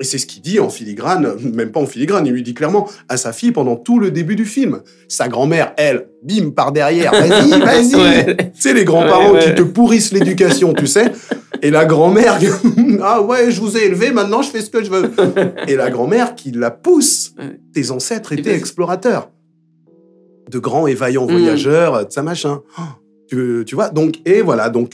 Et 0.00 0.04
c'est 0.04 0.18
ce 0.18 0.26
qu'il 0.26 0.42
dit 0.42 0.60
en 0.60 0.68
filigrane, 0.68 1.36
même 1.54 1.70
pas 1.70 1.80
en 1.80 1.86
filigrane, 1.86 2.26
il 2.26 2.32
lui 2.32 2.42
dit 2.42 2.54
clairement 2.54 2.88
à 3.08 3.16
sa 3.16 3.32
fille 3.32 3.52
pendant 3.52 3.76
tout 3.76 3.98
le 3.98 4.10
début 4.10 4.36
du 4.36 4.44
film. 4.44 4.80
Sa 5.08 5.28
grand-mère, 5.28 5.72
elle, 5.76 6.08
bim, 6.22 6.50
par 6.50 6.72
derrière, 6.72 7.12
vas-y, 7.12 7.60
vas-y. 7.60 7.94
Ouais. 7.94 8.36
Tu 8.54 8.60
sais, 8.60 8.74
les 8.74 8.84
grands-parents 8.84 9.32
Ouais, 9.32 9.44
qui 9.44 9.54
te 9.54 9.62
pourrissent 9.62 10.12
l'éducation, 10.12 10.74
tu 10.74 10.86
sais. 10.86 11.12
Et 11.62 11.70
la 11.70 11.84
grand-mère, 11.84 12.38
ah 13.02 13.22
ouais, 13.22 13.50
je 13.50 13.60
vous 13.60 13.76
ai 13.76 13.84
élevé, 13.86 14.10
maintenant 14.10 14.42
je 14.42 14.50
fais 14.50 14.60
ce 14.60 14.68
que 14.68 14.84
je 14.84 14.90
veux. 14.90 15.10
Et 15.66 15.76
la 15.76 15.90
grand-mère 15.90 16.34
qui 16.34 16.50
la 16.50 16.70
pousse. 16.70 17.34
Tes 17.72 17.90
ancêtres 17.90 18.32
étaient 18.32 18.54
explorateurs. 18.54 19.30
De 20.50 20.58
grands 20.58 20.86
et 20.86 20.94
vaillants 20.94 21.26
Mm. 21.26 21.30
voyageurs, 21.32 22.06
de 22.06 22.12
ça 22.12 22.22
machin. 22.22 22.62
Oh, 22.78 22.82
Tu, 23.28 23.64
tu 23.66 23.74
vois, 23.74 23.88
donc, 23.88 24.20
et 24.24 24.40
voilà, 24.42 24.68
donc 24.70 24.92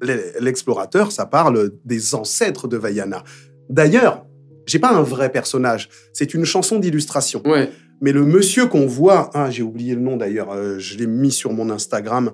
l'e- 0.00 0.32
l'explorateur, 0.40 1.12
ça 1.12 1.26
parle 1.26 1.72
des 1.84 2.14
ancêtres 2.14 2.66
de 2.68 2.78
Vaiana. 2.78 3.22
D'ailleurs, 3.68 4.24
j'ai 4.66 4.78
pas 4.78 4.90
un 4.92 5.02
vrai 5.02 5.30
personnage, 5.30 5.90
c'est 6.14 6.32
une 6.32 6.46
chanson 6.46 6.78
d'illustration. 6.78 7.42
Ouais. 7.44 7.68
Mais 8.00 8.12
le 8.12 8.24
monsieur 8.24 8.66
qu'on 8.66 8.86
voit, 8.86 9.28
ah, 9.34 9.50
j'ai 9.50 9.62
oublié 9.62 9.94
le 9.94 10.00
nom 10.00 10.16
d'ailleurs, 10.16 10.50
euh, 10.52 10.78
je 10.78 10.96
l'ai 10.96 11.06
mis 11.06 11.30
sur 11.30 11.52
mon 11.52 11.68
Instagram. 11.70 12.30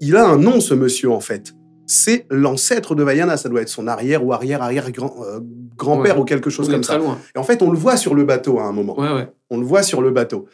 Il 0.00 0.16
a 0.16 0.26
un 0.26 0.38
nom, 0.38 0.60
ce 0.60 0.72
monsieur, 0.74 1.10
en 1.10 1.20
fait. 1.20 1.52
C'est 1.86 2.24
l'ancêtre 2.30 2.94
de 2.94 3.02
Vaiana. 3.02 3.36
Ça 3.36 3.48
doit 3.50 3.60
être 3.60 3.68
son 3.68 3.86
arrière 3.86 4.24
ou 4.24 4.32
arrière-arrière 4.32 4.90
grand, 4.90 5.14
euh, 5.22 5.40
Ouais. 6.00 6.16
ou 6.18 6.24
quelque 6.24 6.48
chose 6.48 6.68
comme 6.70 6.82
ça. 6.82 6.96
loin. 6.98 7.18
Et 7.34 7.38
en 7.38 7.44
fait, 7.44 7.60
on 7.62 7.70
le 7.70 7.76
voit 7.78 7.96
sur 7.98 8.14
le 8.14 8.24
bateau 8.24 8.58
à 8.58 8.64
un 8.64 8.72
moment. 8.72 8.98
Ouais. 8.98 9.28
On 9.50 9.58
le 9.58 9.66
voit 9.66 9.82
sur 9.82 10.00
le 10.00 10.10
bateau. 10.10 10.46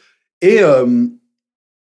Et, 0.43 0.63
euh, 0.63 1.07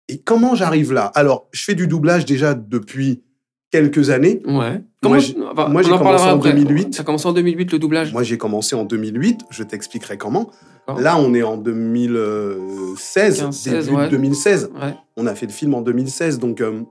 et 0.07 0.19
comment 0.21 0.55
j'arrive 0.55 0.93
là? 0.93 1.05
Alors, 1.15 1.47
je 1.51 1.63
fais 1.63 1.75
du 1.75 1.87
doublage 1.87 2.25
déjà 2.25 2.53
depuis 2.53 3.23
quelques 3.71 4.09
années. 4.09 4.41
Ouais. 4.45 4.83
Moi, 5.03 5.19
j'ai- 5.19 5.35
enfin, 5.41 5.65
commencé 5.97 6.25
en 6.25 6.35
après. 6.37 6.51
2008. 6.53 6.93
Ça 6.95 7.01
a 7.01 7.05
commencé 7.05 7.27
en 7.27 7.31
2008, 7.33 7.71
le 7.71 7.79
doublage. 7.79 8.11
Moi, 8.13 8.23
j'ai 8.23 8.37
commencé 8.37 8.75
en 8.75 8.83
2008. 8.83 9.41
Je 9.49 9.63
t'expliquerai 9.63 10.17
comment. 10.17 10.49
Là, 10.97 11.17
on 11.17 11.33
est 11.33 11.41
en 11.43 11.55
2016, 11.57 13.39
15, 13.39 13.63
début 13.63 13.75
16, 13.81 13.89
ouais. 13.91 14.09
2016. 14.09 14.71
Ouais. 14.75 14.93
On 15.15 15.25
a 15.27 15.35
fait 15.35 15.45
le 15.45 15.51
film 15.53 15.73
en 15.73 15.81
2016, 15.81 16.37
donc 16.39 16.59
euh, 16.59 16.81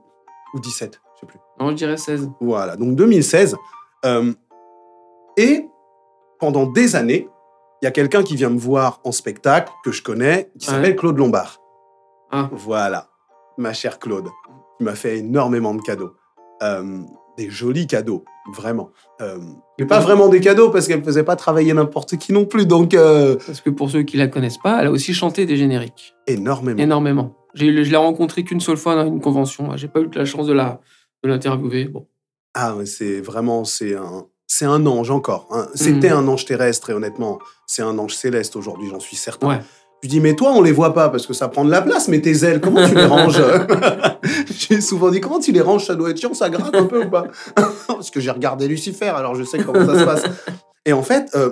ou 0.55 0.59
17, 0.59 0.99
je 1.15 1.19
sais 1.19 1.25
plus. 1.27 1.39
Non, 1.59 1.69
je 1.69 1.75
dirais 1.75 1.97
16. 1.97 2.29
Voilà, 2.41 2.75
donc 2.77 2.95
2016. 2.95 3.55
Euh, 4.05 4.33
et 5.37 5.65
pendant 6.39 6.65
des 6.65 6.95
années, 6.95 7.27
il 7.81 7.85
y 7.85 7.87
a 7.87 7.91
quelqu'un 7.91 8.23
qui 8.23 8.35
vient 8.35 8.49
me 8.49 8.57
voir 8.59 8.99
en 9.03 9.11
spectacle 9.11 9.71
que 9.85 9.91
je 9.91 10.01
connais, 10.01 10.49
qui 10.57 10.67
Ouais. 10.69 10.75
s'appelle 10.75 10.95
Claude 10.95 11.17
Lombard. 11.17 11.60
Ah. 12.31 12.49
Voilà, 12.51 13.09
ma 13.57 13.73
chère 13.73 13.99
Claude, 13.99 14.27
qui 14.77 14.83
m'a 14.83 14.95
fait 14.95 15.17
énormément 15.19 15.73
de 15.73 15.81
cadeaux. 15.81 16.13
Euh, 16.63 16.99
des 17.37 17.49
jolis 17.49 17.87
cadeaux, 17.87 18.23
vraiment. 18.53 18.91
Euh, 19.21 19.39
mais 19.79 19.85
pas 19.85 19.99
vraiment 19.99 20.27
des 20.27 20.41
cadeaux 20.41 20.69
parce 20.69 20.85
qu'elle 20.87 20.99
ne 20.99 21.05
faisait 21.05 21.23
pas 21.23 21.35
travailler 21.37 21.73
n'importe 21.73 22.17
qui 22.17 22.33
non 22.33 22.45
plus, 22.45 22.65
donc 22.65 22.93
euh, 22.93 23.37
Parce 23.45 23.61
que 23.61 23.69
pour 23.69 23.89
ceux 23.89 24.03
qui 24.03 24.17
la 24.17 24.27
connaissent 24.27 24.57
pas, 24.57 24.79
elle 24.81 24.87
a 24.87 24.91
aussi 24.91 25.13
chanté 25.13 25.45
des 25.45 25.55
génériques. 25.55 26.13
énormément. 26.27 26.77
Énormément. 26.81 27.35
J'ai 27.53 27.83
je 27.83 27.89
l'ai 27.89 27.97
rencontrée 27.97 28.43
qu'une 28.43 28.59
seule 28.59 28.77
fois 28.77 28.95
dans 28.95 29.05
une 29.07 29.21
convention. 29.21 29.75
J'ai 29.77 29.87
pas 29.87 30.01
eu 30.01 30.09
la 30.13 30.25
chance 30.25 30.45
de 30.45 30.53
la 30.53 30.81
de 31.23 31.29
l'interviewer. 31.29 31.85
Bon. 31.85 32.07
Ah, 32.53 32.75
c'est 32.85 33.21
vraiment, 33.21 33.63
c'est 33.63 33.95
un, 33.95 34.25
c'est 34.47 34.65
un 34.65 34.85
ange 34.85 35.09
encore. 35.11 35.47
hein. 35.51 35.67
C'était 35.73 36.09
Mhm. 36.09 36.17
un 36.17 36.27
ange 36.27 36.45
terrestre 36.45 36.89
et 36.89 36.93
honnêtement, 36.93 37.39
c'est 37.65 37.81
un 37.81 37.97
ange 37.97 38.13
céleste 38.15 38.55
aujourd'hui, 38.57 38.89
j'en 38.89 38.99
suis 38.99 39.15
certain. 39.15 39.47
Ouais. 39.47 39.59
Je 40.03 40.09
dis, 40.09 40.19
mais 40.19 40.35
toi, 40.35 40.51
on 40.55 40.61
les 40.61 40.71
voit 40.71 40.93
pas 40.93 41.09
parce 41.09 41.27
que 41.27 41.33
ça 41.33 41.47
prend 41.47 41.63
de 41.63 41.69
la 41.71 41.81
place, 41.81 42.07
mais 42.07 42.19
tes 42.21 42.43
ailes, 42.43 42.59
comment 42.59 42.87
tu 42.87 42.95
les 42.95 43.05
ranges? 43.05 43.41
J'ai 44.69 44.81
souvent 44.81 45.09
dit, 45.11 45.21
comment 45.21 45.39
tu 45.39 45.51
les 45.51 45.61
ranges? 45.61 45.85
Ça 45.85 45.95
doit 45.95 46.09
être 46.09 46.19
chiant, 46.19 46.33
ça 46.33 46.49
gratte 46.49 46.73
un 46.75 46.85
peu 46.85 47.03
ou 47.05 47.09
pas? 47.09 47.25
Parce 47.87 48.09
que 48.09 48.19
j'ai 48.19 48.31
regardé 48.31 48.67
Lucifer, 48.67 49.09
alors 49.09 49.35
je 49.35 49.43
sais 49.43 49.59
comment 49.59 49.85
ça 49.85 49.99
se 49.99 50.03
passe. 50.03 50.23
Et 50.85 50.93
en 50.93 51.03
fait, 51.03 51.29
euh, 51.35 51.51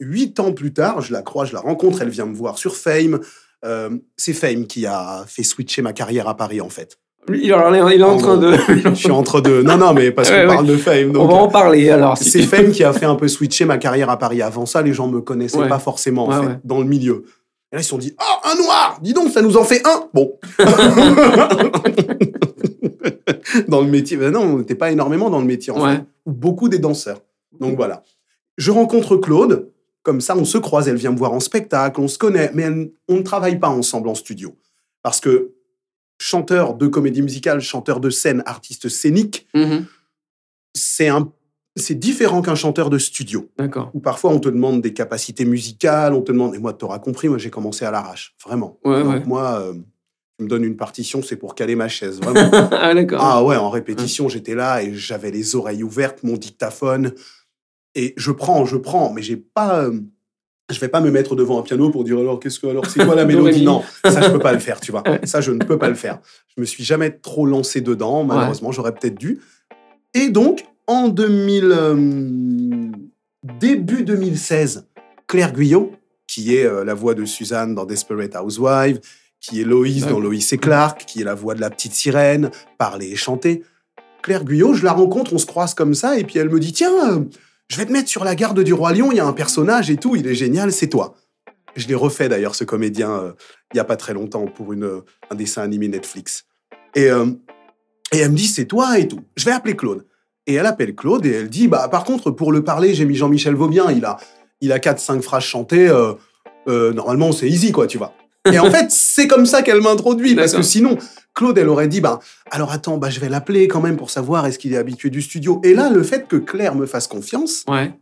huit 0.00 0.40
ans 0.40 0.52
plus 0.52 0.72
tard, 0.72 1.00
je 1.02 1.12
la 1.12 1.20
crois, 1.22 1.44
je 1.44 1.52
la 1.52 1.60
rencontre, 1.60 2.00
elle 2.02 2.08
vient 2.08 2.26
me 2.26 2.34
voir 2.34 2.56
sur 2.58 2.74
Fame. 2.74 3.20
Euh, 3.66 3.90
c'est 4.16 4.32
Fame 4.32 4.66
qui 4.66 4.86
a 4.86 5.24
fait 5.26 5.42
switcher 5.42 5.82
ma 5.82 5.92
carrière 5.92 6.26
à 6.28 6.36
Paris, 6.36 6.60
en 6.62 6.70
fait. 6.70 6.96
Il, 7.30 7.52
alors, 7.52 7.90
il 7.92 8.00
est 8.00 8.02
en 8.02 8.12
En 8.14 8.16
train 8.16 8.36
de. 8.38 8.54
Je 8.68 8.94
suis 8.94 9.10
entre 9.10 9.42
deux. 9.42 9.62
Non, 9.62 9.76
non, 9.76 9.92
mais 9.92 10.10
parce 10.10 10.30
qu'on 10.30 10.36
Ouais, 10.36 10.40
ouais. 10.46 10.54
parle 10.54 10.66
de 10.66 10.76
Fame. 10.78 11.10
On 11.10 11.12
Donc, 11.12 11.30
va 11.30 11.36
en 11.36 11.48
parler 11.48 11.90
alors. 11.90 12.16
si 12.16 12.30
c'est 12.30 12.42
Fame 12.42 12.70
qui 12.72 12.82
a 12.82 12.94
fait 12.94 13.04
un 13.04 13.14
peu 13.14 13.28
switcher 13.28 13.66
ma 13.66 13.76
carrière 13.76 14.08
à 14.08 14.18
Paris. 14.18 14.40
Avant 14.40 14.64
ça, 14.64 14.80
les 14.80 14.94
gens 14.94 15.06
me 15.06 15.20
connaissaient 15.20 15.58
Ouais. 15.58 15.68
pas 15.68 15.78
forcément, 15.78 16.28
en 16.28 16.42
fait, 16.42 16.58
dans 16.64 16.78
le 16.78 16.86
milieu. 16.86 17.24
Et 17.72 17.76
là, 17.76 17.80
ils 17.80 17.84
se 17.84 17.90
sont 17.90 17.98
dit, 17.98 18.14
oh, 18.20 18.48
un 18.48 18.56
noir 18.60 18.98
Dis 19.02 19.12
donc, 19.12 19.30
ça 19.30 19.42
nous 19.42 19.56
en 19.56 19.62
fait 19.64 19.80
un 19.86 20.08
Bon. 20.12 20.38
dans 23.68 23.80
le 23.80 23.86
métier. 23.88 24.16
Ben 24.16 24.32
non, 24.32 24.40
on 24.42 24.58
n'était 24.58 24.74
pas 24.74 24.90
énormément 24.90 25.30
dans 25.30 25.40
le 25.40 25.46
métier, 25.46 25.72
en 25.72 25.82
Ouais. 25.84 25.96
fait. 25.96 26.04
Ou 26.26 26.32
Beaucoup 26.32 26.68
des 26.68 26.78
danseurs. 26.78 27.20
Donc 27.58 27.76
voilà. 27.76 28.02
Je 28.56 28.70
rencontre 28.70 29.16
Claude. 29.16 29.70
Comme 30.02 30.20
ça, 30.20 30.34
on 30.36 30.44
se 30.44 30.58
croise. 30.58 30.88
Elle 30.88 30.96
vient 30.96 31.12
me 31.12 31.18
voir 31.18 31.32
en 31.32 31.40
spectacle. 31.40 32.00
On 32.00 32.08
se 32.08 32.18
connaît. 32.18 32.50
Mais 32.54 32.62
elle- 32.64 32.90
on 33.08 33.16
ne 33.16 33.22
travaille 33.22 33.58
pas 33.58 33.68
ensemble 33.68 34.08
en 34.08 34.14
studio. 34.14 34.56
Parce 35.02 35.20
que 35.20 35.52
chanteur 36.18 36.74
de 36.74 36.86
comédie 36.86 37.22
musicale, 37.22 37.60
chanteur 37.60 38.00
de 38.00 38.10
scène, 38.10 38.42
artiste 38.46 38.88
scénique, 38.88 39.46
Mhm. 39.54 39.84
c'est 40.74 41.08
un 41.08 41.30
c'est 41.76 41.94
différent 41.98 42.42
qu'un 42.42 42.54
chanteur 42.54 42.90
de 42.90 42.98
studio 42.98 43.48
D'accord. 43.58 43.90
où 43.94 44.00
parfois 44.00 44.32
on 44.32 44.40
te 44.40 44.48
demande 44.48 44.80
des 44.82 44.92
capacités 44.92 45.44
musicales, 45.44 46.14
on 46.14 46.22
te 46.22 46.32
demande 46.32 46.54
et 46.54 46.58
moi 46.58 46.72
tu 46.72 46.84
auras 46.84 46.98
compris, 46.98 47.28
moi 47.28 47.38
j'ai 47.38 47.50
commencé 47.50 47.84
à 47.84 47.90
l'arrache, 47.90 48.34
vraiment. 48.44 48.78
Ouais, 48.84 49.02
Donc, 49.02 49.12
ouais. 49.12 49.22
moi 49.24 49.60
euh, 49.60 49.74
tu 50.38 50.44
me 50.44 50.48
donnes 50.48 50.64
une 50.64 50.76
partition, 50.76 51.22
c'est 51.22 51.36
pour 51.36 51.54
caler 51.54 51.76
ma 51.76 51.88
chaise, 51.88 52.20
vraiment. 52.22 52.68
ah, 52.72 52.94
d'accord. 52.94 53.20
ah 53.22 53.44
ouais, 53.44 53.56
en 53.56 53.70
répétition, 53.70 54.28
j'étais 54.28 54.54
là 54.54 54.82
et 54.82 54.94
j'avais 54.94 55.30
les 55.30 55.54
oreilles 55.54 55.82
ouvertes, 55.82 56.22
mon 56.24 56.36
dictaphone 56.36 57.12
et 57.94 58.14
je 58.16 58.30
prends, 58.32 58.64
je 58.66 58.76
prends, 58.76 59.12
mais 59.12 59.22
j'ai 59.22 59.36
pas 59.36 59.84
euh, 59.84 60.00
je 60.70 60.78
vais 60.78 60.88
pas 60.88 61.00
me 61.00 61.10
mettre 61.10 61.34
devant 61.34 61.58
un 61.58 61.62
piano 61.62 61.90
pour 61.90 62.04
dire 62.04 62.18
alors 62.18 62.38
qu'est-ce 62.38 62.60
que 62.60 62.66
alors 62.68 62.86
c'est 62.86 63.04
quoi 63.04 63.14
la 63.16 63.24
mélodie? 63.26 63.64
Non, 63.64 63.82
ça 64.04 64.20
je 64.22 64.30
peux 64.30 64.38
pas 64.38 64.52
le 64.52 64.60
faire, 64.60 64.80
tu 64.80 64.92
vois. 64.92 65.02
Ça 65.24 65.40
je 65.40 65.50
ne 65.52 65.58
peux 65.64 65.78
pas 65.78 65.88
le 65.88 65.94
faire. 65.96 66.18
Je 66.54 66.60
me 66.60 66.66
suis 66.66 66.84
jamais 66.84 67.10
trop 67.10 67.46
lancé 67.46 67.80
dedans, 67.80 68.22
malheureusement, 68.24 68.70
j'aurais 68.72 68.92
peut-être 68.94 69.18
dû. 69.18 69.40
Et 70.14 70.28
donc 70.30 70.64
en 70.90 71.08
2000 71.08 71.64
euh, 71.70 72.90
début 73.60 74.02
2016, 74.02 74.88
Claire 75.28 75.52
Guyot, 75.52 75.92
qui 76.26 76.56
est 76.56 76.66
euh, 76.66 76.84
la 76.84 76.94
voix 76.94 77.14
de 77.14 77.24
Suzanne 77.24 77.76
dans 77.76 77.84
Desperate 77.84 78.34
Housewives, 78.34 79.00
qui 79.40 79.60
est 79.60 79.64
Loïs 79.64 80.06
dans. 80.06 80.18
Loïs 80.18 80.52
et 80.52 80.58
Clark, 80.58 81.04
qui 81.06 81.20
est 81.20 81.24
la 81.24 81.36
voix 81.36 81.54
de 81.54 81.60
la 81.60 81.70
petite 81.70 81.92
sirène, 81.92 82.50
parler 82.76 83.06
et 83.06 83.14
chanter. 83.14 83.62
Claire 84.24 84.44
Guyot, 84.44 84.74
je 84.74 84.82
la 84.82 84.92
rencontre, 84.92 85.32
on 85.32 85.38
se 85.38 85.46
croise 85.46 85.74
comme 85.74 85.94
ça, 85.94 86.18
et 86.18 86.24
puis 86.24 86.40
elle 86.40 86.50
me 86.50 86.58
dit 86.58 86.72
Tiens, 86.72 87.12
euh, 87.12 87.20
je 87.68 87.76
vais 87.76 87.86
te 87.86 87.92
mettre 87.92 88.08
sur 88.08 88.24
la 88.24 88.34
garde 88.34 88.60
du 88.60 88.74
Roi 88.74 88.92
Lion, 88.92 89.12
il 89.12 89.18
y 89.18 89.20
a 89.20 89.26
un 89.26 89.32
personnage 89.32 89.90
et 89.90 89.96
tout, 89.96 90.16
il 90.16 90.26
est 90.26 90.34
génial, 90.34 90.72
c'est 90.72 90.88
toi. 90.88 91.14
Je 91.76 91.86
l'ai 91.86 91.94
refait 91.94 92.28
d'ailleurs, 92.28 92.56
ce 92.56 92.64
comédien, 92.64 93.12
euh, 93.12 93.32
il 93.72 93.76
n'y 93.76 93.80
a 93.80 93.84
pas 93.84 93.96
très 93.96 94.12
longtemps, 94.12 94.46
pour 94.46 94.72
une, 94.72 95.02
un 95.30 95.34
dessin 95.36 95.62
animé 95.62 95.86
Netflix. 95.86 96.46
Et, 96.96 97.08
euh, 97.08 97.26
et 98.12 98.18
elle 98.18 98.32
me 98.32 98.36
dit 98.36 98.48
C'est 98.48 98.66
toi 98.66 98.98
et 98.98 99.06
tout. 99.06 99.20
Je 99.36 99.44
vais 99.44 99.52
appeler 99.52 99.76
Claude. 99.76 100.04
Et 100.50 100.54
elle 100.54 100.66
appelle 100.66 100.96
Claude 100.96 101.24
et 101.26 101.30
elle 101.30 101.48
dit 101.48 101.68
Bah, 101.68 101.86
par 101.88 102.02
contre, 102.02 102.32
pour 102.32 102.50
le 102.50 102.64
parler, 102.64 102.92
j'ai 102.92 103.04
mis 103.04 103.14
Jean-Michel 103.14 103.54
Vaubien, 103.54 103.92
il 103.92 104.04
a, 104.04 104.16
il 104.60 104.72
a 104.72 104.78
4-5 104.78 105.22
phrases 105.22 105.44
chantées, 105.44 105.88
euh, 105.88 106.14
euh, 106.66 106.92
normalement, 106.92 107.30
c'est 107.30 107.48
easy, 107.48 107.70
quoi, 107.70 107.86
tu 107.86 107.98
vois. 107.98 108.14
Et 108.52 108.58
en 108.58 108.68
fait, 108.68 108.86
c'est 108.90 109.28
comme 109.28 109.46
ça 109.46 109.62
qu'elle 109.62 109.80
m'introduit, 109.80 110.34
parce 110.34 110.52
que 110.52 110.62
sinon, 110.62 110.98
Claude, 111.34 111.56
elle 111.56 111.68
aurait 111.68 111.86
dit, 111.86 112.00
bah, 112.00 112.18
alors 112.50 112.72
attends, 112.72 112.98
bah, 112.98 113.10
je 113.10 113.20
vais 113.20 113.28
l'appeler 113.28 113.68
quand 113.68 113.80
même 113.80 113.96
pour 113.96 114.10
savoir 114.10 114.44
est-ce 114.44 114.58
qu'il 114.58 114.72
est 114.72 114.76
habitué 114.76 115.08
du 115.08 115.22
studio. 115.22 115.60
Et 115.62 115.72
là, 115.72 115.88
le 115.88 116.02
fait 116.02 116.26
que 116.26 116.34
Claire 116.34 116.74
me 116.74 116.86
fasse 116.86 117.06
confiance, 117.06 117.62
Ouais. 117.68 117.92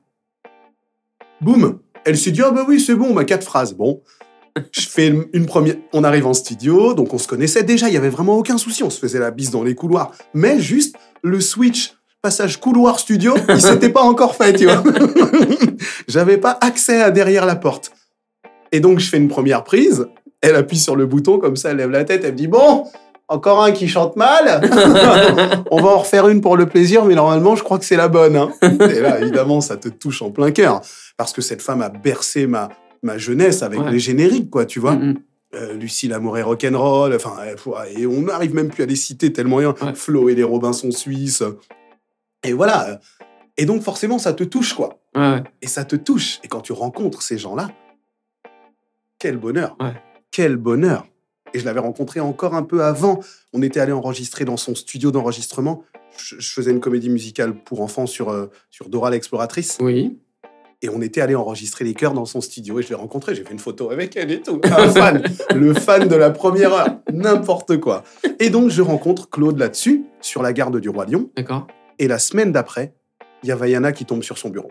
boum, 1.43 1.81
elle 2.07 2.17
s'est 2.17 2.31
dit, 2.31 2.41
ah 2.43 2.51
bah 2.51 2.65
oui, 2.67 2.81
c'est 2.81 2.95
bon, 2.95 3.13
ma 3.13 3.25
quatre 3.25 3.45
phrases. 3.45 3.75
Bon, 3.75 4.01
je 4.73 4.89
fais 4.89 5.13
une 5.35 5.45
première, 5.45 5.75
on 5.93 6.03
arrive 6.03 6.27
en 6.27 6.33
studio, 6.33 6.95
donc 6.95 7.13
on 7.13 7.19
se 7.19 7.29
connaissait 7.29 7.63
déjà, 7.63 7.89
il 7.89 7.95
y 7.95 7.99
avait 7.99 8.09
vraiment 8.09 8.39
aucun 8.39 8.57
souci, 8.57 8.83
on 8.83 8.89
se 8.91 8.99
faisait 8.99 9.19
la 9.19 9.31
bise 9.31 9.51
dans 9.51 9.63
les 9.63 9.75
couloirs. 9.75 10.13
Mais 10.33 10.59
juste, 10.59 10.97
le 11.23 11.41
switch, 11.41 11.98
passage 12.29 12.61
couloir-studio, 12.61 13.33
il 13.49 13.59
s'était 13.61 13.89
pas 13.89 14.03
encore 14.03 14.35
fait, 14.35 14.53
tu 14.53 14.67
vois. 14.67 14.83
J'avais 16.09 16.37
pas 16.37 16.59
accès 16.61 17.01
à 17.01 17.11
derrière 17.11 17.47
la 17.47 17.57
porte. 17.57 17.91
Et 18.71 18.81
donc, 18.81 18.99
je 18.99 19.09
fais 19.09 19.17
une 19.17 19.29
première 19.29 19.65
prise, 19.65 20.07
elle 20.43 20.55
appuie 20.57 20.77
sur 20.79 20.95
le 20.95 21.07
bouton, 21.07 21.39
comme 21.39 21.57
ça, 21.57 21.71
elle 21.71 21.79
lève 21.79 21.91
la 21.91 22.05
tête, 22.05 22.23
elle 22.25 22.33
me 22.33 22.37
dit, 22.37 22.47
bon, 22.47 22.85
encore 23.29 23.65
un 23.65 23.73
qui 23.73 23.89
chante 23.89 24.15
mal. 24.17 24.61
On 25.71 25.81
va 25.81 25.89
en 25.89 25.99
refaire 26.01 26.29
une 26.29 26.43
pour 26.43 26.59
le 26.59 26.67
plaisir, 26.67 27.07
mais 27.07 27.15
normalement, 27.15 27.57
je 27.57 27.63
crois 27.63 27.79
que 27.79 27.87
c'est 27.87 27.97
la 27.97 28.09
bonne. 28.09 28.37
hein. 28.37 28.51
Et 28.63 29.01
là, 29.01 29.21
évidemment, 29.23 29.63
ça 29.63 29.79
te 29.79 29.89
touche 29.89 30.21
en 30.21 30.31
plein 30.31 30.51
cœur. 30.51 30.83
Parce 31.17 31.33
que 31.33 31.41
cette 31.41 31.63
femme 31.63 31.81
a 31.81 31.89
bercé 31.89 32.47
ma, 32.47 32.69
ma 33.03 33.17
jeunesse 33.17 33.63
avec 33.63 33.81
Ouais. 33.81 33.91
les 33.91 33.99
génériques, 33.99 34.51
quoi, 34.51 34.67
tu 34.67 34.81
vois. 34.81 34.97
Mhm. 34.97 35.15
Euh, 35.55 35.73
Lucie 35.73 36.09
Lamour 36.09 36.37
et 36.37 36.43
Rock'n'Roll, 36.43 37.15
enfin, 37.15 37.33
et 37.97 38.07
on 38.07 38.21
n'arrive 38.21 38.55
même 38.55 38.69
plus 38.69 38.83
à 38.83 38.87
les 38.87 38.97
citer 38.97 39.33
tellement 39.33 39.61
il 39.61 39.63
y 39.63 39.67
en 39.67 39.73
a. 39.81 39.85
Ouais. 39.87 39.93
Flo 39.95 40.29
et 40.29 40.35
les 40.35 40.43
Robinson 40.45 40.91
Suisses. 40.91 41.43
Et 42.45 42.53
voilà. 42.53 43.01
Et 43.57 43.67
donc, 43.67 43.83
forcément, 43.83 44.19
ça 44.19 44.33
te 44.33 44.45
touche, 44.45 44.75
quoi. 44.75 45.01
Ouais, 45.15 45.33
ouais. 45.33 45.45
Et 45.63 45.67
ça 45.67 45.85
te 45.85 45.97
touche. 45.97 46.39
Et 46.45 46.49
quand 46.49 46.61
tu 46.61 46.73
rencontres 46.73 47.23
ces 47.23 47.39
gens-là, 47.39 47.71
quel 49.19 49.37
bonheur. 49.37 49.77
Ouais. 49.81 49.95
Quel 50.31 50.57
bonheur. 50.57 51.07
Et 51.55 51.59
je 51.59 51.65
l'avais 51.65 51.81
rencontré 51.81 52.21
encore 52.21 52.55
un 52.55 52.63
peu 52.63 52.85
avant. 52.85 53.21
On 53.53 53.63
était 53.63 53.81
allé 53.81 53.93
enregistrer 53.93 54.45
dans 54.45 54.57
son 54.57 54.75
studio 54.75 55.11
d'enregistrement. 55.11 55.83
Je, 56.17 56.37
je 56.39 56.53
faisais 56.53 56.71
une 56.71 56.81
comédie 56.81 57.11
musicale 57.11 57.55
pour 57.55 57.81
enfants 57.81 58.07
sur, 58.07 58.29
euh, 58.29 58.47
sur 58.71 58.89
Dora 58.89 59.11
l'exploratrice. 59.11 59.79
Oui. 59.81 60.19
Et 60.81 60.89
on 60.89 61.03
était 61.03 61.21
allé 61.21 61.35
enregistrer 61.35 61.85
les 61.85 61.95
chœurs 61.95 62.13
dans 62.13 62.27
son 62.27 62.41
studio. 62.41 62.79
Et 62.79 62.83
je 62.83 62.91
l'ai 62.91 62.95
rencontré. 62.95 63.35
J'ai 63.35 63.43
fait 63.43 63.53
une 63.53 63.59
photo 63.59 63.91
avec 63.91 64.17
elle 64.17 64.31
et 64.31 64.41
tout. 64.41 64.61
Un 64.65 64.89
fan. 64.89 65.23
le 65.55 65.75
fan 65.75 66.07
de 66.07 66.15
la 66.15 66.31
première 66.31 66.73
heure. 66.73 66.99
N'importe 67.13 67.79
quoi. 67.79 68.05
Et 68.39 68.51
donc, 68.51 68.71
je 68.71 68.83
rencontre 68.83 69.29
Claude 69.29 69.59
là-dessus, 69.59 70.05
sur 70.21 70.43
la 70.43 70.53
garde 70.53 70.79
du 70.79 70.89
Roi 70.89 71.07
Lion. 71.07 71.31
D'accord. 71.37 71.67
Et 71.99 72.09
la 72.09 72.19
semaine 72.19 72.53
d'après, 72.53 72.95
il 73.43 73.49
y 73.49 73.53
a 73.53 73.57
Vaiana 73.57 73.93
qui 73.93 74.05
tombe 74.05 74.23
sur 74.23 74.39
son 74.39 74.51
bureau. 74.51 74.71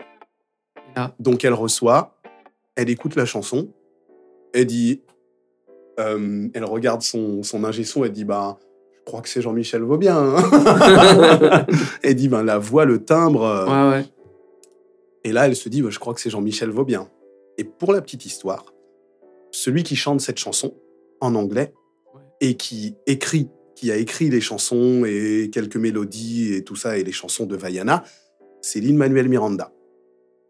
Là, 0.96 1.14
Donc 1.18 1.44
elle 1.44 1.54
reçoit, 1.54 2.16
elle 2.76 2.90
écoute 2.90 3.14
la 3.16 3.24
chanson, 3.26 3.72
elle 4.54 4.66
dit, 4.66 5.02
euh, 6.00 6.48
elle 6.54 6.64
regarde 6.64 7.02
son, 7.02 7.42
son 7.42 7.64
ingé 7.64 7.84
son, 7.84 8.04
elle 8.04 8.12
dit, 8.12 8.24
bah, 8.24 8.58
je 8.94 9.00
crois 9.04 9.20
que 9.20 9.28
c'est 9.28 9.42
Jean-Michel 9.42 9.82
Vaubien. 9.82 10.16
hein. 10.36 11.66
elle 12.02 12.14
dit, 12.14 12.28
ben, 12.28 12.42
la 12.42 12.58
voix, 12.58 12.84
le 12.84 13.04
timbre. 13.04 13.42
euh, 13.44 13.66
ouais, 13.90 13.96
ouais. 13.98 14.06
Et 15.24 15.32
là, 15.32 15.46
elle 15.46 15.56
se 15.56 15.68
dit, 15.68 15.82
bah, 15.82 15.90
je 15.90 15.98
crois 15.98 16.14
que 16.14 16.20
c'est 16.20 16.30
Jean-Michel 16.30 16.70
Vaubien. 16.70 17.08
Et 17.58 17.64
pour 17.64 17.92
la 17.92 18.00
petite 18.00 18.24
histoire, 18.24 18.64
celui 19.50 19.82
qui 19.82 19.96
chante 19.96 20.20
cette 20.20 20.38
chanson 20.38 20.74
en 21.20 21.34
anglais 21.34 21.74
et 22.40 22.54
qui 22.54 22.94
écrit, 23.06 23.48
qui 23.78 23.92
a 23.92 23.96
écrit 23.96 24.28
les 24.28 24.40
chansons 24.40 25.04
et 25.06 25.50
quelques 25.52 25.76
mélodies 25.76 26.52
et 26.52 26.64
tout 26.64 26.74
ça 26.74 26.98
et 26.98 27.04
les 27.04 27.12
chansons 27.12 27.46
de 27.46 27.54
Vaiana, 27.54 28.02
c'est 28.60 28.80
Lin-Manuel 28.80 29.28
Miranda. 29.28 29.72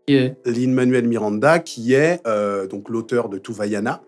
Qui 0.06 0.14
est 0.14 0.38
Lin-Manuel 0.46 1.06
Miranda, 1.06 1.58
qui 1.58 1.92
est 1.92 2.26
euh, 2.26 2.66
donc 2.66 2.88
l'auteur 2.88 3.28
de 3.28 3.36
Tout 3.36 3.52
Vaiana. 3.52 4.02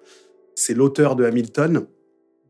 C'est 0.54 0.72
l'auteur 0.72 1.16
de 1.16 1.24
Hamilton, 1.24 1.86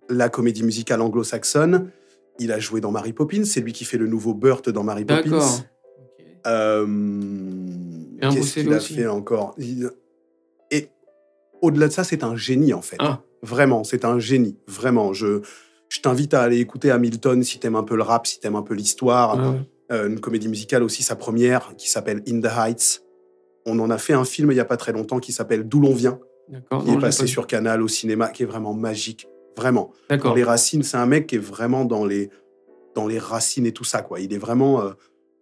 la 0.09 0.28
comédie 0.28 0.62
musicale 0.62 1.00
anglo-saxonne. 1.00 1.90
Il 2.38 2.52
a 2.52 2.61
joué 2.61 2.80
dans 2.80 2.92
Mary 2.92 3.12
Poppins. 3.12 3.44
C'est 3.44 3.61
lui 3.61 3.72
qui 3.72 3.85
fait 3.85 3.98
le 3.98 4.06
nouveau 4.06 4.33
Burt 4.33 4.70
dans 4.70 4.85
Mary 4.85 5.04
Poppins. 5.04 5.22
D'accord. 5.28 5.61
Euh, 6.46 6.87
Qu'est-ce 8.20 8.61
qu'il 8.61 8.72
a 8.72 8.76
aussi. 8.76 8.94
fait 8.94 9.09
encore? 9.09 9.56
Et 10.70 10.88
au-delà 11.61 11.88
de 11.88 11.92
ça, 11.92 12.04
c'est 12.04 12.22
un 12.22 12.37
génie 12.37 12.72
en 12.74 12.83
fait. 12.83 12.96
Ah. 13.00 13.22
Vraiment, 13.42 13.83
c'est 13.83 14.04
un 14.04 14.20
génie. 14.20 14.56
Vraiment, 14.68 15.12
je, 15.12 15.42
je 15.90 16.00
t'invite 16.00 16.33
à 16.33 16.42
aller 16.42 16.59
écouter 16.59 16.90
Hamilton 16.90 17.42
si 17.42 17.59
t'aimes 17.59 17.76
un 17.76 17.83
peu 17.83 17.96
le 17.96 18.03
rap, 18.03 18.26
si 18.26 18.40
t'aimes 18.40 18.57
un 18.57 18.62
peu 18.62 18.74
l'histoire. 18.74 19.37
Ouais. 19.37 19.61
Euh, 19.92 20.09
une 20.09 20.20
comédie 20.20 20.48
musicale 20.48 20.85
aussi, 20.85 21.03
sa 21.03 21.16
première, 21.16 21.74
qui 21.76 21.90
s'appelle 21.90 22.22
In 22.29 22.40
the 22.40 22.50
Heights. 22.57 23.03
On 23.66 23.79
en 23.81 23.90
a 23.90 23.98
fait 23.98 24.14
un 24.14 24.24
film 24.24 24.53
il 24.53 24.57
y 24.57 24.61
a 24.61 24.64
pas 24.64 24.76
très 24.76 24.92
longtemps 24.92 25.18
qui 25.18 25.33
s'appelle 25.33 25.68
D'où 25.68 25.81
l'on 25.81 25.92
vient, 25.92 26.20
qui 26.48 26.57
non, 26.70 26.96
est 26.96 27.00
passé 27.00 27.24
pas 27.24 27.26
sur 27.26 27.46
Canal 27.48 27.83
au 27.83 27.88
cinéma, 27.88 28.29
qui 28.29 28.44
est 28.44 28.46
vraiment 28.46 28.72
magique. 28.72 29.26
Vraiment. 29.57 29.92
Dans 30.09 30.33
les 30.33 30.44
racines, 30.44 30.85
c'est 30.85 30.96
un 30.96 31.07
mec 31.07 31.26
qui 31.26 31.35
est 31.35 31.40
vraiment 31.40 31.85
dans 31.85 32.07
les, 32.07 32.31
dans 32.94 33.09
les 33.09 33.18
racines 33.18 33.66
et 33.66 33.72
tout 33.72 33.85
ça. 33.85 34.00
Quoi. 34.00 34.20
Il 34.20 34.33
est 34.33 34.38
vraiment 34.38 34.81
euh, 34.81 34.92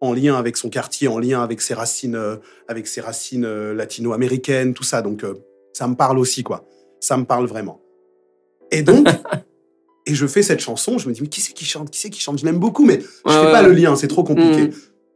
en 0.01 0.15
lien 0.15 0.35
avec 0.35 0.57
son 0.57 0.71
quartier, 0.71 1.09
en 1.09 1.19
lien 1.19 1.43
avec 1.43 1.61
ses 1.61 1.75
racines, 1.75 2.17
euh, 2.17 2.37
avec 2.69 2.87
ses 2.87 3.03
racines 3.03 3.45
euh, 3.45 3.75
latino-américaines, 3.75 4.73
tout 4.73 4.83
ça. 4.83 5.03
Donc, 5.03 5.25
ça 5.75 5.87
me 5.87 5.95
parle 5.95 6.19
aussi, 6.19 6.43
quoi. 6.43 6.65
Ça 7.01 7.17
me 7.17 7.25
parle 7.25 7.47
vraiment. 7.47 7.81
Et 8.71 8.83
donc, 8.83 9.07
et 10.09 10.15
je 10.15 10.27
fais 10.27 10.43
cette 10.43 10.61
chanson, 10.61 10.99
je 10.99 11.09
me 11.09 11.15
dis, 11.15 11.21
mais 11.23 11.29
qui 11.29 11.41
c'est 11.41 11.53
qui 11.53 11.65
chante 11.65 11.91
Qui 11.91 12.01
c'est 12.01 12.11
qui 12.11 12.21
chante? 12.21 12.39
Je 12.41 12.45
l'aime 12.45 12.59
beaucoup, 12.59 12.85
mais 12.85 13.01
je 13.01 13.31
Ouais, 13.33 13.45
fais 13.47 13.53
pas 13.53 13.63
le 13.63 13.73
lien, 13.73 13.95
c'est 13.95 14.09
trop 14.09 14.25
compliqué. 14.25 14.63
Mhm. 14.63 14.71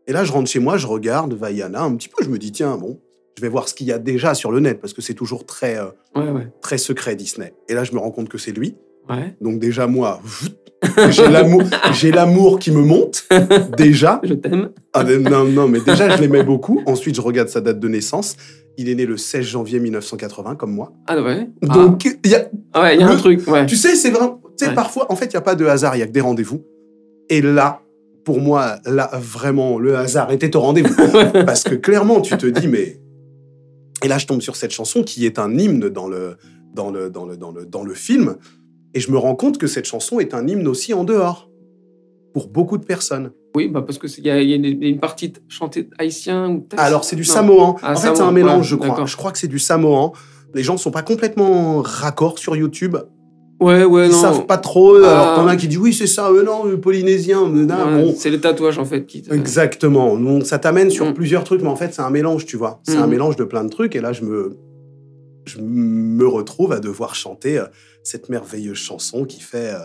Et 0.06 0.12
là, 0.12 0.22
je 0.24 0.32
rentre 0.32 0.48
chez 0.50 0.58
moi, 0.60 0.76
je 0.76 0.86
regarde 0.86 1.32
Vaiana 1.34 1.82
un 1.82 1.94
petit 1.96 2.08
peu, 2.08 2.22
je 2.24 2.28
me 2.30 2.38
dis, 2.38 2.52
tiens, 2.52 2.76
bon, 2.76 3.00
je 3.36 3.42
vais 3.42 3.48
voir 3.48 3.68
ce 3.68 3.74
qu'il 3.74 3.86
y 3.86 3.92
a 3.92 3.98
déjà 3.98 4.34
sur 4.34 4.52
le 4.52 4.60
net, 4.60 4.80
parce 4.80 4.92
que 4.92 5.00
c'est 5.02 5.14
toujours 5.14 5.46
très, 5.46 5.78
euh, 5.78 5.86
Ouais, 6.14 6.30
ouais. 6.30 6.48
très 6.60 6.76
secret, 6.78 7.16
Disney. 7.16 7.54
Et 7.68 7.74
là, 7.74 7.84
je 7.84 7.92
me 7.92 7.98
rends 7.98 8.10
compte 8.10 8.28
que 8.28 8.38
c'est 8.38 8.52
lui. 8.52 8.76
Ouais. 9.08 9.34
Donc 9.40 9.58
déjà, 9.58 9.86
moi, 9.86 10.20
j'ai 11.92 12.10
l'amour, 12.10 12.58
qui 12.58 12.70
me 12.70 12.82
monte, 12.82 13.24
déjà. 13.76 14.20
Je 14.24 14.34
t'aime. 14.34 14.70
Ah, 14.92 15.04
non, 15.04 15.44
non, 15.44 15.68
mais 15.68 15.80
déjà, 15.80 16.08
je 16.16 16.20
l'aimais 16.20 16.42
beaucoup. 16.42 16.82
Ensuite, 16.86 17.14
je 17.16 17.20
regarde 17.20 17.48
sa 17.48 17.60
date 17.60 17.80
de 17.80 17.88
naissance. 17.88 18.36
Il 18.78 18.88
est 18.88 18.94
né 18.94 19.06
le 19.06 19.16
16 19.16 19.44
janvier 19.44 19.78
1980, 19.80 20.56
comme 20.56 20.72
moi. 20.72 20.92
Ah 21.06 21.20
ouais. 21.22 21.48
Donc, 21.62 22.04
il 22.24 22.30
y 22.30 22.34
a, 22.34 22.48
Ah 22.72 22.82
ouais, 22.82 22.96
il 22.96 23.00
y 23.00 23.04
a 23.04 23.08
un 23.08 23.12
le- 23.12 23.18
truc. 23.18 23.46
Ouais. 23.46 23.66
tu 23.66 23.76
sais, 23.76 23.94
c'est 23.96 24.10
vraiment... 24.10 24.40
Tu 24.62 24.68
sais, 24.68 24.70
Ouais. 24.70 24.74
parfois, 24.76 25.10
en 25.10 25.16
fait, 25.16 25.26
il 25.26 25.30
n'y 25.30 25.36
a 25.36 25.40
pas 25.42 25.54
de 25.54 25.64
hasard, 25.66 25.94
il 25.94 25.98
n'y 25.98 26.02
a 26.04 26.06
que 26.06 26.12
des 26.12 26.20
rendez-vous. 26.20 26.62
Et 27.28 27.40
là, 27.42 27.80
pour 28.24 28.40
moi, 28.40 28.76
là, 28.84 29.10
vraiment, 29.14 29.78
le 29.78 29.96
hasard 29.96 30.30
était 30.32 30.54
au 30.56 30.60
rendez-vous. 30.60 30.94
Parce 31.46 31.64
que 31.64 31.74
clairement, 31.74 32.20
tu 32.20 32.36
te 32.36 32.46
dis, 32.46 32.68
mais... 32.68 33.00
Et 34.04 34.08
là, 34.08 34.18
je 34.18 34.26
tombe 34.26 34.40
sur 34.40 34.56
cette 34.56 34.70
chanson 34.72 35.02
qui 35.02 35.26
est 35.26 35.38
un 35.38 35.56
hymne 35.56 35.88
dans 35.88 36.08
le, 36.08 36.36
dans 36.74 36.90
le, 36.90 37.10
dans 37.10 37.24
le, 37.24 37.36
dans 37.36 37.50
le, 37.52 37.64
dans 37.66 37.82
le 37.84 37.94
film. 37.94 38.36
Et 38.94 39.00
je 39.00 39.10
me 39.10 39.18
rends 39.18 39.34
compte 39.36 39.58
que 39.58 39.66
cette 39.66 39.86
chanson 39.86 40.18
est 40.20 40.34
un 40.34 40.46
hymne 40.46 40.66
aussi 40.68 40.92
en 40.94 41.04
dehors. 41.04 41.48
Pour 42.32 42.48
beaucoup 42.48 42.78
de 42.78 42.84
personnes. 42.84 43.30
Oui, 43.54 43.68
bah 43.68 43.82
parce 43.82 43.98
que 43.98 44.08
c'est- 44.08 44.22
il 44.22 44.24
y, 44.24 44.28
y 44.28 44.52
a 44.54 44.88
une, 44.88 44.98
partie 44.98 45.32
chantée 45.48 45.88
haïtien 45.98 46.48
ou 46.48 46.60
peut-être- 46.62 46.80
Alors, 46.82 47.04
c'est 47.04 47.16
du 47.16 47.22
Non. 47.22 47.28
samoan. 47.28 47.76
Ah, 47.82 47.92
en 47.92 47.96
fait, 47.96 48.14
c'est 48.16 48.22
un 48.22 48.32
mélange, 48.32 48.60
ouais, 48.60 48.64
je 48.68 48.76
crois. 48.76 49.04
Je 49.06 49.16
crois 49.16 49.32
que 49.32 49.38
c'est 49.38 49.48
du 49.48 49.58
samoan. 49.58 50.12
Les 50.54 50.62
gens 50.62 50.72
ne 50.74 50.78
sont 50.78 50.90
pas 50.90 51.02
complètement 51.02 51.82
raccords 51.82 52.38
sur 52.38 52.56
YouTube. 52.56 52.96
Ouais, 53.62 53.84
ouais, 53.84 54.06
Ils 54.06 54.12
non. 54.12 54.20
savent 54.20 54.46
pas 54.46 54.58
trop. 54.58 54.96
Alors, 54.96 55.08
Ah. 55.32 55.34
t'en 55.36 55.46
as 55.46 55.56
qui 55.56 55.68
disent 55.68 55.78
oui, 55.78 55.94
c'est 55.94 56.06
ça, 56.06 56.28
euh, 56.28 56.42
non, 56.42 56.66
euh, 56.66 56.76
polynésien. 56.76 57.42
euh, 57.42 57.48
non, 57.64 57.74
Ouais, 57.96 58.02
bon. 58.02 58.14
C'est 58.16 58.30
les 58.30 58.40
tatouages 58.40 58.78
en 58.78 58.84
fait 58.84 59.06
qui. 59.06 59.22
te- 59.22 59.32
Exactement. 59.32 60.16
Donc, 60.16 60.46
ça 60.46 60.58
t'amène 60.58 60.90
sur 60.90 61.06
Mm. 61.06 61.14
plusieurs 61.14 61.44
trucs, 61.44 61.62
mais 61.62 61.68
en 61.68 61.76
fait, 61.76 61.94
c'est 61.94 62.02
un 62.02 62.10
mélange, 62.10 62.44
tu 62.46 62.56
vois. 62.56 62.80
C'est 62.82 62.96
Mm. 62.96 63.02
un 63.02 63.06
mélange 63.06 63.36
de 63.36 63.44
plein 63.44 63.64
de 63.64 63.70
trucs. 63.70 63.94
Et 63.96 64.00
là, 64.00 64.12
je 64.12 64.22
me, 64.22 64.56
je 65.44 65.58
me 65.60 66.26
retrouve 66.26 66.72
à 66.72 66.80
devoir 66.80 67.14
chanter 67.14 67.58
euh, 67.58 67.64
cette 68.04 68.28
merveilleuse 68.28 68.76
chanson 68.78 69.24
qui 69.24 69.40
fait. 69.40 69.72
euh, 69.74 69.78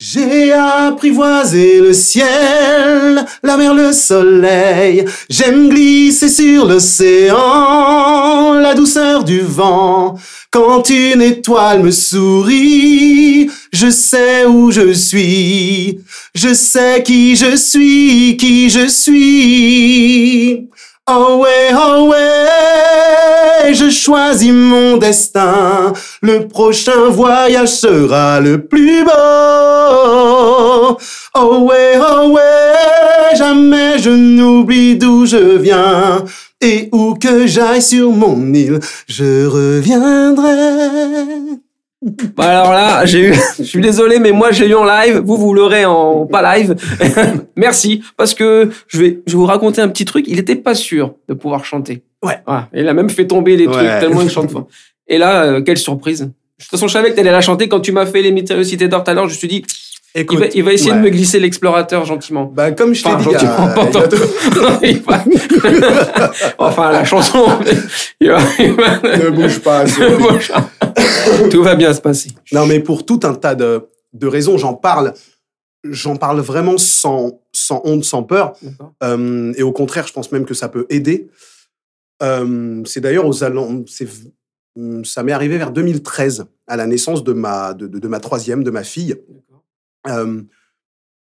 J'ai 0.00 0.52
apprivoisé 0.52 1.80
le 1.80 1.92
ciel, 1.92 3.24
la 3.42 3.56
mer, 3.56 3.74
le 3.74 3.92
soleil. 3.92 5.04
J'aime 5.28 5.68
glisser 5.70 6.28
sur 6.28 6.66
l'océan, 7.58 8.54
la 8.60 8.74
douceur 8.74 9.24
du 9.24 9.40
vent. 9.40 10.14
Quand 10.50 10.88
une 10.88 11.20
étoile 11.20 11.82
me 11.82 11.90
sourit, 11.90 13.50
je 13.70 13.90
sais 13.90 14.46
où 14.46 14.70
je 14.70 14.94
suis. 14.94 16.00
Je 16.34 16.54
sais 16.54 17.02
qui 17.02 17.36
je 17.36 17.54
suis, 17.54 18.38
qui 18.38 18.70
je 18.70 18.88
suis. 18.88 20.66
Oh 21.06 21.42
ouais, 21.42 21.70
oh 21.74 22.08
ouais, 22.10 23.74
je 23.74 23.90
choisis 23.90 24.52
mon 24.52 24.96
destin. 24.96 25.92
Le 26.22 26.48
prochain 26.48 27.08
voyage 27.10 27.68
sera 27.68 28.40
le 28.40 28.64
plus 28.64 29.04
beau. 29.04 29.10
Oh 31.34 31.58
ouais, 31.68 31.98
oh 31.98 32.30
ouais, 32.30 33.36
jamais 33.36 33.98
je 33.98 34.10
n'oublie 34.10 34.96
d'où 34.96 35.26
je 35.26 35.58
viens. 35.58 36.24
Et 36.60 36.88
où 36.92 37.14
que 37.14 37.46
j'aille 37.46 37.82
sur 37.82 38.10
mon 38.10 38.52
île, 38.52 38.80
je 39.06 39.46
reviendrai. 39.46 41.58
Bah 42.36 42.60
alors 42.60 42.72
là, 42.72 43.06
j'ai 43.06 43.30
eu. 43.30 43.34
Je 43.58 43.64
suis 43.64 43.80
désolé, 43.80 44.20
mais 44.20 44.30
moi 44.30 44.52
j'ai 44.52 44.68
eu 44.68 44.74
en 44.74 44.84
live. 44.84 45.20
Vous 45.24 45.36
vous 45.36 45.52
l'aurez 45.52 45.84
en 45.84 46.26
pas 46.26 46.56
live. 46.56 46.76
Merci, 47.56 48.02
parce 48.16 48.34
que 48.34 48.70
je 48.86 48.98
vais, 49.00 49.20
je 49.26 49.32
vais 49.32 49.38
vous 49.38 49.46
raconter 49.46 49.80
un 49.80 49.88
petit 49.88 50.04
truc. 50.04 50.24
Il 50.28 50.38
était 50.38 50.54
pas 50.56 50.74
sûr 50.76 51.14
de 51.28 51.34
pouvoir 51.34 51.64
chanter. 51.64 52.02
Ouais. 52.24 52.38
Voilà. 52.46 52.68
Il 52.72 52.86
a 52.88 52.94
même 52.94 53.10
fait 53.10 53.26
tomber 53.26 53.56
les 53.56 53.66
trucs 53.66 53.78
Ouais. 53.78 54.00
tellement 54.00 54.22
il 54.22 54.30
chante 54.30 54.50
fort. 54.50 54.68
Et 55.08 55.18
là, 55.18 55.42
euh, 55.44 55.60
quelle 55.62 55.78
surprise. 55.78 56.20
De 56.20 56.26
toute 56.62 56.70
façon, 56.70 56.86
je 56.88 56.92
savais 56.92 57.10
que 57.10 57.16
t'allais 57.16 57.30
la 57.32 57.40
chanter 57.40 57.68
quand 57.68 57.80
tu 57.80 57.90
m'as 57.92 58.06
fait 58.06 58.22
les 58.22 58.30
mystérieuses 58.32 58.68
cités 58.68 58.86
d'or 58.88 59.02
tout 59.04 59.10
à 59.10 59.14
l'heure. 59.14 59.28
Je 59.28 59.34
me 59.34 59.38
suis 59.38 59.48
dit, 59.48 59.64
il 60.14 60.38
va, 60.38 60.46
il 60.54 60.64
va 60.64 60.72
essayer 60.72 60.90
ouais. 60.92 60.96
de 60.98 61.02
me 61.02 61.10
glisser 61.10 61.38
l'explorateur 61.38 62.04
gentiment. 62.04 62.44
Bah, 62.46 62.72
comme 62.72 62.94
je 62.94 63.02
t'ai 63.04 63.10
Enfin, 63.10 63.18
dit, 63.18 63.24
gentiment, 63.34 63.68
pas 63.74 63.84
Il 64.82 65.00
va- 65.02 65.24
enfin, 66.58 66.92
la 66.92 67.04
chanson. 67.04 67.44
il 68.20 68.28
va- 68.30 68.38
il 68.58 68.72
va- 68.72 69.16
ne 69.18 69.30
bouge 69.36 69.60
pas. 69.60 69.84
Tout 71.50 71.62
va 71.62 71.74
bien 71.76 71.92
se 71.92 72.00
passer. 72.00 72.30
Non, 72.52 72.66
mais 72.66 72.80
pour 72.80 73.04
tout 73.04 73.20
un 73.24 73.34
tas 73.34 73.54
de, 73.54 73.86
de 74.12 74.26
raisons, 74.26 74.56
j'en 74.58 74.74
parle. 74.74 75.12
J'en 75.84 76.16
parle 76.16 76.40
vraiment 76.40 76.76
sans, 76.78 77.40
sans 77.52 77.80
honte, 77.84 78.04
sans 78.04 78.22
peur. 78.24 78.54
Euh, 79.04 79.52
et 79.56 79.62
au 79.62 79.72
contraire, 79.72 80.06
je 80.06 80.12
pense 80.12 80.32
même 80.32 80.44
que 80.44 80.54
ça 80.54 80.68
peut 80.68 80.86
aider. 80.90 81.28
Euh, 82.22 82.82
c'est 82.84 83.00
d'ailleurs 83.00 83.26
aux 83.26 83.44
hum, 83.44 83.84
ça 85.04 85.22
m'est 85.22 85.32
arrivé 85.32 85.56
vers 85.58 85.70
2013, 85.70 86.46
à 86.66 86.76
la 86.76 86.86
naissance 86.86 87.22
de 87.22 87.32
ma, 87.32 87.74
de, 87.74 87.86
de- 87.86 87.98
de 88.00 88.08
ma 88.08 88.18
troisième, 88.20 88.64
de 88.64 88.70
ma 88.70 88.82
fille. 88.82 89.14
Euh, 90.08 90.42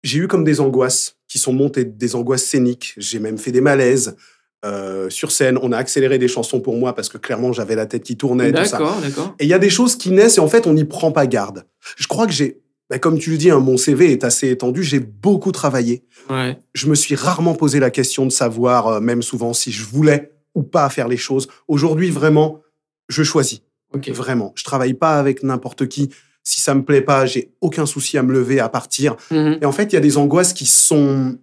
j'ai 0.02 0.18
eu 0.18 0.28
comme 0.28 0.44
des 0.44 0.60
angoisses 0.60 1.16
qui 1.28 1.38
sont 1.38 1.52
montées, 1.52 1.84
des 1.84 2.14
angoisses 2.14 2.44
scéniques. 2.44 2.94
J'ai 2.96 3.18
même 3.18 3.38
fait 3.38 3.52
des 3.52 3.60
malaises 3.60 4.16
euh, 4.64 5.10
sur 5.10 5.32
scène. 5.32 5.58
On 5.62 5.72
a 5.72 5.76
accéléré 5.76 6.18
des 6.18 6.28
chansons 6.28 6.60
pour 6.60 6.76
moi 6.76 6.94
parce 6.94 7.08
que 7.08 7.18
clairement 7.18 7.52
j'avais 7.52 7.74
la 7.74 7.86
tête 7.86 8.02
qui 8.02 8.16
tournait. 8.16 8.52
D'accord, 8.52 9.00
d'accord. 9.00 9.34
Et 9.38 9.44
il 9.44 9.48
y 9.48 9.54
a 9.54 9.58
des 9.58 9.70
choses 9.70 9.96
qui 9.96 10.10
naissent 10.10 10.38
et 10.38 10.40
en 10.40 10.48
fait, 10.48 10.66
on 10.66 10.74
n'y 10.74 10.84
prend 10.84 11.12
pas 11.12 11.26
garde. 11.26 11.64
Je 11.96 12.06
crois 12.06 12.26
que 12.26 12.32
j'ai, 12.32 12.60
bah, 12.88 12.98
comme 12.98 13.18
tu 13.18 13.30
le 13.30 13.36
dis, 13.36 13.50
hein, 13.50 13.58
mon 13.58 13.76
CV 13.76 14.12
est 14.12 14.24
assez 14.24 14.48
étendu, 14.48 14.82
j'ai 14.82 15.00
beaucoup 15.00 15.52
travaillé. 15.52 16.04
Ouais. 16.30 16.58
Je 16.74 16.86
me 16.86 16.94
suis 16.94 17.14
rarement 17.14 17.54
posé 17.54 17.80
la 17.80 17.90
question 17.90 18.26
de 18.26 18.30
savoir, 18.30 18.86
euh, 18.86 19.00
même 19.00 19.22
souvent, 19.22 19.52
si 19.52 19.72
je 19.72 19.84
voulais 19.84 20.32
ou 20.54 20.62
pas 20.62 20.88
faire 20.88 21.08
les 21.08 21.16
choses. 21.16 21.48
Aujourd'hui, 21.68 22.10
vraiment, 22.10 22.62
je 23.08 23.22
choisis. 23.22 23.60
Ok. 23.92 24.08
Vraiment. 24.10 24.52
Je 24.56 24.64
travaille 24.64 24.94
pas 24.94 25.18
avec 25.18 25.42
n'importe 25.42 25.86
qui. 25.86 26.10
Si 26.48 26.60
ça 26.60 26.76
me 26.76 26.84
plaît 26.84 27.00
pas, 27.00 27.26
j'ai 27.26 27.50
aucun 27.60 27.86
souci 27.86 28.16
à 28.18 28.22
me 28.22 28.32
lever, 28.32 28.60
à 28.60 28.68
partir. 28.68 29.16
Mhm. 29.32 29.58
Et 29.62 29.64
en 29.66 29.72
fait, 29.72 29.86
il 29.92 29.94
y 29.94 29.96
a 29.96 30.00
des 30.00 30.16
angoisses 30.16 30.52
qui 30.52 30.64
sont 30.64 31.36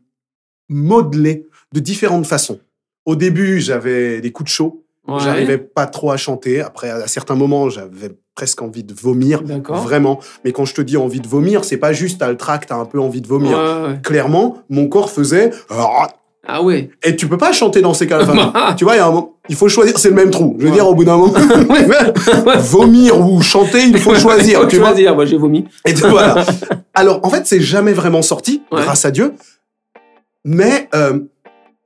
modelées 0.70 1.46
de 1.74 1.82
différentes 1.82 2.26
façons. 2.26 2.60
Au 3.06 3.18
début, 3.18 3.60
j'avais 3.60 4.22
des 4.22 4.32
coups 4.32 4.50
de 4.50 4.54
chaud. 4.54 4.86
Ouais. 5.06 5.20
J'arrivais 5.20 5.58
pas 5.58 5.88
trop 5.88 6.12
à 6.12 6.16
chanter. 6.18 6.62
Après, 6.62 6.90
à 6.90 7.06
certains 7.08 7.36
moments, 7.36 7.70
j'avais 7.70 8.12
presque 8.34 8.62
envie 8.62 8.86
de 8.86 8.94
vomir. 8.94 9.44
Vraiment. 9.44 10.22
Mais 10.46 10.54
quand 10.54 10.64
je 10.64 10.74
te 10.74 10.82
dis 10.82 10.96
envie 10.96 11.20
de 11.20 11.28
vomir, 11.28 11.66
c'est 11.66 11.76
pas 11.76 11.92
juste 11.92 12.20
t'as 12.22 12.30
le 12.32 12.38
trac, 12.38 12.66
t'as 12.66 12.78
un 12.78 12.86
peu 12.86 13.02
envie 13.02 13.20
de 13.20 13.28
Ouais, 13.28 13.38
vomir. 13.40 13.58
ouais. 13.58 14.00
Clairement, 14.04 14.64
mon 14.70 14.88
corps 14.88 15.12
faisait. 15.12 15.52
Ah 16.46 16.62
ouais. 16.62 16.90
Et 17.04 17.16
tu 17.16 17.28
peux 17.28 17.38
pas 17.38 17.52
chanter 17.54 17.82
dans 17.82 17.94
ces 17.94 18.06
cas-là. 18.08 18.26
Enfin, 18.30 18.74
tu 18.78 18.84
vois, 18.84 18.96
il 18.96 18.98
y 18.98 19.02
a 19.02 19.06
un 19.08 19.12
moment, 19.12 19.34
il 19.50 19.56
faut 19.56 19.70
choisir. 19.70 19.98
C'est 19.98 20.10
le 20.10 20.16
même 20.16 20.30
trou. 20.30 20.56
Je 20.60 20.64
veux 20.64 20.70
Ouais. 20.70 20.76
dire, 20.76 20.88
au 20.88 20.94
bout 20.96 21.06
d'un 21.06 21.18
moment, 21.18 21.34
vomir 22.60 23.20
ou 23.20 23.42
chanter, 23.42 23.84
il 23.84 23.98
faut 24.00 24.16
choisir. 24.16 24.62
Faut 24.62 24.68
tu 24.68 24.78
vois. 24.78 24.90
choisir. 24.90 25.16
Moi, 25.16 25.26
j'ai 25.26 25.38
vomi. 25.38 25.66
Et 25.86 25.94
voilà. 25.94 26.46
Alors, 26.94 27.20
en 27.24 27.30
fait, 27.30 27.48
c'est 27.48 27.62
jamais 27.62 27.94
vraiment 27.94 28.22
sorti, 28.22 28.62
Ouais. 28.72 28.82
grâce 28.82 29.06
à 29.06 29.12
Dieu. 29.12 29.34
Mais 30.46 30.90
euh, 30.94 31.20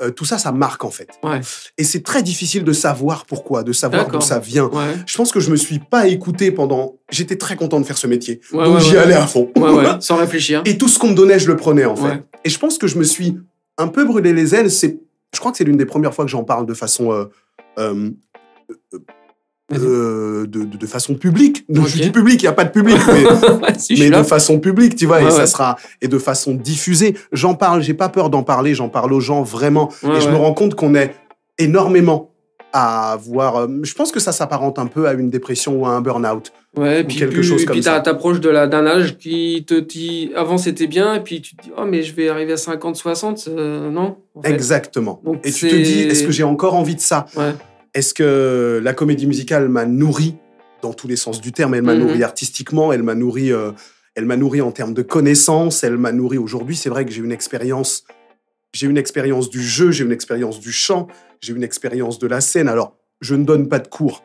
euh, 0.01 0.10
tout 0.12 0.26
ça, 0.26 0.38
ça 0.39 0.51
marque 0.51 0.84
en 0.84 0.89
fait. 0.89 1.10
Ouais. 1.24 1.41
Et 1.78 1.84
c'est 1.84 2.01
très 2.03 2.24
difficile 2.24 2.64
de 2.64 2.74
savoir 2.74 3.26
pourquoi, 3.26 3.64
de 3.64 3.72
savoir 3.74 4.08
d'où 4.08 4.22
ça 4.22 4.39
vient. 4.39 4.66
Ouais. 4.66 4.95
Je 5.05 5.16
pense 5.18 5.32
que 5.32 5.39
je 5.39 5.51
me 5.51 5.55
suis 5.55 5.80
pas 5.80 6.08
écouté 6.08 6.51
pendant. 6.51 6.95
J'étais 7.12 7.36
très 7.38 7.55
content 7.55 7.80
de 7.80 7.86
faire 7.86 7.97
ce 7.97 8.08
métier, 8.08 8.41
Ouais, 8.53 8.66
donc 8.66 8.80
j'y 8.80 8.97
allais 8.97 9.14
à 9.14 9.28
fond. 9.28 9.51
Sans 9.99 10.16
réfléchir. 10.18 10.62
Et 10.66 10.78
tout 10.78 10.88
ce 10.88 10.97
qu'on 10.97 11.10
me 11.10 11.16
donnait, 11.16 11.38
je 11.39 11.47
le 11.47 11.55
prenais 11.55 11.86
en 11.86 11.95
fait. 11.95 12.24
Et 12.43 12.49
je 12.49 12.58
pense 12.58 12.78
que 12.80 12.88
je 12.88 12.97
me 12.97 13.03
suis 13.03 13.38
un 13.78 13.88
peu 13.88 14.05
brûlé 14.05 14.34
les 14.34 14.55
ailes. 14.55 14.71
C'est, 14.71 14.99
je 15.34 15.39
crois 15.39 15.51
que 15.51 15.57
c'est 15.57 15.63
l'une 15.63 15.78
des 15.78 15.86
premières 15.86 16.13
fois 16.13 16.25
que 16.25 16.32
j'en 16.32 16.43
parle 16.43 16.65
de 16.65 16.73
façon. 16.73 17.11
euh, 17.11 17.25
euh, 17.80 18.09
euh, 19.73 20.47
de, 20.47 20.63
de- 20.63 20.78
de 20.78 20.86
façon 20.88 21.15
publique. 21.15 21.65
Je 21.67 21.97
dis 22.03 22.09
public, 22.11 22.41
il 22.41 22.45
n'y 22.45 22.49
a 22.49 22.53
pas 22.53 22.63
de 22.63 22.71
public, 22.71 22.97
mais, 23.07 23.25
si, 23.78 23.95
de 24.09 24.23
façon 24.23 24.59
publique, 24.61 24.95
tu 24.95 25.05
vois, 25.05 25.17
Ouais, 25.17 25.28
et 25.28 25.32
ça 25.32 25.45
sera 25.45 25.75
et 26.01 26.07
de 26.07 26.17
façon 26.17 26.53
diffusée. 26.53 27.17
J'en 27.34 27.53
parle, 27.53 27.82
j'ai 27.82 27.93
pas 27.93 28.07
peur 28.07 28.30
d'en 28.30 28.43
parler, 28.43 28.73
j'en 28.75 28.88
parle 28.88 29.11
aux 29.11 29.19
gens 29.19 29.43
vraiment, 29.43 29.91
Ouais, 30.03 30.17
et 30.17 30.21
je 30.21 30.30
me 30.30 30.38
rends 30.38 30.53
compte 30.53 30.75
qu'on 30.75 30.95
est 30.95 31.13
énormément 31.57 32.32
à 32.74 33.13
avoir. 33.13 33.55
euh, 33.57 33.68
je 33.84 33.93
pense 33.93 34.11
que 34.11 34.20
ça 34.20 34.32
s'apparente 34.32 34.78
un 34.80 34.88
peu 34.88 35.07
à 35.07 35.13
une 35.13 35.30
dépression 35.30 35.78
ou 35.82 35.86
à 35.86 35.89
un 35.91 36.01
burn-out. 36.01 36.51
Ouais, 36.76 37.01
et 37.01 37.03
puis, 37.03 37.15
quelque 37.18 37.34
plus- 37.36 37.43
chose 37.43 37.65
comme 37.65 37.74
puis 37.76 37.84
ça. 37.84 37.99
t'approches 38.01 38.39
de 38.39 38.49
la- 38.49 38.68
d'un 38.68 38.86
âge 38.86 39.18
qui 39.18 39.63
te 39.68 39.74
dit 39.80 40.32
avant 40.36 40.57
c'était 40.57 40.86
bien, 40.88 41.15
et 41.15 41.22
puis 41.22 41.41
tu 41.41 41.55
te 41.55 41.63
dis 41.63 41.72
oh, 41.78 41.86
mais 41.86 42.03
je 42.03 42.13
vais 42.13 42.30
arriver 42.30 42.53
à 42.53 42.57
50, 42.57 42.95
60, 42.95 43.45
euh, 43.47 43.89
non 43.89 44.18
en 44.36 44.41
fait. 44.43 44.51
Exactement. 44.53 45.22
Donc 45.24 45.45
et 45.45 45.51
tu 45.51 45.68
te 45.68 45.76
dis, 45.76 46.01
est-ce 46.01 46.24
que 46.24 46.32
j'ai 46.32 46.43
encore 46.43 46.76
envie 46.76 46.95
de 46.95 46.99
ça? 47.01 47.26
Ouais. 47.36 47.53
Est-ce 47.93 48.13
que 48.13 48.80
la 48.84 48.93
comédie 48.93 49.26
musicale 49.28 49.70
m'a 49.70 49.86
nourri 49.86 50.36
dans 50.84 50.93
tous 50.93 51.07
les 51.07 51.15
sens 51.15 51.41
du 51.41 51.51
terme? 51.53 51.74
Elle 51.74 51.82
m'a 51.82 51.95
Mhm. 51.95 52.01
nourri 52.05 52.22
artistiquement, 52.24 52.93
elle 52.93 53.01
m'a 53.01 53.15
nourri, 53.15 53.51
euh, 53.51 53.72
elle 54.15 54.26
m'a 54.26 54.36
nourri 54.38 54.61
en 54.61 54.72
termes 54.72 54.93
de 54.93 55.01
connaissances, 55.01 55.84
elle 55.84 55.97
m'a 55.97 56.11
nourri 56.11 56.38
aujourd'hui. 56.38 56.76
C'est 56.76 56.89
vrai 56.89 57.05
que 57.05 57.11
j'ai 57.11 57.22
une 57.24 57.32
expérience, 57.32 58.03
j'ai 58.74 58.86
une 58.86 58.97
expérience 58.97 59.49
du 59.49 59.61
jeu, 59.63 59.89
j'ai 59.91 60.03
une 60.03 60.11
expérience 60.11 60.59
du 60.59 60.72
chant, 60.72 61.07
j'ai 61.41 61.53
une 61.53 61.63
expérience 61.63 62.19
de 62.19 62.27
la 62.27 62.41
scène. 62.41 62.67
Alors, 62.67 62.95
je 63.21 63.35
ne 63.35 63.43
donne 63.45 63.67
pas 63.67 63.79
de 63.79 63.88
cours, 63.88 64.23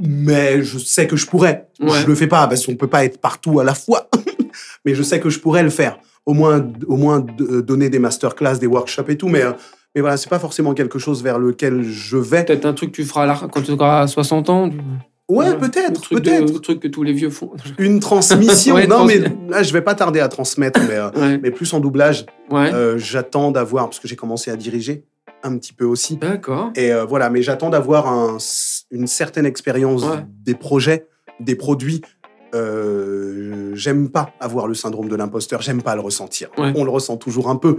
mais 0.00 0.62
je 0.62 0.78
sais 0.78 1.06
que 1.06 1.16
je 1.16 1.26
pourrais. 1.26 1.68
Ouais. 1.80 1.90
Je 2.00 2.06
le 2.06 2.14
fais 2.14 2.26
pas 2.26 2.46
parce 2.46 2.64
qu'on 2.66 2.76
peut 2.76 2.86
pas 2.88 3.04
être 3.04 3.18
partout 3.20 3.60
à 3.60 3.64
la 3.64 3.74
fois, 3.74 4.08
mais 4.84 4.94
je 4.94 5.02
sais 5.02 5.20
que 5.20 5.30
je 5.30 5.38
pourrais 5.40 5.62
le 5.62 5.70
faire. 5.70 5.98
Au 6.26 6.34
moins, 6.34 6.66
au 6.86 6.96
moins 6.96 7.20
de- 7.20 7.60
donner 7.60 7.88
des 7.88 7.98
masterclass, 8.00 8.58
des 8.58 8.66
workshops 8.66 9.08
et 9.08 9.16
tout, 9.16 9.28
mais. 9.28 9.42
euh, 9.42 9.52
mais 9.94 10.02
voilà, 10.02 10.18
c'est 10.18 10.28
pas 10.28 10.38
forcément 10.38 10.74
quelque 10.74 10.98
chose 10.98 11.22
vers 11.22 11.38
lequel 11.38 11.82
je 11.82 12.18
vais. 12.18 12.44
Peut-être 12.44 12.66
un 12.66 12.74
truc 12.74 12.90
que 12.90 12.96
tu 12.96 13.04
feras 13.04 13.48
quand 13.50 13.62
tu 13.62 13.70
auras 13.72 14.06
60 14.06 14.50
ans. 14.50 14.68
Ouais, 15.26 15.56
peut-être, 15.56 16.10
peut-être. 16.10 16.52
Le 16.52 16.60
truc 16.60 16.80
que 16.80 16.88
tous 16.88 17.02
les 17.02 17.14
vieux 17.14 17.30
font. 17.30 17.52
Une 17.78 17.98
transmission. 17.98 18.74
Ouais, 18.74 18.86
non, 18.86 18.96
trans- 18.96 19.06
mais 19.06 19.20
là, 19.48 19.62
je 19.62 19.72
vais 19.72 19.80
pas 19.80 19.94
tarder 19.94 20.20
à 20.20 20.28
transmettre, 20.28 20.80
mais, 20.86 20.96
euh, 20.96 21.08
Ouais. 21.16 21.38
mais 21.42 21.50
plus 21.50 21.72
en 21.72 21.80
doublage. 21.80 22.26
Euh, 22.52 22.98
j'attends 22.98 23.50
d'avoir, 23.52 23.86
parce 23.86 23.98
que 23.98 24.06
j'ai 24.06 24.16
commencé 24.16 24.50
à 24.50 24.56
diriger 24.56 25.04
un 25.46 25.56
petit 25.58 25.72
peu 25.72 25.84
aussi. 25.84 26.16
D'accord. 26.16 26.70
Et 26.76 26.92
euh, 26.92 27.04
voilà, 27.04 27.30
mais 27.30 27.42
j'attends 27.42 27.70
d'avoir 27.70 28.08
un- 28.08 28.38
une 28.90 29.06
certaine 29.06 29.46
expérience 29.46 30.04
Ouais. 30.04 30.24
des 30.44 30.54
projets, 30.54 31.06
des 31.40 31.54
produits. 31.56 32.02
Euh, 32.54 33.70
j'aime 33.74 34.08
pas 34.08 34.32
avoir 34.40 34.66
le 34.66 34.74
syndrome 34.74 35.08
de 35.08 35.16
l'imposteur, 35.16 35.62
j'aime 35.62 35.82
pas 35.82 35.94
le 35.94 36.00
ressentir. 36.00 36.50
Ouais. 36.58 36.72
On 36.76 36.84
le 36.84 36.90
ressent 36.90 37.16
toujours 37.16 37.48
un 37.48 37.56
peu 37.56 37.76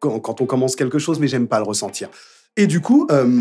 quand, 0.00 0.18
quand 0.20 0.40
on 0.40 0.46
commence 0.46 0.76
quelque 0.76 0.98
chose, 0.98 1.20
mais 1.20 1.28
j'aime 1.28 1.48
pas 1.48 1.58
le 1.58 1.64
ressentir. 1.64 2.08
Et 2.56 2.66
du 2.66 2.80
coup, 2.80 3.06
euh, 3.10 3.40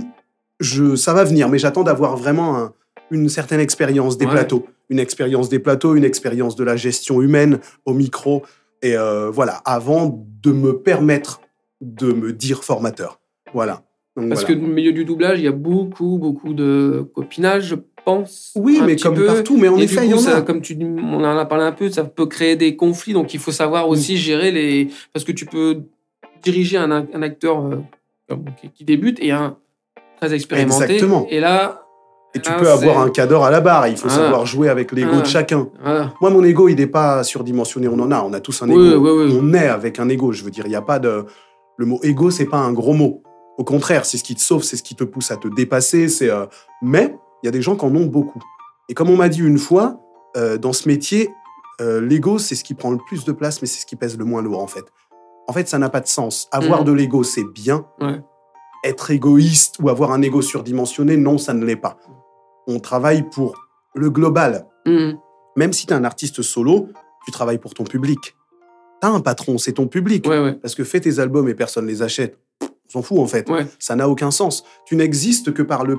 je, 0.59 0.95
ça 0.95 1.13
va 1.13 1.23
venir, 1.23 1.49
mais 1.49 1.57
j'attends 1.59 1.83
d'avoir 1.83 2.17
vraiment 2.17 2.57
un- 2.57 2.73
une 3.11 3.29
certaine 3.29 3.59
expérience 3.59 4.17
des 4.17 4.25
Ouais. 4.25 4.31
plateaux. 4.31 4.65
Une 4.89 4.99
expérience 4.99 5.49
des 5.49 5.59
plateaux, 5.59 5.95
une 5.95 6.03
expérience 6.03 6.55
de 6.55 6.63
la 6.63 6.75
gestion 6.75 7.21
humaine 7.21 7.59
au 7.85 7.93
micro. 7.93 8.43
Et 8.81 8.97
euh, 8.97 9.29
voilà, 9.31 9.61
avant 9.65 10.25
de 10.43 10.51
me 10.51 10.77
permettre 10.79 11.41
de 11.81 12.11
me 12.11 12.33
dire 12.33 12.63
formateur. 12.63 13.19
Voilà. 13.55 13.81
Donc, 14.15 14.29
Parce 14.29 14.41
voilà. 14.41 14.55
que 14.55 14.61
dans 14.61 14.67
le 14.67 14.73
milieu 14.73 14.91
du 14.93 15.03
doublage, 15.03 15.39
il 15.39 15.45
y 15.45 15.47
a 15.47 15.51
beaucoup, 15.51 16.17
beaucoup 16.19 16.53
de 16.53 17.09
copinage, 17.15 17.63
je 17.67 17.75
pense. 18.05 18.51
Oui, 18.55 18.79
mais 18.85 18.95
comme 18.97 19.15
peu. 19.15 19.25
partout, 19.25 19.57
mais 19.57 19.67
en 19.67 19.77
Et 19.77 19.83
effet, 19.83 20.01
il 20.05 20.09
y 20.09 20.13
coup, 20.13 20.19
en 20.19 20.21
ça, 20.21 20.37
a. 20.37 20.41
comme 20.41 20.61
tu, 20.61 20.77
on 20.81 21.23
en 21.23 21.37
a 21.37 21.45
parlé 21.45 21.63
un 21.65 21.71
peu, 21.71 21.89
ça 21.89 22.03
peut 22.03 22.27
créer 22.27 22.55
des 22.55 22.75
conflits. 22.75 23.13
Donc, 23.13 23.33
il 23.33 23.39
faut 23.39 23.51
savoir 23.51 23.89
aussi 23.89 24.15
gérer 24.17 24.51
les. 24.51 24.89
Parce 25.11 25.25
que 25.25 25.31
tu 25.31 25.45
peux 25.45 25.81
diriger 26.43 26.77
un, 26.77 26.91
un 26.91 27.21
acteur 27.23 27.65
euh, 27.65 28.35
qui, 28.75 28.83
débute 28.85 29.17
et 29.21 29.31
un 29.31 29.57
très 30.21 30.33
expérimenté. 30.33 30.83
Exactement. 30.83 31.25
Et 31.29 31.39
là. 31.39 31.81
Et 32.35 32.39
tu 32.39 32.51
peux 32.59 32.69
avoir 32.69 32.99
un 32.99 33.09
cadre 33.09 33.43
à 33.43 33.49
la 33.49 33.61
barre, 33.61 33.87
il 33.87 33.95
faut 33.95 34.09
Ah. 34.11 34.15
savoir 34.15 34.45
jouer 34.45 34.67
avec 34.67 34.91
l'ego 34.91 35.11
Ah. 35.13 35.21
de 35.21 35.25
chacun. 35.25 35.69
Moi, 36.19 36.29
mon 36.29 36.43
ego, 36.43 36.67
il 36.67 36.75
n'est 36.75 36.85
pas 36.87 37.23
surdimensionné, 37.23 37.87
on 37.87 37.97
en 37.99 38.11
a, 38.11 38.21
on 38.23 38.33
a 38.33 38.41
tous 38.41 38.61
un 38.61 38.69
Oui, 38.69 38.91
ego. 38.91 39.23
oui, 39.23 39.31
oui. 39.31 39.39
On 39.41 39.53
est 39.53 39.67
avec 39.69 39.99
un 39.99 40.09
ego, 40.09 40.33
je 40.33 40.43
veux 40.43 40.51
dire, 40.51 40.65
il 40.65 40.69
n'y 40.69 40.75
a 40.75 40.81
pas 40.81 40.99
de... 40.99 41.25
Le 41.77 41.85
mot 41.85 41.97
ego, 42.03 42.31
c'est 42.31 42.45
pas 42.45 42.57
un 42.57 42.73
gros 42.73 42.93
mot. 42.93 43.21
Au 43.57 43.63
contraire, 43.63 44.05
c'est 44.05 44.17
ce 44.17 44.23
qui 44.23 44.35
te 44.35 44.41
sauve, 44.41 44.63
c'est 44.63 44.75
ce 44.77 44.83
qui 44.83 44.95
te 44.95 45.03
pousse 45.03 45.31
à 45.31 45.37
te 45.37 45.47
dépasser, 45.47 46.09
c'est... 46.09 46.29
euh, 46.29 46.45
Mais 46.81 47.15
il 47.41 47.45
y 47.45 47.49
a 47.49 47.51
des 47.51 47.61
gens 47.61 47.75
qui 47.75 47.85
en 47.85 47.95
ont 47.95 48.05
beaucoup. 48.05 48.41
Et 48.89 48.93
comme 48.93 49.09
on 49.09 49.15
m'a 49.17 49.29
dit 49.29 49.39
une 49.41 49.57
fois, 49.57 49.99
euh, 50.35 50.57
dans 50.57 50.73
ce 50.73 50.87
métier, 50.87 51.29
euh, 51.81 52.01
l'ego, 52.01 52.37
c'est 52.37 52.55
ce 52.55 52.63
qui 52.63 52.73
prend 52.73 52.91
le 52.91 52.97
plus 53.07 53.23
de 53.25 53.31
place, 53.31 53.61
mais 53.61 53.67
c'est 53.67 53.79
ce 53.81 53.85
qui 53.85 53.95
pèse 53.95 54.17
le 54.17 54.25
moins 54.25 54.41
lourd, 54.41 54.61
en 54.61 54.67
fait. 54.67 54.83
En 55.47 55.53
fait, 55.53 55.67
ça 55.69 55.77
n'a 55.77 55.89
pas 55.89 56.01
de 56.01 56.07
sens. 56.07 56.47
Avoir 56.51 56.79
Mhm. 56.81 56.85
de 56.85 56.91
l'ego, 56.91 57.23
c'est 57.23 57.43
bien. 57.43 57.85
Ouais. 58.01 58.21
Être 58.83 59.11
égoïste 59.11 59.75
ou 59.81 59.89
avoir 59.89 60.11
un 60.11 60.21
ego 60.21 60.41
surdimensionné, 60.41 61.17
non, 61.17 61.37
ça 61.37 61.53
ne 61.53 61.63
l'est 61.65 61.75
pas. 61.75 61.97
On 62.67 62.79
travaille 62.79 63.23
pour 63.29 63.55
le 63.95 64.09
global. 64.09 64.67
Mhm. 64.85 65.17
Même 65.55 65.71
si 65.73 65.85
tu 65.87 65.93
es 65.93 65.95
un 65.95 66.03
artiste 66.03 66.41
solo, 66.41 66.89
tu 67.25 67.31
travailles 67.31 67.57
pour 67.59 67.73
ton 67.73 67.83
public. 67.85 68.35
Tu 69.01 69.07
as 69.07 69.09
un 69.11 69.21
patron, 69.21 69.57
c'est 69.57 69.73
ton 69.73 69.87
public. 69.87 70.27
Ouais, 70.27 70.39
ouais. 70.41 70.53
Parce 70.53 70.75
que 70.75 70.83
fais 70.83 70.99
tes 70.99 71.19
albums 71.19 71.47
et 71.47 71.55
personne 71.55 71.87
les 71.87 72.01
achète. 72.01 72.37
On 72.87 72.91
s'en 72.91 73.01
fout, 73.01 73.19
en 73.19 73.27
fait. 73.27 73.49
Ouais. 73.49 73.65
Ça 73.79 73.95
n'a 73.95 74.07
aucun 74.09 74.31
sens. 74.31 74.63
Tu 74.85 74.95
n'existes 74.95 75.53
que 75.53 75.61
par 75.61 75.85
le 75.85 75.97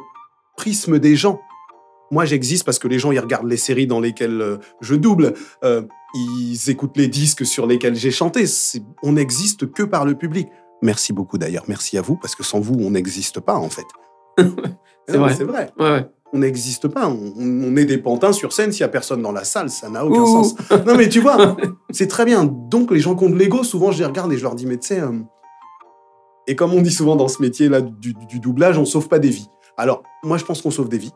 prisme 0.56 0.98
des 0.98 1.16
gens. 1.16 1.40
Moi, 2.10 2.24
j'existe 2.24 2.64
parce 2.64 2.78
que 2.78 2.86
les 2.88 2.98
gens, 2.98 3.10
ils 3.10 3.18
regardent 3.18 3.48
les 3.48 3.56
séries 3.56 3.86
dans 3.86 4.00
lesquelles 4.00 4.40
euh, 4.40 4.58
je 4.80 4.94
double. 4.94 5.34
Euh, 5.64 5.82
ils 6.14 6.70
écoutent 6.70 6.96
les 6.96 7.08
disques 7.08 7.44
sur 7.44 7.66
lesquels 7.66 7.96
j'ai 7.96 8.12
chanté. 8.12 8.44
On 9.02 9.12
n'existe 9.12 9.72
que 9.72 9.82
par 9.82 10.04
le 10.04 10.14
public. 10.14 10.48
Merci 10.82 11.12
beaucoup 11.12 11.36
d'ailleurs. 11.38 11.64
Merci 11.68 11.98
à 11.98 12.02
vous, 12.02 12.16
parce 12.16 12.34
que 12.36 12.42
sans 12.44 12.60
vous, 12.60 12.74
on 12.78 12.90
n'existe 12.90 13.40
pas, 13.40 13.56
en 13.56 13.68
fait. 13.68 13.86
C'est 15.08 15.16
vrai. 15.16 15.34
C'est 15.34 15.44
vrai. 15.44 15.70
Ouais, 15.78 15.90
ouais. 15.90 16.06
On 16.32 16.38
n'existe 16.38 16.88
pas. 16.88 17.08
On, 17.08 17.32
on 17.36 17.76
est 17.76 17.84
des 17.84 17.98
pantins 17.98 18.32
sur 18.32 18.52
scène. 18.52 18.72
S'il 18.72 18.82
n'y 18.82 18.88
a 18.88 18.88
personne 18.88 19.22
dans 19.22 19.32
la 19.32 19.44
salle, 19.44 19.70
ça 19.70 19.88
n'a 19.88 20.04
aucun 20.04 20.20
Ouh. 20.22 20.44
sens. 20.44 20.54
Non, 20.86 20.96
mais 20.96 21.08
tu 21.08 21.20
vois, 21.20 21.56
c'est 21.90 22.08
très 22.08 22.24
bien. 22.24 22.44
Donc, 22.44 22.90
les 22.90 23.00
gens 23.00 23.14
qui 23.14 23.24
ont 23.24 23.30
de 23.30 23.36
l'ego, 23.36 23.64
souvent, 23.64 23.90
je 23.92 23.98
les 23.98 24.04
regarde 24.04 24.32
et 24.32 24.36
je 24.36 24.42
leur 24.42 24.54
dis, 24.54 24.66
mais 24.66 24.76
tu 24.78 24.88
sais... 24.88 25.00
euh, 25.00 25.12
Et 26.46 26.54
comme 26.56 26.72
on 26.72 26.80
dit 26.82 26.90
souvent 26.92 27.16
dans 27.16 27.28
ce 27.28 27.42
métier-là 27.42 27.80
du, 27.80 28.14
du 28.28 28.40
doublage, 28.40 28.78
on 28.78 28.84
sauve 28.84 29.08
pas 29.08 29.18
des 29.18 29.30
vies. 29.30 29.48
Alors, 29.76 30.02
moi, 30.22 30.38
je 30.38 30.44
pense 30.44 30.62
qu'on 30.62 30.70
sauve 30.70 30.88
des 30.88 30.98
vies. 30.98 31.12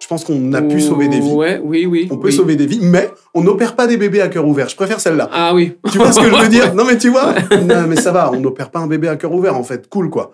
Je 0.00 0.06
pense 0.08 0.24
qu'on 0.24 0.52
a 0.52 0.60
pu 0.62 0.80
sauver 0.80 1.08
des 1.08 1.20
vies. 1.20 1.32
Ouais, 1.32 1.60
oui, 1.64 1.86
oui. 1.86 2.06
On 2.10 2.18
peut 2.18 2.28
oui. 2.28 2.32
sauver 2.32 2.54
des 2.54 2.66
vies, 2.66 2.80
mais 2.82 3.10
on 3.34 3.42
n'opère 3.42 3.74
pas 3.74 3.86
des 3.86 3.96
bébés 3.96 4.20
à 4.20 4.28
cœur 4.28 4.46
ouvert. 4.46 4.68
Je 4.68 4.76
préfère 4.76 5.00
celle-là. 5.00 5.28
Ah 5.32 5.54
oui. 5.54 5.76
Tu 5.90 5.96
vois 5.98 6.12
ce 6.12 6.20
que 6.20 6.28
je 6.30 6.34
veux 6.42 6.48
dire 6.48 6.74
Non, 6.76 6.84
mais 6.84 6.98
tu 6.98 7.08
vois 7.08 7.34
Non, 7.62 7.86
mais 7.88 7.96
ça 7.96 8.12
va, 8.12 8.30
on 8.30 8.38
n'opère 8.38 8.70
pas 8.70 8.78
un 8.80 8.86
bébé 8.86 9.08
à 9.08 9.16
cœur 9.16 9.32
ouvert, 9.32 9.56
en 9.56 9.64
fait. 9.64 9.88
Cool, 9.88 10.10
quoi. 10.10 10.32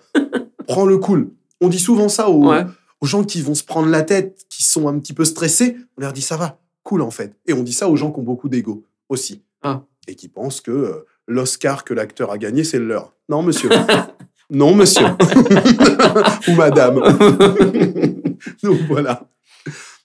Prends 0.67 0.85
le 0.85 0.97
cool. 0.97 1.29
On 1.61 1.69
dit 1.69 1.79
souvent 1.79 2.09
ça 2.09 2.29
aux, 2.29 2.49
Ouais. 2.49 2.65
aux 3.01 3.05
gens 3.05 3.23
qui 3.23 3.41
vont 3.41 3.55
se 3.55 3.63
prendre 3.63 3.87
la 3.87 4.01
tête, 4.03 4.45
qui 4.49 4.63
sont 4.63 4.87
un 4.89 4.99
petit 4.99 5.13
peu 5.13 5.23
stressés. 5.25 5.77
On 5.97 6.01
leur 6.01 6.11
dit 6.13 6.21
ça 6.21 6.35
va, 6.35 6.59
cool, 6.83 7.01
en 7.01 7.11
fait. 7.11 7.33
Et 7.47 7.53
on 7.53 7.63
dit 7.63 7.73
ça 7.73 7.87
aux 7.89 7.95
gens 7.95 8.11
qui 8.11 8.19
ont 8.19 8.23
beaucoup 8.23 8.49
d'ego 8.49 8.83
aussi. 9.07 9.43
Ah. 9.63 9.83
Et 10.09 10.15
qui 10.15 10.27
pensent 10.27 10.59
que 10.59 10.71
euh, 10.71 11.05
l'Oscar 11.27 11.83
que 11.83 11.93
l'acteur 11.93 12.31
a 12.31 12.37
gagné, 12.37 12.63
c'est 12.63 12.79
le 12.79 12.87
leur. 12.87 13.13
Non, 13.29 13.41
monsieur. 13.43 13.69
non, 14.49 14.75
monsieur. 14.75 15.05
Ou 16.47 16.53
madame. 16.55 16.95
Donc 18.63 18.79
voilà. 18.87 19.29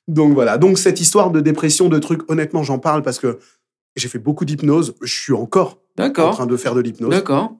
Donc 0.06 0.32
voilà. 0.32 0.58
Donc 0.58 0.78
cette 0.78 1.00
histoire 1.00 1.30
de 1.30 1.40
dépression, 1.40 1.88
de 1.88 1.98
trucs, 1.98 2.28
honnêtement, 2.30 2.62
j'en 2.62 2.78
parle 2.78 3.02
parce 3.02 3.18
que 3.18 3.38
j'ai 3.96 4.08
fait 4.08 4.18
beaucoup 4.18 4.44
d'hypnose. 4.44 4.94
Je 5.02 5.12
suis 5.12 5.32
encore 5.32 5.82
en 5.98 6.30
train 6.30 6.46
de 6.46 6.56
faire 6.56 6.74
de 6.74 6.80
l'hypnose. 6.80 7.10
D'accord. 7.10 7.56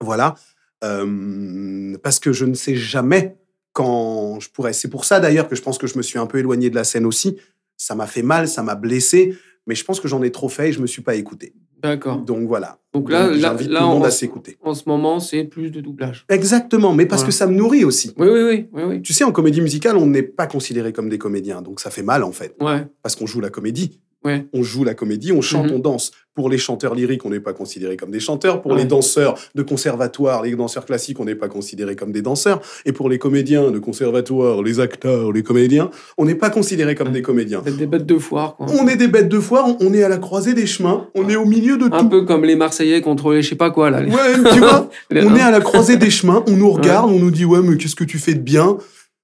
Voilà. 0.00 0.36
Euh, 0.84 1.96
parce 2.02 2.20
que 2.20 2.32
je 2.32 2.44
ne 2.44 2.54
sais 2.54 2.76
jamais 2.76 3.36
quand 3.72 4.38
je 4.40 4.50
pourrais. 4.50 4.72
C'est 4.72 4.88
pour 4.88 5.04
ça 5.04 5.18
d'ailleurs 5.18 5.48
que 5.48 5.56
je 5.56 5.62
pense 5.62 5.78
que 5.78 5.86
je 5.86 5.96
me 5.96 6.02
suis 6.02 6.18
un 6.18 6.26
peu 6.26 6.38
éloigné 6.38 6.70
de 6.70 6.74
la 6.74 6.84
scène 6.84 7.06
aussi. 7.06 7.38
ça 7.76 7.94
m'a 7.94 8.06
fait 8.06 8.22
mal, 8.22 8.48
ça 8.48 8.62
m'a 8.62 8.74
blessé, 8.74 9.36
mais 9.66 9.74
je 9.74 9.84
pense 9.84 10.00
que 10.00 10.08
j'en 10.08 10.22
ai 10.22 10.30
trop 10.30 10.48
fait 10.48 10.68
et 10.68 10.72
je 10.72 10.80
me 10.80 10.86
suis 10.86 11.02
pas 11.02 11.14
écouté. 11.14 11.54
D'accord. 11.82 12.18
Donc 12.18 12.46
voilà. 12.48 12.78
Donc 12.94 13.10
là, 13.10 13.28
Donc, 13.28 13.36
là, 13.40 13.50
tout 13.54 13.64
le 13.68 13.80
monde 13.80 14.02
en, 14.02 14.06
à 14.06 14.10
s'écouter. 14.10 14.56
en 14.62 14.74
ce 14.74 14.88
moment, 14.88 15.20
c'est 15.20 15.44
plus 15.44 15.70
de 15.70 15.80
doublage. 15.80 16.24
Exactement, 16.28 16.92
mais 16.94 17.06
parce 17.06 17.20
Voilà. 17.22 17.28
que 17.30 17.34
ça 17.36 17.46
me 17.46 17.54
nourrit 17.54 17.84
aussi. 17.84 18.14
Oui, 18.18 18.28
oui, 18.28 18.42
oui, 18.42 18.68
oui, 18.72 18.82
oui. 18.86 19.02
Tu 19.02 19.12
sais, 19.12 19.24
en 19.24 19.30
comédie 19.32 19.60
musicale, 19.60 19.96
on 19.96 20.06
n'est 20.06 20.22
pas 20.22 20.46
considéré 20.46 20.92
comme 20.92 21.08
des 21.08 21.18
comédiens, 21.18 21.60
donc 21.62 21.80
ça 21.80 21.90
fait 21.90 22.02
mal 22.02 22.24
en 22.24 22.32
fait, 22.32 22.56
Ouais, 22.60 22.86
parce 23.02 23.14
qu'on 23.14 23.26
joue 23.26 23.40
la 23.40 23.50
comédie. 23.50 24.00
Ouais. 24.24 24.46
On 24.52 24.62
joue 24.62 24.84
la 24.84 24.94
comédie, 24.94 25.32
on 25.32 25.40
chante, 25.40 25.66
Mhm. 25.66 25.74
on 25.76 25.78
danse. 25.78 26.10
Pour 26.34 26.48
les 26.48 26.58
chanteurs 26.58 26.94
lyriques, 26.94 27.24
on 27.24 27.30
n'est 27.30 27.40
pas 27.40 27.52
considéré 27.52 27.96
comme 27.96 28.12
des 28.12 28.20
chanteurs. 28.20 28.62
Pour 28.62 28.70
Ouais. 28.72 28.78
les 28.78 28.84
danseurs 28.84 29.34
de 29.56 29.62
conservatoire, 29.62 30.42
les 30.44 30.54
danseurs 30.54 30.84
classiques, 30.84 31.18
on 31.18 31.24
n'est 31.24 31.34
pas 31.34 31.48
considéré 31.48 31.96
comme 31.96 32.12
des 32.12 32.22
danseurs. 32.22 32.60
Et 32.84 32.92
pour 32.92 33.08
les 33.08 33.18
comédiens 33.18 33.72
de 33.72 33.78
conservatoire, 33.80 34.62
les 34.62 34.78
acteurs, 34.78 35.32
les 35.32 35.42
comédiens, 35.42 35.90
on 36.16 36.24
n'est 36.24 36.36
pas 36.36 36.50
considéré 36.50 36.94
comme 36.94 37.08
Ouais. 37.08 37.12
des 37.14 37.22
comédiens. 37.22 37.60
Vous 37.60 37.68
êtes 37.70 37.76
des 37.76 37.86
bêtes 37.88 38.06
de 38.06 38.18
foire, 38.18 38.54
quoi. 38.56 38.66
On 38.80 38.86
est 38.86 38.94
des 38.96 39.08
bêtes 39.08 39.28
de 39.28 39.40
foire, 39.40 39.66
on 39.80 39.92
est 39.92 40.04
à 40.04 40.08
la 40.08 40.18
croisée 40.18 40.54
des 40.54 40.66
chemins, 40.66 41.08
on 41.16 41.28
est 41.28 41.34
au 41.36 41.44
milieu 41.44 41.76
de 41.76 41.86
Un 41.86 41.90
tout. 42.04 42.08
peu 42.08 42.24
comme 42.24 42.44
les 42.44 42.54
Marseillais 42.54 43.00
contre 43.00 43.32
les 43.32 43.42
je 43.42 43.48
sais 43.50 43.56
pas 43.56 43.70
quoi, 43.72 43.90
là. 43.90 44.00
les- 44.02 44.12
Ouais, 44.12 44.52
tu 44.52 44.60
vois, 44.60 44.88
on 45.12 45.34
est 45.36 45.40
à 45.40 45.50
la 45.50 45.60
croisée 45.60 45.96
des 45.96 46.10
chemins, 46.10 46.44
on 46.46 46.52
nous 46.56 46.70
regarde, 46.70 47.10
on 47.10 47.18
nous 47.18 47.30
dit 47.32 47.44
ouais, 47.44 47.60
mais 47.62 47.76
qu'est-ce 47.76 47.96
que 47.96 48.04
tu 48.04 48.18
fais 48.18 48.34
de 48.34 48.40
bien? 48.40 48.78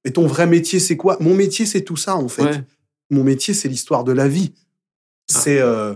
Et 0.05 0.11
ton 0.13 0.27
vrai 0.27 0.47
métier, 0.49 0.81
c'est 0.81 0.97
quoi? 0.97 1.17
Mon 1.21 1.35
métier, 1.35 1.65
c'est 1.65 1.83
tout 1.83 1.97
ça 1.97 2.17
en 2.17 2.29
fait. 2.29 2.61
Mon 3.11 3.23
métier, 3.23 3.55
c'est 3.55 3.69
l'histoire 3.69 4.03
de 4.03 4.13
la 4.13 4.27
vie. 4.29 4.53
Ah. 5.33 5.39
C'est, 5.41 5.61
euh, 5.61 5.95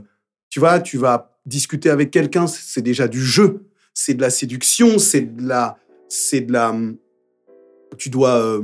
tu 0.51 0.61
vois, 0.61 0.81
tu 0.81 0.99
vas 0.99 1.39
discuter 1.47 1.91
avec 1.91 2.11
quelqu'un, 2.11 2.47
c'est 2.47 2.63
c'est 2.63 2.83
déjà 2.83 3.09
du 3.09 3.25
jeu, 3.25 3.67
c'est 3.95 4.15
de 4.15 4.21
la 4.21 4.31
séduction, 4.31 4.99
c'est 4.99 5.23
de 5.37 5.49
la, 5.49 5.77
c'est 6.09 6.43
de 6.43 6.53
la, 6.53 6.75
tu 7.97 8.11
dois 8.11 8.37
euh, 8.37 8.63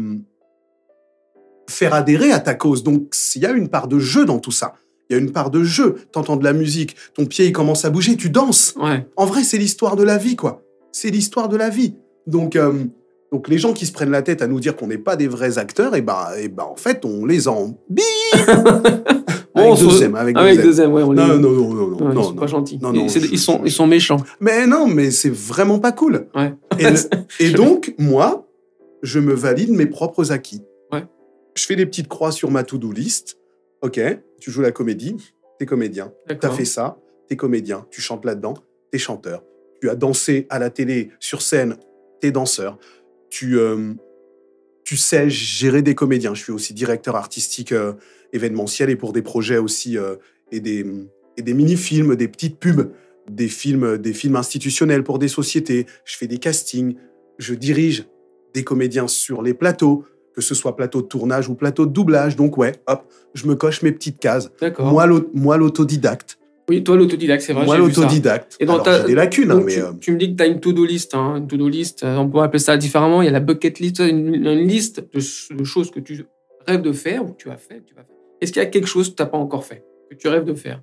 faire 1.69 1.95
adhérer 1.95 2.33
à 2.33 2.41
ta 2.41 2.55
cause. 2.55 2.83
Donc, 2.83 3.15
il 3.35 3.43
y 3.43 3.47
a 3.47 3.51
une 3.51 3.69
part 3.69 3.89
de 3.89 3.99
jeu 3.99 4.25
dans 4.25 4.39
tout 4.39 4.53
ça. 4.53 4.75
Il 5.09 5.15
y 5.15 5.17
a 5.17 5.23
une 5.23 5.33
part 5.33 5.51
de 5.51 5.62
jeu. 5.62 5.97
T'entends 6.12 6.37
de 6.37 6.45
la 6.45 6.53
musique, 6.53 6.97
ton 7.15 7.27
pied 7.27 7.47
il 7.47 7.53
commence 7.53 7.85
à 7.85 7.91
bouger, 7.91 8.17
tu 8.17 8.31
danses. 8.31 8.75
Ouais. 8.77 9.07
En 9.17 9.27
vrai, 9.27 9.45
c'est 9.45 9.59
l'histoire 9.59 9.97
de 9.97 10.03
la 10.03 10.19
vie, 10.19 10.37
quoi. 10.37 10.62
C'est 10.93 11.11
l'histoire 11.11 11.49
de 11.49 11.57
la 11.57 11.69
vie. 11.69 11.95
Donc, 12.27 12.57
euh, 12.57 12.85
donc 13.35 13.49
les 13.49 13.59
gens 13.59 13.72
qui 13.72 13.85
se 13.85 13.91
prennent 13.91 14.12
la 14.12 14.22
tête 14.22 14.43
à 14.43 14.47
nous 14.47 14.61
dire 14.61 14.76
qu'on 14.76 14.87
n'est 14.87 14.97
pas 14.97 15.16
des 15.16 15.26
vrais 15.26 15.59
acteurs, 15.59 15.97
et 15.97 16.03
ben, 16.03 16.28
et 16.39 16.47
ben, 16.47 16.62
en 16.62 16.76
fait, 16.76 17.05
on 17.05 17.26
les 17.26 17.49
en 17.49 17.76
avec 19.57 19.74
deux 19.76 20.03
M, 20.05 20.14
avec, 20.14 20.37
deux 20.37 20.80
M. 20.80 20.93
Non, 20.93 21.12
non, 21.12 21.37
non, 21.41 21.97
non, 21.97 22.12
ils 22.12 22.22
sont 22.22 22.35
pas 22.37 22.47
gentils. 22.47 22.78
Ils, 23.32 23.39
sont, 23.41 23.61
ils 23.64 23.72
sont 23.72 23.89
méchants. 23.89 24.18
Mais 24.39 24.68
non, 24.68 24.87
mais 24.87 25.11
c'est 25.11 25.35
vraiment 25.35 25.80
pas 25.80 25.91
cool. 25.91 26.28
Et, 27.41 27.51
donc, 27.55 27.93
moi, 27.99 28.47
je 29.03 29.18
me 29.18 29.35
valide 29.35 29.70
mes 29.70 29.87
propres 29.87 30.30
acquis. 30.30 30.62
Je 31.57 31.66
fais 31.66 31.74
des 31.74 31.87
petites 31.87 32.09
croix 32.09 32.30
sur 32.30 32.53
ma 32.53 32.62
to-do 32.62 32.93
list. 32.93 33.37
Ok, 33.82 34.01
tu 34.41 34.53
joues 34.53 34.62
la 34.62 34.70
comédie, 34.70 35.16
t'es 35.59 35.66
comédien. 35.66 36.12
T'as 36.41 36.51
fait 36.51 36.64
ça, 36.64 36.99
t'es 37.28 37.35
comédien. 37.35 37.85
Tu 37.91 38.01
chantes 38.01 38.24
là-dedans, 38.24 38.55
t'es 38.93 38.99
chanteur. 38.99 39.43
Tu 39.80 39.91
as 39.91 39.97
dansé 39.97 40.47
à 40.51 40.61
la 40.61 40.70
télé, 40.70 41.11
sur 41.18 41.43
scène, 41.43 41.78
t'es 42.20 42.30
danseur. 42.30 42.78
Tu, 43.35 43.59
euh, 43.59 43.95
tu 44.85 44.97
sais 44.97 45.28
gérer 45.28 45.82
des 45.82 45.97
comédiens. 45.97 46.35
Je 46.35 46.43
suis 46.45 46.53
aussi 46.53 46.72
directeur 46.72 47.16
artistique 47.16 47.72
euh, 47.72 47.95
événementiel 48.32 48.91
et 48.91 48.95
pour 48.95 49.12
des 49.12 49.22
projets 49.22 49.59
aussi 49.59 49.99
euh, 49.99 50.14
et 50.53 50.61
des, 50.61 50.87
et 51.37 51.43
des 51.43 51.53
mini-films, 51.53 52.14
des 52.14 52.28
petites 52.28 52.61
pubs, 52.61 52.93
des 53.28 53.49
films, 53.49 53.99
des 53.99 54.12
films 54.12 54.37
institutionnels 54.37 55.03
pour 55.03 55.18
des 55.18 55.26
sociétés. 55.26 55.87
Je 56.05 56.16
fais 56.16 56.28
des 56.28 56.39
castings. 56.39 56.95
Je 57.39 57.55
dirige 57.55 58.07
des 58.55 58.62
comédiens 58.62 59.09
sur 59.09 59.43
les 59.43 59.53
plateaux, 59.53 60.05
que 60.32 60.41
ce 60.41 60.55
soit 60.55 60.76
plateau 60.76 61.03
de 61.03 61.09
tournage 61.09 61.49
ou 61.49 61.57
plateau 61.57 61.87
de 61.87 61.93
doublage. 61.93 62.37
Donc 62.37 62.57
ouais, 62.57 62.76
hop, 62.87 63.12
je 63.35 63.49
me 63.49 63.57
coche 63.57 63.82
mes 63.82 63.91
petites 63.91 64.20
cases. 64.20 64.53
Moi, 65.35 65.57
l'autodidacte. 65.57 66.39
Oui, 66.69 66.83
toi, 66.83 66.97
l'autodidacte, 66.97 67.43
c'est 67.43 67.53
vrai. 67.53 67.67
Moi, 67.67 67.77
l'autodidacte. 67.77 68.57
Et 68.59 68.65
dans 68.65 68.75
Alors, 68.75 68.85
ta- 68.85 69.01
j'ai 69.03 69.09
des 69.09 69.15
lacunes, 69.15 69.51
hein, 69.51 69.61
mais 69.65 69.75
tu, 69.75 69.81
euh, 69.83 69.93
tu 70.01 70.12
me 70.12 70.17
dis 70.17 70.31
que 70.33 70.37
tu 70.37 70.43
as 70.43 70.47
une 70.47 70.61
to-do 70.61 70.85
list. 70.87 71.15
Hein, 71.15 71.37
une 71.37 71.47
to-do 71.47 71.69
list, 71.69 72.03
euh, 72.05 72.17
on 72.17 72.29
pourrait 72.29 72.47
appeler 72.47 72.59
ça 72.59 72.77
différemment. 72.79 73.21
Il 73.21 73.27
y 73.27 73.29
a 73.29 73.33
la 73.33 73.41
bucket 73.41 73.79
list, 73.81 73.99
une, 73.99 74.35
une 74.35 74.51
liste 74.67 75.01
de, 75.12 75.21
ch- 75.21 75.49
de 75.57 75.62
choses 75.65 75.91
que 75.91 76.01
tu 76.01 76.25
rêves 76.67 76.81
de 76.81 76.93
faire 76.93 77.23
ou 77.25 77.29
que 77.33 77.37
tu 77.37 77.51
as 77.51 77.57
fait. 77.59 77.77
que 77.81 77.89
tu 77.89 77.95
vas 77.95 78.03
faire. 78.03 78.17
Est-ce 78.41 78.53
qu'il 78.53 78.62
y 78.62 78.65
a 78.65 78.69
quelque 78.69 78.87
chose 78.87 79.11
que 79.11 79.15
tu 79.17 79.23
n'as 79.23 79.29
pas 79.29 79.37
encore 79.39 79.65
fait, 79.67 79.85
que 80.11 80.17
tu 80.17 80.27
rêves 80.29 80.45
de 80.45 80.55
faire? 80.55 80.81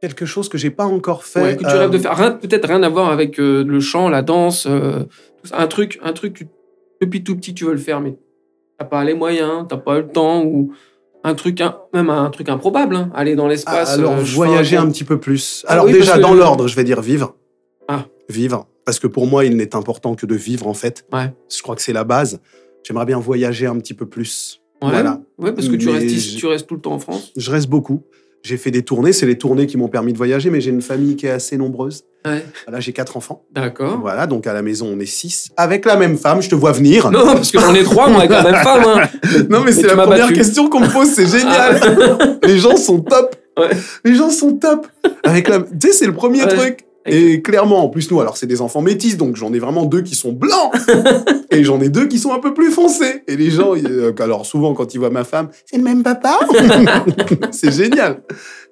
Quelque 0.00 0.26
chose 0.26 0.48
que 0.48 0.58
j'ai 0.58 0.70
pas 0.70 0.84
encore 0.86 1.24
fait. 1.24 1.42
Ouais, 1.42 1.56
Que 1.56 1.60
tu 1.64 1.66
euh, 1.66 1.78
rêves 1.80 1.90
de 1.90 1.98
faire. 1.98 2.16
Rien- 2.16 2.32
Peut-être 2.32 2.66
rien 2.68 2.82
à 2.82 2.88
voir 2.88 3.10
avec 3.10 3.38
euh, 3.40 3.64
le 3.64 3.80
chant, 3.80 4.08
la 4.08 4.22
danse, 4.22 4.66
euh, 4.66 5.00
tout 5.42 5.46
ça. 5.48 5.58
Un 5.60 5.66
truc, 5.66 5.98
un 6.02 6.12
truc, 6.12 6.34
tu- 6.34 6.48
depuis 7.00 7.22
tout 7.24 7.36
petit, 7.36 7.54
tu 7.54 7.64
veux 7.64 7.72
le 7.72 7.78
faire, 7.78 8.00
mais 8.00 8.12
tu 8.12 8.18
n'as 8.80 8.86
pas 8.86 9.04
les 9.04 9.14
moyens, 9.14 9.66
tu 9.68 9.74
n'as 9.74 9.80
pas 9.80 9.98
le 9.98 10.06
temps 10.08 10.42
ou 10.44 10.72
un 11.26 11.34
truc, 11.34 11.60
un- 11.60 11.76
même 11.92 12.08
un 12.08 12.30
truc 12.30 12.48
improbable. 12.48 12.94
hein, 12.96 13.10
aller 13.14 13.34
dans 13.34 13.46
ah, 13.46 13.48
l'espace. 13.48 13.90
alors, 13.94 14.12
euh, 14.12 14.22
voyager 14.22 14.76
un- 14.76 14.88
petit 14.88 15.04
peu 15.04 15.18
plus. 15.18 15.64
Ah 15.66 15.72
Alors, 15.72 15.86
oui, 15.86 15.92
déjà, 15.92 16.18
dans 16.18 16.32
l'ordre, 16.34 16.68
je 16.68 16.76
vais 16.76 16.84
dire 16.84 17.00
vivre. 17.02 17.34
Ah. 17.88 18.06
Vivre. 18.28 18.66
Parce 18.84 19.00
que 19.00 19.08
pour 19.08 19.26
moi, 19.26 19.44
il 19.44 19.56
n'est 19.56 19.74
important 19.74 20.14
que 20.14 20.24
de 20.26 20.36
vivre, 20.36 20.68
en 20.68 20.74
fait. 20.74 21.04
Ouais. 21.12 21.34
Je 21.54 21.60
crois 21.62 21.74
que 21.74 21.82
c'est 21.82 21.92
la 21.92 22.04
base. 22.04 22.40
J'aimerais 22.84 23.06
bien 23.06 23.18
voyager 23.18 23.66
un 23.66 23.76
petit 23.78 23.94
peu 23.94 24.06
plus. 24.06 24.62
Ouais, 24.80 24.90
Voilà. 24.90 25.20
ouais, 25.38 25.52
parce 25.52 25.68
que 25.68 25.74
tu 25.74 25.86
Mais 25.86 25.98
restes, 25.98 26.36
tu 26.36 26.46
restes 26.46 26.68
tout 26.68 26.74
le 26.76 26.80
temps 26.80 26.92
en 26.92 26.98
France. 27.00 27.32
Je 27.36 27.50
reste 27.50 27.68
beaucoup. 27.68 28.04
J'ai 28.46 28.56
fait 28.58 28.70
des 28.70 28.82
tournées. 28.82 29.12
C'est 29.12 29.26
les 29.26 29.36
tournées 29.36 29.66
qui 29.66 29.76
m'ont 29.76 29.88
permis 29.88 30.12
de 30.12 30.18
voyager, 30.18 30.50
mais 30.50 30.60
j'ai 30.60 30.70
une 30.70 30.80
famille 30.82 31.16
qui 31.16 31.26
est 31.26 31.30
assez 31.30 31.56
nombreuse. 31.56 32.04
Ouais. 32.24 32.44
Voilà, 32.64 32.78
j'ai 32.78 32.92
quatre 32.92 33.16
enfants. 33.16 33.42
D'accord. 33.52 33.98
Voilà, 34.00 34.28
donc 34.28 34.46
à 34.46 34.52
la 34.52 34.62
maison, 34.62 34.88
on 34.94 35.00
est 35.00 35.06
six. 35.06 35.48
Avec 35.56 35.84
la 35.84 35.96
même 35.96 36.16
femme, 36.16 36.40
je 36.40 36.48
te 36.48 36.54
vois 36.54 36.70
venir. 36.70 37.10
Non, 37.10 37.24
parce 37.34 37.50
que 37.50 37.58
j'en 37.58 37.74
ai 37.74 37.82
trois, 37.82 38.08
moi, 38.08 38.18
avec 38.20 38.30
la 38.30 38.42
même 38.44 38.54
femme. 38.62 38.84
hein. 38.86 39.08
Non, 39.50 39.62
mais 39.64 39.72
c'est 39.72 39.82
la 39.88 39.94
première 39.96 40.26
battu. 40.28 40.34
question 40.34 40.68
qu'on 40.68 40.80
me 40.80 40.88
pose, 40.88 41.08
c'est 41.08 41.26
génial. 41.26 42.38
Les 42.44 42.58
gens 42.58 42.76
sont 42.76 43.00
top. 43.00 43.34
Ouais. 43.58 43.70
Les 44.04 44.14
gens 44.14 44.30
sont 44.30 44.52
top. 44.52 44.86
Avec 45.24 45.48
la... 45.48 45.58
Tu 45.60 45.66
sais, 45.88 45.92
c'est 45.92 46.06
le 46.06 46.14
premier 46.14 46.42
Ouais. 46.44 46.48
truc. 46.54 46.85
Et 47.06 47.42
clairement, 47.42 47.84
en 47.84 47.88
plus, 47.88 48.10
nous, 48.10 48.20
alors 48.20 48.36
c'est 48.36 48.46
des 48.46 48.60
enfants 48.60 48.82
métis, 48.82 49.16
donc 49.16 49.36
j'en 49.36 49.52
ai 49.52 49.58
vraiment 49.58 49.84
deux 49.84 50.02
qui 50.02 50.14
sont 50.14 50.32
blancs. 50.32 50.72
et 51.50 51.64
j'en 51.64 51.80
ai 51.80 51.88
deux 51.88 52.06
qui 52.06 52.18
sont 52.18 52.32
un 52.32 52.38
peu 52.40 52.52
plus 52.54 52.70
foncés. 52.70 53.22
Et 53.28 53.36
les 53.36 53.50
gens, 53.50 53.74
ils- 53.74 53.86
euh, 53.86 54.12
alors 54.20 54.44
souvent, 54.46 54.74
quand 54.74 54.94
ils 54.94 54.98
voient 54.98 55.10
ma 55.10 55.24
femme, 55.24 55.48
c'est 55.64 55.76
le 55.78 55.82
même 55.84 56.02
papa? 56.02 56.38
c'est 57.52 57.72
génial. 57.72 58.22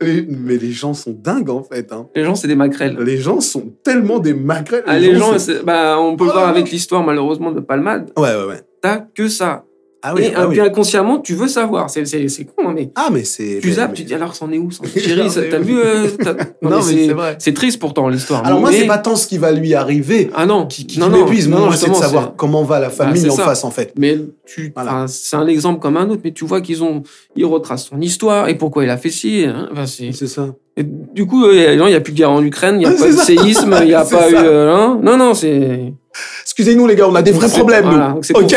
Mais 0.02 0.56
les 0.56 0.72
gens 0.72 0.94
sont 0.94 1.12
dingues, 1.18 1.50
en 1.50 1.62
fait. 1.62 1.92
hein. 1.92 2.08
Les 2.14 2.24
gens, 2.24 2.34
c'est 2.34 2.48
des 2.48 2.56
maquerelles. 2.56 2.96
Les 3.00 3.16
gens 3.18 3.40
sont 3.40 3.72
tellement 3.84 4.18
des 4.18 4.34
maquerelles. 4.34 4.84
Ah, 4.86 4.98
les 4.98 5.14
gens, 5.16 5.32
bah, 5.64 5.96
on 6.00 6.16
peut 6.16 6.26
Oh. 6.28 6.32
voir 6.32 6.48
avec 6.48 6.70
l'histoire, 6.70 7.02
malheureusement, 7.04 7.52
de 7.52 7.60
Palmade. 7.60 8.10
Ouais, 8.16 8.34
ouais, 8.34 8.44
ouais. 8.48 8.60
T'as 8.82 8.98
que 8.98 9.28
ça. 9.28 9.64
Ah 10.06 10.12
oui, 10.14 10.24
et 10.24 10.32
ah 10.36 10.46
oui. 10.46 10.60
inconsciemment, 10.60 11.18
tu 11.18 11.34
veux 11.34 11.48
savoir. 11.48 11.88
C'est- 11.88 12.04
C'est 12.04 12.28
c'est 12.28 12.44
con, 12.44 12.68
hein, 12.68 12.72
mais 12.74 12.90
Ah, 12.94 13.08
mais 13.10 13.24
c'est. 13.24 13.58
tu 13.62 13.72
zappes, 13.72 13.90
mais- 13.92 13.96
tu 13.96 14.02
dis 14.04 14.12
alors, 14.14 14.34
c'en 14.36 14.52
est 14.52 14.58
où 14.58 14.70
c'en 14.70 14.84
est- 14.94 15.00
Chérie, 15.00 15.30
ça- 15.30 15.40
t'as 15.50 15.58
vu 15.58 15.78
euh, 15.78 16.08
t'as- 16.22 16.34
Non, 16.62 16.76
mais 16.76 16.82
c'est- 16.82 17.06
c'est 17.06 17.12
vrai. 17.14 17.36
C'est 17.38 17.54
triste 17.54 17.78
pourtant, 17.80 18.08
l'histoire. 18.10 18.44
Alors 18.44 18.60
moi, 18.60 18.70
c'est 18.70 18.86
pas 18.86 18.98
tant 18.98 19.16
ce 19.16 19.26
qui 19.26 19.38
va 19.38 19.50
lui 19.50 19.72
arriver 19.74 20.30
Ah 20.34 20.44
non, 20.44 20.66
qui, 20.66 20.86
qui 20.86 20.98
non, 21.00 21.08
non, 21.08 21.20
m'épuise. 21.24 21.48
non, 21.48 21.60
Moi, 21.66 21.76
c'est 21.76 21.88
de 21.88 21.94
savoir 21.94 22.34
comment 22.36 22.64
va 22.64 22.80
la 22.80 22.90
famille 22.90 23.22
c'est 23.22 23.30
en 23.30 23.36
ça. 23.36 23.44
face, 23.44 23.64
en 23.64 23.70
fait. 23.70 23.94
Mais 23.98 24.18
tu, 24.44 24.72
Voilà. 24.74 24.90
enfin, 24.92 25.06
c'est 25.08 25.36
un 25.36 25.46
exemple 25.46 25.80
comme 25.80 25.96
un 25.96 26.10
autre, 26.10 26.20
mais 26.22 26.32
tu 26.32 26.44
vois 26.44 26.60
qu'ils 26.60 26.84
ont, 26.84 27.02
ils 27.34 27.46
retracent 27.46 27.86
son 27.88 28.00
histoire 28.02 28.48
et 28.50 28.56
pourquoi 28.58 28.84
il 28.84 28.90
a 28.90 28.98
fait 28.98 29.08
ci. 29.10 29.44
hein. 29.48 29.68
Enfin, 29.72 29.86
c'est- 29.86 30.12
ça. 30.26 30.48
et 30.76 30.82
du 30.84 31.24
coup, 31.24 31.46
euh, 31.46 31.72
il 31.72 31.82
n'y 31.82 31.94
a 31.94 32.00
plus 32.00 32.12
de 32.12 32.18
guerre 32.18 32.30
en 32.30 32.42
Ukraine, 32.42 32.74
il 32.76 32.80
n'y 32.80 32.86
a 32.86 32.90
pas 32.98 33.06
de 33.06 33.12
séisme, 33.16 33.74
il 33.80 33.86
n'y 33.86 33.94
a 33.94 34.04
pas 34.04 34.28
eu. 34.30 34.34
euh, 34.36 34.74
hein. 34.74 35.00
non, 35.02 35.16
non, 35.16 35.32
c'est. 35.32 35.94
Excusez-nous, 36.42 36.86
les 36.86 36.94
gars, 36.94 37.08
on 37.08 37.14
a 37.14 37.22
des 37.22 37.32
vrais 37.32 37.48
problèmes, 37.48 37.86
nous. 37.88 38.20
Ok 38.34 38.54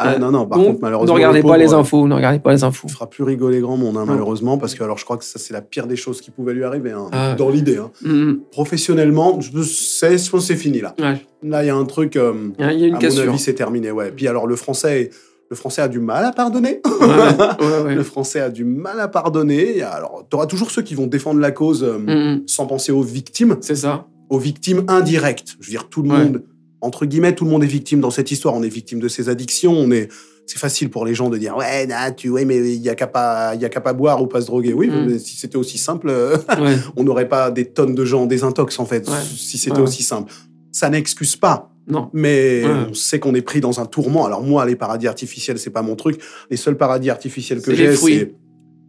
Ah 0.00 0.16
non, 0.18 0.30
non, 0.30 0.46
par 0.46 0.58
Donc, 0.58 0.66
contre, 0.68 0.78
malheureusement. 0.82 1.12
ne 1.14 1.18
regardez 1.18 1.42
pas 1.42 1.56
les 1.56 1.74
euh, 1.74 1.78
infos, 1.78 2.06
ne 2.06 2.14
regardez 2.14 2.38
pas 2.38 2.52
les 2.52 2.62
infos. 2.62 2.86
On 2.86 2.88
fera 2.88 3.10
plus 3.10 3.24
rigoler 3.24 3.58
grand 3.60 3.76
monde, 3.76 3.96
hein, 3.96 4.04
malheureusement, 4.06 4.56
parce 4.56 4.74
que 4.76 4.84
alors 4.84 4.96
je 4.96 5.04
crois 5.04 5.16
que 5.16 5.24
ça, 5.24 5.38
c'est 5.38 5.52
la 5.52 5.60
pire 5.60 5.86
des 5.88 5.96
choses 5.96 6.20
qui 6.20 6.30
pouvaient 6.30 6.54
lui 6.54 6.62
arriver, 6.64 6.92
hein, 6.92 7.08
Ah 7.12 7.34
dans 7.36 7.50
l'idée. 7.50 7.78
hein. 7.78 7.90
Mhm. 8.02 8.40
Professionnellement, 8.52 9.40
je 9.40 9.60
sais, 9.62 10.16
je 10.18 10.30
pense 10.30 10.42
que 10.42 10.46
c'est 10.46 10.56
fini, 10.56 10.80
là. 10.80 10.94
Ouais. 11.00 11.20
Là, 11.42 11.64
il 11.64 11.66
y 11.66 11.70
a 11.70 11.74
un 11.76 11.84
truc, 11.84 12.16
euh, 12.16 12.32
Il 12.58 12.64
y 12.64 12.68
a- 12.68 12.72
une 12.72 12.84
à 12.84 12.88
mon 12.94 12.98
cassure. 12.98 13.28
avis, 13.28 13.38
c'est 13.38 13.54
terminé, 13.54 13.90
ouais. 13.90 14.12
Puis 14.14 14.28
alors, 14.28 14.46
le 14.46 14.54
français, 14.56 15.10
le 15.50 15.56
français 15.56 15.82
a 15.82 15.88
du 15.88 15.98
mal 15.98 16.24
à 16.24 16.32
pardonner. 16.32 16.80
Ouais, 16.84 17.66
ouais, 17.66 17.82
ouais. 17.86 17.94
Le 17.94 18.02
français 18.02 18.40
a 18.40 18.50
du 18.50 18.64
mal 18.64 19.00
à 19.00 19.08
pardonner. 19.08 19.82
Alors, 19.82 20.24
tu 20.30 20.36
auras 20.36 20.46
toujours 20.46 20.70
ceux 20.70 20.82
qui 20.82 20.94
vont 20.94 21.06
défendre 21.06 21.40
la 21.40 21.50
cause 21.50 21.82
euh, 21.82 21.98
Mhm. 21.98 22.42
sans 22.46 22.66
penser 22.66 22.92
aux 22.92 23.02
victimes, 23.02 23.56
C'est 23.60 23.74
ça. 23.76 24.06
aux 24.30 24.38
victimes 24.38 24.84
indirectes. 24.88 25.56
Je 25.60 25.66
veux 25.66 25.70
dire, 25.70 25.88
tout 25.88 26.02
le 26.02 26.08
monde, 26.08 26.42
entre 26.80 27.06
guillemets, 27.06 27.34
tout 27.34 27.44
le 27.44 27.50
monde 27.50 27.64
est 27.64 27.68
victime 27.68 28.00
dans 28.00 28.10
cette 28.10 28.30
histoire. 28.30 28.54
On 28.54 28.62
est 28.62 28.68
victime 28.68 29.00
de 29.00 29.08
ses 29.08 29.28
addictions. 29.28 29.72
On 29.72 29.90
est, 29.90 30.08
c'est 30.46 30.58
facile 30.58 30.90
pour 30.90 31.04
les 31.04 31.14
gens 31.14 31.28
de 31.28 31.36
dire 31.38 31.56
ouais, 31.56 31.86
nah, 31.86 32.10
tu, 32.12 32.28
ouais, 32.30 32.44
mais 32.44 32.56
il 32.58 32.80
y 32.82 32.88
a 32.88 32.94
qu'à 32.94 33.06
pas, 33.06 33.54
il 33.54 33.60
y 33.60 33.64
a 33.64 33.68
qu'à 33.68 33.80
pas 33.80 33.92
boire 33.92 34.22
ou 34.22 34.26
pas 34.26 34.40
se 34.40 34.46
droguer. 34.46 34.72
Oui, 34.72 34.88
Mm. 34.88 35.06
mais 35.06 35.18
si 35.18 35.36
c'était 35.36 35.56
aussi 35.56 35.76
simple, 35.78 36.08
Ouais. 36.60 36.76
on 36.96 37.04
n'aurait 37.04 37.28
pas 37.28 37.50
des 37.50 37.64
tonnes 37.66 37.94
de 37.94 38.04
gens 38.04 38.22
en 38.22 38.26
désintox 38.26 38.78
en 38.78 38.86
fait. 38.86 39.08
Ouais. 39.08 39.14
Si 39.36 39.58
c'était 39.58 39.76
Ouais. 39.78 39.82
aussi 39.82 40.02
simple, 40.02 40.32
ça 40.72 40.88
n'excuse 40.88 41.36
pas. 41.36 41.70
Non. 41.90 42.10
Mais 42.12 42.64
on 42.66 42.92
sait 42.92 43.18
qu'on 43.18 43.34
est 43.34 43.40
pris 43.42 43.60
dans 43.60 43.80
un 43.80 43.86
tourment. 43.86 44.26
Alors 44.26 44.42
moi, 44.42 44.66
les 44.66 44.76
paradis 44.76 45.06
artificiels, 45.08 45.58
c'est 45.58 45.70
pas 45.70 45.80
mon 45.82 45.96
truc. 45.96 46.20
Les 46.50 46.58
seuls 46.58 46.76
paradis 46.76 47.08
artificiels 47.08 47.62
que 47.62 47.74
j'ai, 47.74 47.96
c'est 47.96 48.32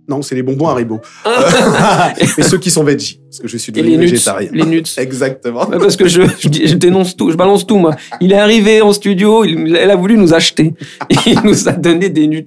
Non, 0.10 0.22
c'est 0.24 0.34
les 0.36 0.42
bonbons 0.44 0.68
Haribo. 0.68 1.00
Ah. 1.24 2.14
Mais 2.38 2.44
ceux 2.44 2.58
qui 2.58 2.72
sont 2.72 2.84
veggie, 2.84 3.22
parce 3.30 3.40
que 3.40 3.48
je 3.48 3.58
suis 3.58 3.72
devenu 3.72 3.92
nuts. 3.96 4.08
végétarien. 4.08 4.50
Les 4.52 4.66
nuts. 4.66 4.84
Exactement. 4.98 5.68
Parce 5.68 5.96
que 5.96 6.08
je, 6.08 6.24
je, 6.40 6.48
dis- 6.50 6.68
je 6.68 6.76
dénonce 6.76 7.16
tout, 7.16 7.30
je 7.30 7.36
balance 7.38 7.68
tout, 7.68 7.78
moi. 7.78 7.96
Il 8.20 8.32
est 8.34 8.38
arrivé 8.40 8.82
en 8.82 8.92
studio, 8.92 9.46
il, 9.46 9.76
elle 9.76 9.92
a 9.92 9.96
voulu 9.96 10.18
nous 10.18 10.34
acheter. 10.34 10.74
Il 11.28 11.40
nous 11.44 11.70
a 11.70 11.74
donné 11.74 12.10
des 12.10 12.28
nuts. 12.28 12.44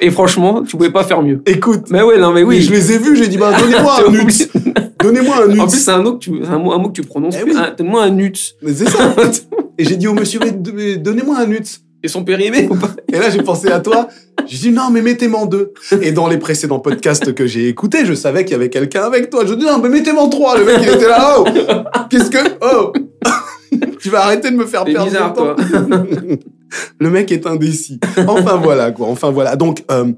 Et 0.00 0.10
franchement, 0.10 0.62
tu 0.62 0.76
pouvais 0.76 0.90
pas 0.90 1.04
faire 1.04 1.22
mieux. 1.22 1.40
Écoute, 1.46 1.84
Mais 1.90 2.02
ouais, 2.02 2.18
non, 2.18 2.32
mais 2.32 2.42
oui. 2.42 2.60
je 2.60 2.70
les 2.70 2.92
ai 2.92 2.98
vus, 2.98 3.16
j'ai 3.16 3.28
dit, 3.28 3.38
bah, 3.38 3.52
donnez-moi 3.58 4.06
un 4.06 4.10
nut. 4.12 4.20
obligé. 4.20 4.44
Donnez-moi 5.02 5.44
un 5.44 5.48
nut. 5.48 5.60
En 5.60 5.66
plus, 5.66 5.78
c'est 5.78 5.90
un, 5.90 6.02
mot 6.02 6.12
que 6.14 6.18
tu- 6.18 6.40
c'est 6.42 6.50
un, 6.50 6.58
mot, 6.58 6.72
un 6.72 6.78
mot 6.78 6.88
que 6.88 7.00
tu 7.00 7.02
prononces. 7.02 7.34
Eh 7.40 7.44
oui. 7.44 7.54
Donne-moi 7.78 8.02
un 8.04 8.10
nut. 8.10 8.54
Mais 8.62 8.72
c'est 8.74 8.88
ça. 8.90 9.14
Et 9.78 9.84
j'ai 9.84 9.96
dit 9.96 10.06
au 10.06 10.12
monsieur, 10.12 10.38
donnez-moi 10.98 11.38
un 11.38 11.46
nut. 11.46 11.64
Ils 12.04 12.10
sont 12.10 12.24
périmés 12.24 12.66
ou 12.68 12.74
pas? 12.76 12.90
Et 13.12 13.18
là, 13.18 13.30
j'ai 13.30 13.42
pensé 13.42 13.68
à 13.70 13.80
toi. 13.80 14.08
J'ai 14.46 14.58
dit, 14.58 14.70
non, 14.72 14.90
mais 14.90 15.02
mettez-moi 15.02 15.40
en 15.40 15.46
deux. 15.46 15.72
Et 16.00 16.10
dans 16.12 16.28
les 16.28 16.38
précédents 16.38 16.80
podcasts 16.80 17.32
que 17.32 17.46
j'ai 17.46 17.68
écoutés, 17.68 18.04
je 18.04 18.14
savais 18.14 18.44
qu'il 18.44 18.52
y 18.52 18.54
avait 18.56 18.70
quelqu'un 18.70 19.02
avec 19.04 19.30
toi. 19.30 19.44
Je 19.46 19.54
dis, 19.54 19.64
non, 19.64 19.78
mais 19.78 19.88
mettez-moi 19.88 20.22
en 20.24 20.28
trois. 20.28 20.58
Le 20.58 20.64
mec, 20.64 20.78
il 20.82 20.88
était 20.88 21.08
là. 21.08 21.36
Oh, 21.38 21.44
qu'est-ce 22.10 22.30
que. 22.30 22.38
Oh, 22.60 22.92
tu 24.00 24.10
vas 24.10 24.24
arrêter 24.24 24.50
de 24.50 24.56
me 24.56 24.66
faire 24.66 24.84
perdre 24.84 25.04
bizarre, 25.04 25.32
temps. 25.32 25.54
toi. 25.54 25.56
Le 26.98 27.10
mec 27.10 27.30
est 27.30 27.46
indécis. 27.46 28.00
Enfin, 28.26 28.56
voilà, 28.56 28.90
quoi. 28.92 29.06
Enfin, 29.08 29.30
voilà. 29.30 29.56
Donc, 29.56 29.84
euh, 29.90 30.10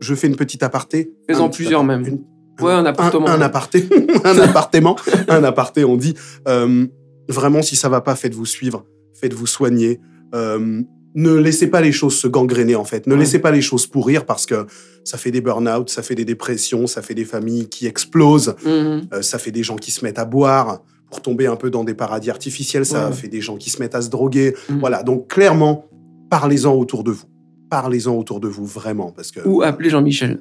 je 0.00 0.14
fais 0.14 0.26
une 0.26 0.36
petite 0.36 0.62
aparté. 0.62 1.12
Petit 1.28 1.48
plusieurs, 1.50 1.80
aparté. 1.82 2.02
même. 2.02 2.06
Une- 2.14 2.24
Ouais, 2.64 2.72
un 2.72 2.84
appartement. 2.84 3.26
Un, 3.26 3.38
un 3.38 3.40
aparté. 3.40 3.88
un 4.24 4.38
appartement. 4.38 4.94
un 5.28 5.42
aparté, 5.44 5.82
on 5.82 5.96
dit. 5.96 6.14
Euh, 6.46 6.84
vraiment, 7.26 7.62
si 7.62 7.74
ça 7.74 7.88
va 7.88 8.02
pas, 8.02 8.14
faites-vous 8.14 8.44
suivre. 8.44 8.84
Faites-vous 9.18 9.46
soigner. 9.46 9.98
Euh, 10.34 10.82
ne 11.14 11.34
laissez 11.34 11.66
pas 11.66 11.80
les 11.80 11.90
choses 11.92 12.14
se 12.16 12.28
gangréner, 12.28 12.76
en 12.76 12.84
fait. 12.84 13.06
Ne 13.06 13.14
Ouais. 13.14 13.20
laissez 13.20 13.40
pas 13.40 13.50
les 13.50 13.60
choses 13.62 13.86
pourrir 13.86 14.24
parce 14.26 14.46
que 14.46 14.66
ça 15.04 15.18
fait 15.18 15.30
des 15.32 15.40
burn-out, 15.40 15.90
ça 15.90 16.02
fait 16.02 16.14
des 16.14 16.24
dépressions, 16.24 16.86
ça 16.86 17.02
fait 17.02 17.14
des 17.14 17.24
familles 17.24 17.68
qui 17.68 17.86
explosent, 17.86 18.54
Mhm. 18.64 19.08
euh, 19.12 19.22
ça 19.22 19.38
fait 19.38 19.50
des 19.50 19.62
gens 19.64 19.76
qui 19.76 19.90
se 19.90 20.04
mettent 20.04 20.20
à 20.20 20.24
boire 20.24 20.82
pour 21.10 21.20
tomber 21.20 21.46
un 21.48 21.56
peu 21.56 21.70
dans 21.70 21.82
des 21.82 21.94
paradis 21.94 22.30
artificiels, 22.30 22.86
ça 22.86 23.08
Ouais. 23.08 23.12
fait 23.12 23.26
des 23.28 23.40
gens 23.40 23.56
qui 23.56 23.70
se 23.70 23.80
mettent 23.82 23.96
à 23.96 24.02
se 24.02 24.08
droguer. 24.10 24.54
Mhm. 24.68 24.78
Voilà, 24.78 25.02
donc 25.02 25.26
clairement, 25.28 25.86
parlez-en 26.30 26.72
autour 26.74 27.02
de 27.02 27.10
vous. 27.10 27.24
Parlez-en 27.68 28.14
autour 28.16 28.38
de 28.38 28.46
vous, 28.48 28.64
vraiment, 28.66 29.10
parce 29.10 29.32
que... 29.32 29.40
Ou 29.46 29.62
appeler 29.62 29.90
Jean-Michel. 29.90 30.40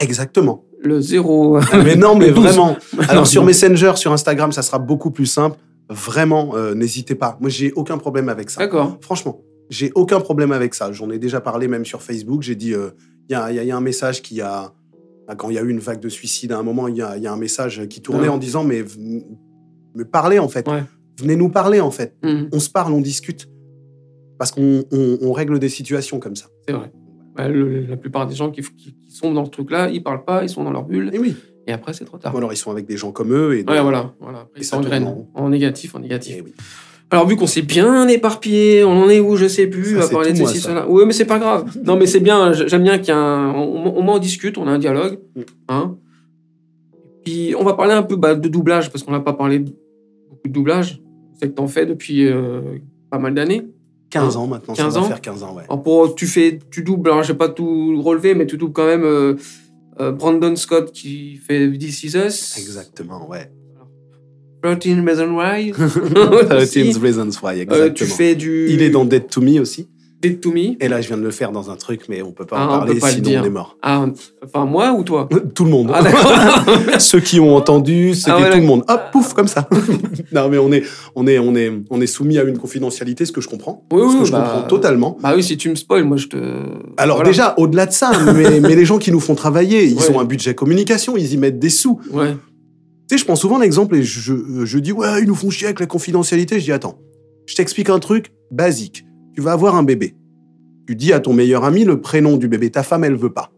Exactement. 0.00 0.64
Le 0.82 1.00
zéro. 1.00 1.58
Mais 1.84 1.96
non, 1.96 2.16
mais 2.16 2.26
Le 2.28 2.34
12. 2.34 2.44
vraiment. 2.44 2.76
Alors 3.08 3.26
sur. 3.26 3.44
Messenger, 3.44 3.92
sur 3.96 4.12
Instagram, 4.12 4.52
ça 4.52 4.62
sera 4.62 4.78
beaucoup 4.78 5.10
plus 5.10 5.26
simple. 5.26 5.56
Vraiment, 5.92 6.54
euh, 6.56 6.74
n'hésitez 6.74 7.14
pas. 7.14 7.36
Moi, 7.40 7.50
j'ai 7.50 7.72
aucun 7.72 7.98
problème 7.98 8.28
avec 8.28 8.50
ça. 8.50 8.60
D'accord. 8.60 8.98
Franchement, 9.00 9.40
j'ai 9.70 9.92
aucun 9.94 10.20
problème 10.20 10.52
avec 10.52 10.74
ça. 10.74 10.92
J'en 10.92 11.10
ai 11.10 11.18
déjà 11.18 11.40
parlé 11.40 11.68
même 11.68 11.84
sur 11.84 12.02
Facebook. 12.02 12.42
J'ai 12.42 12.56
dit, 12.56 12.70
il 12.70 13.32
y, 13.32 13.34
a, 13.34 13.52
y 13.52 13.58
a- 13.58 13.64
y 13.64 13.70
a 13.70 13.76
un 13.76 13.80
message 13.80 14.22
qui 14.22 14.40
a... 14.40 14.72
ah, 15.28 15.34
Quand 15.36 15.48
il 15.50 15.54
y 15.54 15.58
a 15.58 15.62
eu 15.62 15.68
une 15.70 15.78
vague 15.78 16.00
de 16.00 16.08
suicide, 16.08 16.52
à 16.52 16.58
un 16.58 16.62
moment, 16.62 16.88
il 16.88 16.96
y 16.96 17.02
a, 17.02 17.16
y 17.16 17.26
a 17.26 17.32
un 17.32 17.36
message 17.36 17.86
qui 17.88 18.02
tournait 18.02 18.22
Ouais. 18.22 18.28
en 18.28 18.38
disant, 18.38 18.64
mais, 18.64 18.84
mais 19.94 20.04
parlez 20.04 20.38
en 20.38 20.48
fait. 20.48 20.66
Ouais. 20.68 20.82
Venez 21.20 21.36
nous 21.36 21.48
parler 21.48 21.80
en 21.80 21.90
fait. 21.90 22.16
Mhm. 22.22 22.48
On 22.52 22.58
se 22.60 22.70
parle, 22.70 22.92
on 22.92 23.00
discute. 23.00 23.48
Parce 24.38 24.50
qu'on 24.50 24.82
on- 24.90 25.18
on 25.22 25.32
règle 25.32 25.58
des 25.58 25.68
situations 25.68 26.18
comme 26.18 26.34
ça. 26.36 26.46
C'est 26.66 26.74
vrai. 26.74 26.90
Le- 27.48 27.86
la 27.86 27.96
plupart 27.96 28.26
des 28.26 28.34
gens 28.34 28.50
qui, 28.50 28.60
qui- 28.62 28.94
qui 28.94 29.10
sont 29.10 29.32
dans 29.32 29.44
ce 29.46 29.50
truc-là, 29.50 29.88
ils 29.88 30.02
parlent 30.02 30.24
pas, 30.24 30.42
ils 30.42 30.48
sont 30.50 30.64
dans 30.64 30.70
leur 30.72 30.84
bulle. 30.84 31.10
Et 31.14 31.18
oui. 31.18 31.34
Et 31.66 31.72
après, 31.72 31.92
c'est 31.92 32.04
trop 32.04 32.18
tard. 32.18 32.34
Ou 32.34 32.38
alors 32.38 32.52
ils 32.52 32.56
sont 32.56 32.70
avec 32.70 32.86
des 32.86 32.96
gens 32.96 33.12
comme 33.12 33.32
eux. 33.32 33.54
Et 33.56 33.64
Ouais, 33.64 33.80
voilà. 33.80 34.12
voilà. 34.20 34.40
Après, 34.40 34.58
Et 34.58 34.62
ils 34.62 34.64
ça 34.64 34.78
en. 34.78 35.26
En 35.34 35.48
négatif, 35.50 35.94
en 35.94 36.00
négatif. 36.00 36.42
Oui. 36.44 36.52
Alors, 37.10 37.26
vu 37.28 37.36
qu'on 37.36 37.46
s'est 37.46 37.60
bien 37.62 38.08
éparpillé, 38.08 38.84
on 38.84 39.02
en 39.04 39.08
est 39.10 39.20
où, 39.20 39.36
je 39.36 39.46
sais 39.46 39.66
plus, 39.66 39.96
Ça, 39.98 40.04
à 40.04 40.08
parler 40.08 40.32
de 40.32 40.38
moi, 40.38 40.48
ceci, 40.48 40.60
ça. 40.62 40.68
cela. 40.70 40.88
Ouais, 40.88 41.04
mais 41.04 41.12
c'est 41.12 41.26
pas 41.26 41.38
grave. 41.38 41.70
Non, 41.84 41.96
mais 41.96 42.06
c'est 42.06 42.20
bien, 42.20 42.52
j'aime 42.54 42.82
bien 42.84 42.96
qu'il 42.98 43.08
y 43.08 43.10
ait 43.10 43.20
un. 43.20 43.52
On, 43.54 43.96
on 43.98 44.02
m'en 44.02 44.18
discute, 44.18 44.56
on 44.56 44.66
a 44.66 44.70
un 44.70 44.78
dialogue. 44.78 45.18
Mm. 45.36 45.40
Hein. 45.68 45.96
Puis, 47.24 47.54
on 47.58 47.64
va 47.64 47.74
parler 47.74 47.92
un 47.92 48.02
peu 48.02 48.16
bah, 48.16 48.34
de 48.34 48.48
doublage, 48.48 48.90
parce 48.90 49.04
qu'on 49.04 49.12
n'a 49.12 49.20
pas 49.20 49.34
parlé 49.34 49.58
de- 49.60 49.74
beaucoup 50.30 50.48
de 50.48 50.52
doublage. 50.52 51.00
C'est 51.38 51.48
que 51.48 51.54
t'en 51.54 51.66
fais 51.68 51.86
depuis 51.86 52.26
euh, 52.26 52.60
pas 53.10 53.18
mal 53.18 53.34
d'années. 53.34 53.62
15 54.10 54.36
ans 54.36 54.46
maintenant, 54.46 54.74
15 54.74 54.92
ça 54.94 55.00
va 55.00 55.06
ans 55.06 55.08
faire 55.08 55.20
15 55.20 55.42
ans, 55.42 55.54
ouais. 55.54 55.62
Alors 55.68 55.82
pour, 55.82 56.14
tu 56.14 56.26
fais, 56.26 56.58
tu 56.70 56.82
doubles, 56.82 57.10
alors 57.10 57.22
je 57.22 57.32
vais 57.32 57.38
pas 57.38 57.48
tout 57.48 58.00
relever, 58.02 58.34
mais 58.34 58.44
tu 58.46 58.58
doubles 58.58 58.74
quand 58.74 58.84
même 58.86 59.04
euh, 59.04 59.36
Brandon 59.98 60.56
Scott 60.56 60.92
qui 60.92 61.36
fait 61.36 61.70
This 61.78 62.02
Is 62.04 62.16
Us. 62.16 62.56
Exactement, 62.58 63.28
ouais. 63.28 63.50
13 64.62 65.00
Reasons 65.04 65.36
Why. 65.36 65.72
13 66.46 66.62
Aussi. 66.62 66.92
Reasons 67.00 67.30
Why, 67.42 67.58
Euh, 67.58 67.62
exactement. 67.62 67.94
tu 67.94 68.04
fais 68.06 68.34
du. 68.36 68.68
Il 68.70 68.80
est 68.82 68.90
dans 68.90 69.04
Dead 69.04 69.26
to 69.28 69.40
Me 69.40 69.58
aussi. 69.60 69.88
Dead 70.22 70.40
to 70.40 70.52
Me. 70.52 70.76
Et 70.80 70.88
là, 70.88 71.00
je 71.00 71.08
viens 71.08 71.16
de 71.18 71.22
le 71.22 71.32
faire 71.32 71.50
dans 71.50 71.68
un 71.70 71.74
truc, 71.76 72.02
mais 72.08 72.22
on 72.22 72.30
peut 72.30 72.44
pas 72.46 72.56
Ah, 72.58 72.62
en 72.62 72.66
on 72.66 72.78
parler, 72.78 72.94
pas 73.00 73.08
le 73.08 73.14
sinon 73.24 73.40
on 73.40 73.44
est 73.44 73.50
mort. 73.50 73.76
Ah, 73.82 74.06
enfin 74.44 74.64
moi 74.64 74.92
ou 74.92 75.02
toi? 75.02 75.28
Tout 75.54 75.64
le 75.64 75.70
monde. 75.70 75.90
Ah 75.92 76.98
ceux 77.00 77.18
qui 77.20 77.40
ont 77.40 77.56
entendu, 77.56 78.14
ceux 78.14 78.30
Ah 78.30 78.38
ouais, 78.40 78.50
tout 78.50 78.58
le 78.58 78.62
monde. 78.62 78.84
Hop, 78.88 79.00
pouf, 79.12 79.34
comme 79.34 79.48
ça. 79.48 79.68
non, 80.32 80.48
mais 80.48 80.58
on 80.58 80.70
est, 80.72 80.84
on 81.16 81.26
est, 81.26 81.38
on 81.40 81.54
est, 81.56 81.72
on 81.90 82.00
est 82.00 82.06
soumis 82.06 82.38
à 82.38 82.44
une 82.44 82.56
confidentialité, 82.56 83.26
ce 83.26 83.32
que 83.32 83.40
je 83.40 83.48
comprends. 83.48 83.84
Oui, 83.92 84.00
ce 84.02 84.06
oui, 84.14 84.18
que 84.20 84.24
je 84.26 84.32
bah, 84.32 84.42
comprends 84.52 84.68
totalement. 84.68 85.16
bah 85.20 85.32
oui, 85.34 85.42
si 85.42 85.56
tu 85.56 85.68
me 85.68 85.74
spoil, 85.74 86.04
moi 86.04 86.16
je 86.16 86.28
te. 86.28 86.36
Alors 86.96 87.16
Voilà. 87.16 87.28
déjà, 87.30 87.54
au-delà 87.58 87.86
de 87.86 87.92
ça, 87.92 88.12
mais, 88.34 88.60
mais 88.60 88.76
les 88.76 88.84
gens 88.84 88.98
qui 88.98 89.10
nous 89.10 89.20
font 89.20 89.34
travailler, 89.34 89.84
ils 89.86 89.96
Ouais. 89.98 90.10
ont 90.10 90.20
un 90.20 90.24
budget 90.24 90.54
communication, 90.54 91.16
ils 91.16 91.32
y 91.32 91.36
mettent 91.36 91.58
des 91.58 91.68
sous. 91.70 92.00
Ouais. 92.12 92.32
Tu 93.08 93.16
sais, 93.16 93.18
je 93.18 93.24
prends 93.24 93.36
souvent 93.36 93.58
l'exemple 93.58 93.96
et 93.96 94.02
je, 94.04 94.20
je, 94.20 94.64
je 94.64 94.78
dis, 94.78 94.92
ouais, 94.92 95.20
ils 95.20 95.26
nous 95.26 95.34
font 95.34 95.50
chier 95.50 95.66
avec 95.66 95.80
la 95.80 95.86
confidentialité. 95.86 96.60
Je 96.60 96.64
dis, 96.64 96.72
attends, 96.72 96.98
je 97.46 97.54
t'explique 97.56 97.90
un 97.90 97.98
truc 97.98 98.32
basique. 98.52 99.04
Tu 99.34 99.40
vas 99.40 99.52
avoir 99.52 99.76
un 99.76 99.82
bébé. 99.82 100.14
Tu 100.86 100.96
dis 100.96 101.12
à 101.12 101.20
ton 101.20 101.32
meilleur 101.32 101.64
ami 101.64 101.84
le 101.84 102.00
prénom 102.00 102.36
du 102.36 102.48
bébé. 102.48 102.70
Ta 102.70 102.82
femme, 102.82 103.04
elle 103.04 103.16
veut 103.16 103.32
pas. 103.32 103.50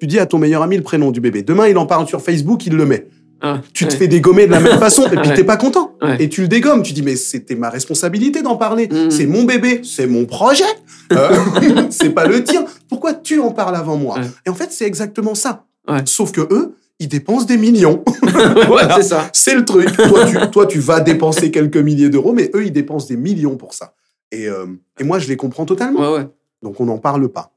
Tu 0.00 0.06
dis 0.06 0.18
à 0.18 0.26
ton 0.26 0.38
meilleur 0.38 0.62
ami 0.62 0.76
le 0.76 0.82
prénom 0.82 1.10
du 1.12 1.20
bébé. 1.20 1.42
Demain, 1.42 1.68
il 1.68 1.78
en 1.78 1.86
parle 1.86 2.06
sur 2.06 2.20
Facebook, 2.20 2.66
il 2.66 2.74
le 2.74 2.84
met. 2.84 3.06
Ah, 3.40 3.60
Tu 3.72 3.84
te 3.86 3.92
ouais. 3.92 3.98
fais 3.98 4.08
dégommer 4.08 4.46
de 4.46 4.52
la 4.52 4.60
même 4.60 4.78
façon 4.78 5.04
et 5.06 5.16
puis 5.16 5.28
Ouais. 5.30 5.34
t'es 5.34 5.44
pas 5.44 5.56
content. 5.56 5.92
Ouais. 6.02 6.16
Et 6.22 6.28
tu 6.28 6.42
le 6.42 6.48
dégommes. 6.48 6.82
Tu 6.82 6.92
dis, 6.92 7.02
mais 7.02 7.16
c'était 7.16 7.54
ma 7.54 7.68
responsabilité 7.70 8.42
d'en 8.42 8.56
parler. 8.56 8.88
Mhm. 8.90 9.10
C'est 9.10 9.26
mon 9.26 9.44
bébé, 9.44 9.80
c'est 9.84 10.06
mon 10.06 10.24
projet. 10.24 10.64
Euh, 11.12 11.36
c'est 11.90 12.10
pas 12.10 12.26
le 12.26 12.42
tien. 12.42 12.64
Pourquoi 12.88 13.14
tu 13.14 13.38
en 13.40 13.50
parles 13.50 13.76
avant 13.76 13.96
moi. 13.96 14.16
Et 14.46 14.50
en 14.50 14.54
fait, 14.54 14.72
c'est 14.72 14.86
exactement 14.86 15.34
ça. 15.34 15.64
Sauf 16.06 16.32
que 16.32 16.40
eux, 16.40 16.74
ils 16.98 17.08
dépensent 17.08 17.46
des 17.46 17.56
millions. 17.58 18.02
Voilà. 18.66 18.96
c'est 18.96 19.02
ça. 19.04 19.28
C'est 19.32 19.54
le 19.54 19.64
truc. 19.64 19.94
Toi 19.96 20.24
tu, 20.26 20.36
toi, 20.50 20.66
tu 20.66 20.78
vas 20.80 21.00
dépenser 21.00 21.50
quelques 21.50 21.76
milliers 21.76 22.08
d'euros, 22.08 22.32
mais 22.32 22.50
eux, 22.54 22.64
ils 22.66 22.72
dépensent 22.72 23.06
des 23.08 23.16
millions 23.16 23.56
pour 23.56 23.74
ça. 23.74 23.94
Et, 24.34 24.48
euh, 24.48 24.66
et 24.98 25.04
moi, 25.04 25.18
je 25.18 25.28
les 25.28 25.36
comprends 25.36 25.64
totalement. 25.64 26.00
Ouais, 26.00 26.18
ouais. 26.18 26.28
Donc, 26.62 26.80
on 26.80 26.86
n'en 26.86 26.98
parle 26.98 27.28
pas. 27.28 27.52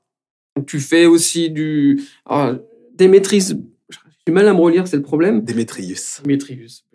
Tu 0.65 0.79
fais 0.79 1.05
aussi 1.05 1.49
du. 1.49 2.01
Alors, 2.25 2.57
des 2.93 3.07
maîtrises. 3.07 3.59
J'ai 3.89 3.97
du 4.25 4.31
mal 4.31 4.47
à 4.47 4.53
me 4.53 4.59
relire, 4.59 4.87
c'est 4.87 4.97
le 4.97 5.01
problème. 5.03 5.41
Démétrius. 5.41 6.21
Demetrius. 6.23 6.85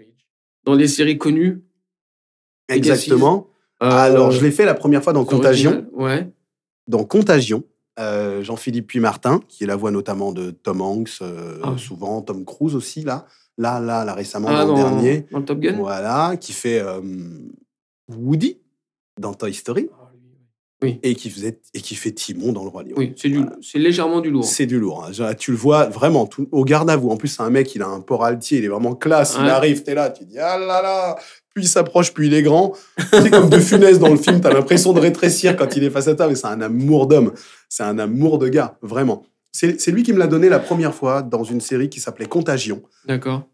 Dans 0.64 0.76
des 0.76 0.89
séries 0.89 1.18
connues. 1.18 1.62
Exactement. 2.68 3.49
euh, 3.83 3.89
Alors, 3.91 4.30
je 4.30 4.43
l'ai 4.43 4.51
fait 4.51 4.64
la 4.64 4.74
première 4.74 5.03
fois 5.03 5.12
dans 5.12 5.24
Contagion. 5.24 5.87
Ouais. 5.93 6.28
Dans 6.89 7.05
Contagion, 7.05 7.62
euh, 7.99 8.43
Jean-Philippe 8.43 8.87
Puy-Martin, 8.89 9.41
qui 9.49 9.64
est 9.64 9.66
la 9.66 9.76
voix 9.76 9.91
notamment 9.91 10.33
de 10.33 10.51
Tom 10.51 10.80
Hanks, 10.80 11.18
euh, 11.22 11.59
Ah. 11.62 11.74
souvent 11.78 12.22
Tom 12.22 12.45
Cruise 12.45 12.74
aussi, 12.74 13.03
là. 13.03 13.26
Là, 13.59 13.80
là, 13.80 14.05
là, 14.05 14.14
récemment, 14.14 14.49
Ah, 14.51 14.64
dans 14.64 14.74
dans, 14.76 14.76
le 14.76 15.03
dernier. 15.03 15.26
dans 15.30 15.39
le 15.41 15.45
Top 15.45 15.61
Gun 15.61 15.76
Voilà, 15.76 16.37
qui 16.41 16.53
fait 16.53 16.83
Woody 18.09 18.59
dans 19.21 19.35
Toy 19.35 19.53
Story 19.55 19.89
et 21.05 21.15
qui, 21.15 21.31
faisait, 21.31 21.61
et 21.75 21.81
qui 21.81 21.95
fait 21.95 22.11
Timon 22.11 22.53
dans 22.53 22.65
Le 22.65 22.69
Roi 22.69 22.83
Lion. 22.83 22.95
Oui, 22.97 23.13
c'est 23.17 23.29
du- 23.29 23.37
Voilà. 23.39 23.55
c'est 23.63 23.79
légèrement 23.79 24.21
du 24.21 24.33
lourd. 24.33 24.45
C'est 24.45 24.67
du 24.67 24.81
lourd. 24.81 25.07
hein. 25.09 25.35
Tu 25.39 25.53
le 25.53 25.57
vois 25.57 25.85
vraiment 25.89 26.27
tout, 26.27 26.49
au 26.51 26.65
garde 26.65 26.91
à 26.91 26.97
vous. 26.97 27.11
En 27.11 27.17
plus, 27.17 27.29
c'est 27.29 27.43
un 27.43 27.51
mec, 27.51 27.73
il 27.77 27.83
a 27.83 27.87
un 27.87 28.01
port 28.01 28.25
altier, 28.25 28.59
il 28.59 28.65
est 28.65 28.69
vraiment 28.69 28.97
classe. 28.97 29.37
Il 29.41 29.49
arrive, 29.49 29.85
t'es 29.85 29.95
là, 29.95 30.11
tu 30.11 30.25
dis 30.25 30.39
ah 30.41 30.59
là 30.59 30.83
là. 30.83 31.17
Plus 31.55 31.65
il 31.65 31.69
s'approche, 31.69 32.13
plus 32.13 32.27
il 32.27 32.35
est 32.35 32.43
grand. 32.43 32.73
C'est 33.13 33.31
comme 33.31 33.49
de 33.49 33.59
funeste 33.61 34.01
dans 34.01 34.09
le 34.09 34.17
film. 34.17 34.41
T'as 34.41 34.53
l'impression 34.53 34.93
de 34.93 34.99
rétrécir 34.99 35.57
quand 35.57 35.77
il 35.77 35.85
est 35.85 35.91
face 35.91 36.09
à 36.09 36.17
toi, 36.17 36.27
mais 36.27 36.35
c'est 36.35 36.49
un 36.49 36.61
amour 36.61 37.07
d'homme. 37.07 37.33
C'est 37.69 37.85
un 37.85 38.01
amour 38.01 38.39
de 38.39 38.49
gars, 38.49 38.77
vraiment. 38.83 39.25
C'est 39.53 39.81
c'est 39.81 39.93
lui 39.93 40.03
qui 40.03 40.13
me 40.13 40.19
l'a 40.19 40.27
donné 40.27 40.49
la 40.49 40.59
première 40.59 40.95
fois 40.97 41.23
dans 41.23 41.45
une 41.45 41.61
série 41.61 41.91
qui 41.91 42.01
s'appelait 42.01 42.27
Contagion. 42.27 42.83
D'accord. 43.07 43.47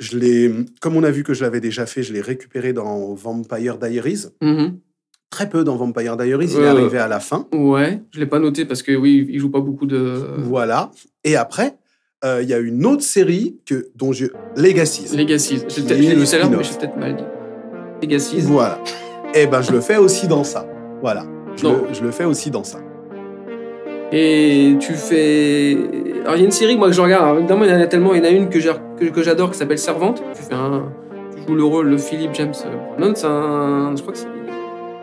Je 0.00 0.16
l'ai, 0.16 0.50
comme 0.80 0.96
on 0.96 1.02
a 1.04 1.10
vu 1.10 1.24
que 1.24 1.34
je 1.34 1.42
l'avais 1.44 1.60
déjà 1.60 1.84
fait, 1.84 2.02
je 2.02 2.14
l'ai 2.14 2.22
récupéré 2.22 2.72
dans 2.72 3.12
Vampire 3.12 3.76
Diaries. 3.76 4.28
Mhm. 4.40 4.78
Très 5.30 5.48
peu 5.48 5.62
dans 5.62 5.76
Vampire 5.76 6.16
Diaries. 6.16 6.50
Il 6.54 6.60
est 6.60 6.64
Euh. 6.66 6.70
arrivé 6.72 6.98
à 6.98 7.06
la 7.08 7.20
fin. 7.20 7.46
Ouais, 7.54 8.00
je 8.10 8.18
l'ai 8.18 8.26
pas 8.26 8.40
noté 8.40 8.64
parce 8.64 8.82
que 8.82 8.96
oui, 8.96 9.26
il 9.30 9.38
joue 9.38 9.50
pas 9.50 9.60
beaucoup 9.60 9.86
de 9.86 10.24
Voilà. 10.38 10.90
Et 11.22 11.36
après, 11.36 11.76
euh, 12.24 12.40
il 12.42 12.48
y 12.48 12.52
a 12.54 12.58
une 12.58 12.84
autre 12.84 13.02
série 13.02 13.56
que, 13.64 13.86
dont 13.94 14.12
je. 14.12 14.26
Legacies. 14.56 15.04
Est 15.04 15.12
je 15.12 15.16
l'ai 15.16 15.22
le 15.24 15.36
dit 15.36 16.24
tout 16.24 16.34
à 16.34 16.38
l'heure, 16.38 16.50
mais 16.50 16.64
j'ai 16.64 16.74
peut-être 16.78 16.96
mal 16.96 17.16
dit. 17.16 17.22
Legacy. 18.02 18.40
Voilà. 18.40 18.78
Et 19.34 19.46
ben, 19.46 19.62
je 19.62 19.70
le 19.70 19.80
fais 19.80 19.98
aussi 19.98 20.26
dans 20.26 20.42
ça. 20.42 20.66
Voilà. 21.00 21.24
Je, 21.56 21.64
Non. 21.64 21.84
le, 21.86 21.94
je 21.94 22.02
le 22.02 22.10
fais 22.10 22.24
aussi 22.24 22.50
dans 22.50 22.64
ça. 22.64 22.78
Et 24.12 24.74
tu 24.80 24.94
fais. 24.94 25.76
Alors, 26.22 26.34
il 26.34 26.40
y 26.40 26.42
a 26.42 26.44
une 26.46 26.50
série, 26.50 26.76
moi, 26.76 26.88
que 26.88 26.94
je 26.94 27.00
regarde. 27.00 27.22
Alors, 27.24 27.38
évidemment, 27.38 27.64
il 27.64 27.70
y 27.70 27.74
en 27.74 27.80
a 27.80 27.86
tellement. 27.86 28.14
Il 28.14 28.18
y 28.18 28.20
en 28.22 28.24
a 28.24 28.30
une 28.30 28.48
que 28.48 28.58
j'ai- 28.58 28.72
que, 28.98 29.04
que 29.04 29.22
j'adore 29.22 29.52
qui 29.52 29.58
s'appelle 29.58 29.78
Servante. 29.78 30.20
Tu 30.34 30.42
fais 30.42 30.54
un. 30.54 30.90
Tu 31.36 31.42
joues 31.46 31.54
le 31.54 31.62
rôle 31.62 31.88
de 31.90 31.96
Philip 31.96 32.30
James 32.34 32.52
Brandon. 32.98 33.12
C'est 33.14 33.26
un. 33.26 33.94
Je 33.94 34.00
crois 34.02 34.12
que 34.12 34.18
c'est. 34.18 34.26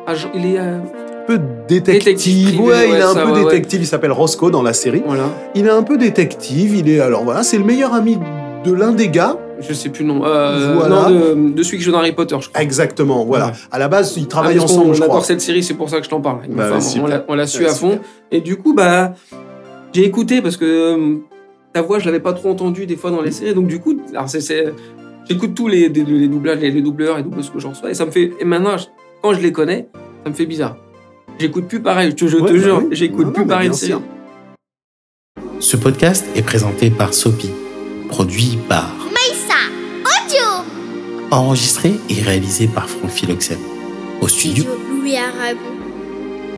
Agent- 0.07 0.31
Il 0.33 0.45
est. 0.45 0.57
euh, 0.59 0.79
peu 1.27 1.39
détective. 1.67 1.93
Détective 2.05 2.47
privé, 2.55 2.63
ouais, 2.63 2.87
il 2.87 2.91
ouais, 2.93 2.97
est 2.99 3.01
un 3.01 3.13
ça, 3.13 3.25
peu 3.25 3.31
ouais, 3.31 3.43
détective. 3.43 3.81
Il 3.81 3.85
s'appelle 3.87 4.11
Roscoe 4.13 4.49
dans 4.49 4.63
la 4.63 4.73
série. 4.73 5.03
Voilà. 5.05 5.25
Il 5.55 5.65
est 5.67 5.69
un 5.71 5.83
peu 5.83 5.97
détective. 5.97 6.73
Il 6.75 6.89
est 6.89 6.99
alors 7.01 7.23
voilà, 7.25 7.43
c'est 7.43 7.57
le 7.57 7.65
meilleur 7.65 7.93
ami 7.93 8.17
de 8.63 8.71
l'un 8.71 8.91
des 8.93 9.09
gars. 9.09 9.37
Je 9.59 9.73
sais 9.73 9.89
plus 9.89 10.03
le 10.05 10.13
nom. 10.13 10.23
Euh, 10.25 10.75
Voilà. 10.77 11.09
Non, 11.09 11.33
de, 11.49 11.51
de 11.53 11.63
celui 11.63 11.77
qui 11.79 11.83
joue 11.83 11.91
dans 11.91 11.97
Harry 11.99 12.11
Potter, 12.13 12.37
je 12.39 12.47
crois. 12.49 12.61
Exactement. 12.61 13.25
Voilà. 13.25 13.47
Ouais. 13.47 13.51
À 13.71 13.79
la 13.79 13.87
base, 13.87 14.13
ils 14.17 14.23
Ah, 14.23 14.27
travaillent 14.29 14.57
parce 14.57 14.71
ensemble, 14.71 14.87
qu'on 14.87 14.93
je 14.93 15.01
adore 15.03 15.15
crois. 15.15 15.25
cette 15.25 15.41
série, 15.41 15.63
c'est 15.63 15.73
pour 15.73 15.89
ça 15.89 15.97
que 15.97 16.05
je 16.05 16.09
t'en 16.09 16.21
parle. 16.21 16.41
Bah, 16.49 16.69
on 17.01 17.07
l'a- 17.07 17.25
on 17.27 17.35
l'a 17.35 17.47
su 17.47 17.65
à 17.65 17.69
fond. 17.69 17.91
super. 17.93 18.05
Et 18.31 18.39
du 18.41 18.55
coup, 18.57 18.73
bah, 18.75 19.13
j'ai 19.93 20.05
écouté 20.05 20.41
parce 20.41 20.57
que 20.57 20.65
euh, 20.65 21.15
ta 21.73 21.81
voix, 21.81 21.97
je 21.99 22.05
l'avais 22.05 22.19
pas 22.19 22.33
trop 22.33 22.49
entendue 22.51 22.85
des 22.85 22.95
fois 22.95 23.09
dans 23.11 23.21
les 23.21 23.31
séries. 23.31 23.53
Donc 23.55 23.67
du 23.67 23.79
coup, 23.79 23.99
alors 24.13 24.29
c'est, 24.29 24.41
c'est- 24.41 24.73
j'écoute 25.27 25.55
tous 25.55 25.67
les, 25.67 25.89
les, 25.89 26.03
les 26.03 26.27
doublages, 26.27 26.59
les, 26.59 26.69
les 26.71 26.81
doubleurs 26.81 27.17
et 27.17 27.23
doubleuses 27.23 27.49
que 27.49 27.59
j'en 27.59 27.71
reçois. 27.71 27.89
Et 27.89 27.95
ça 27.95 28.05
me 28.05 28.11
fait. 28.11 28.31
Et 28.39 28.45
maintenant, 28.45 28.75
quand 29.27 29.33
je 29.33 29.41
les 29.41 29.51
connais, 29.51 29.89
ça 30.23 30.29
me 30.29 30.33
fait 30.35 30.45
bizarre. 30.45 30.77
J'écoute 31.37 31.67
plus 31.67 31.81
pareil. 31.81 32.13
Je, 32.17 32.27
je 32.27 32.37
Ouais, 32.37 32.49
te 32.49 32.53
bah 32.55 32.59
jure, 32.63 32.77
oui. 32.83 32.87
j'écoute 32.91 33.33
plus 33.33 33.41
non, 33.43 33.47
pareil 33.49 33.73
série. 33.73 34.01
Ce 35.59 35.75
podcast 35.75 36.25
est 36.35 36.43
présenté 36.43 36.89
par 36.89 37.13
Sopi, 37.13 37.49
produit 38.07 38.57
par, 38.69 38.95
Maïsa 39.13 39.59
Audio 40.05 40.63
enregistré 41.29 41.91
et 42.09 42.21
réalisé 42.21 42.67
par 42.67 42.87
Franck 42.89 43.11
Philoxène. 43.11 43.59
Au 44.21 44.29
studio, 44.29 44.63
Studio 44.63 44.79
Louis 45.01 45.17
Aragon 45.17 45.76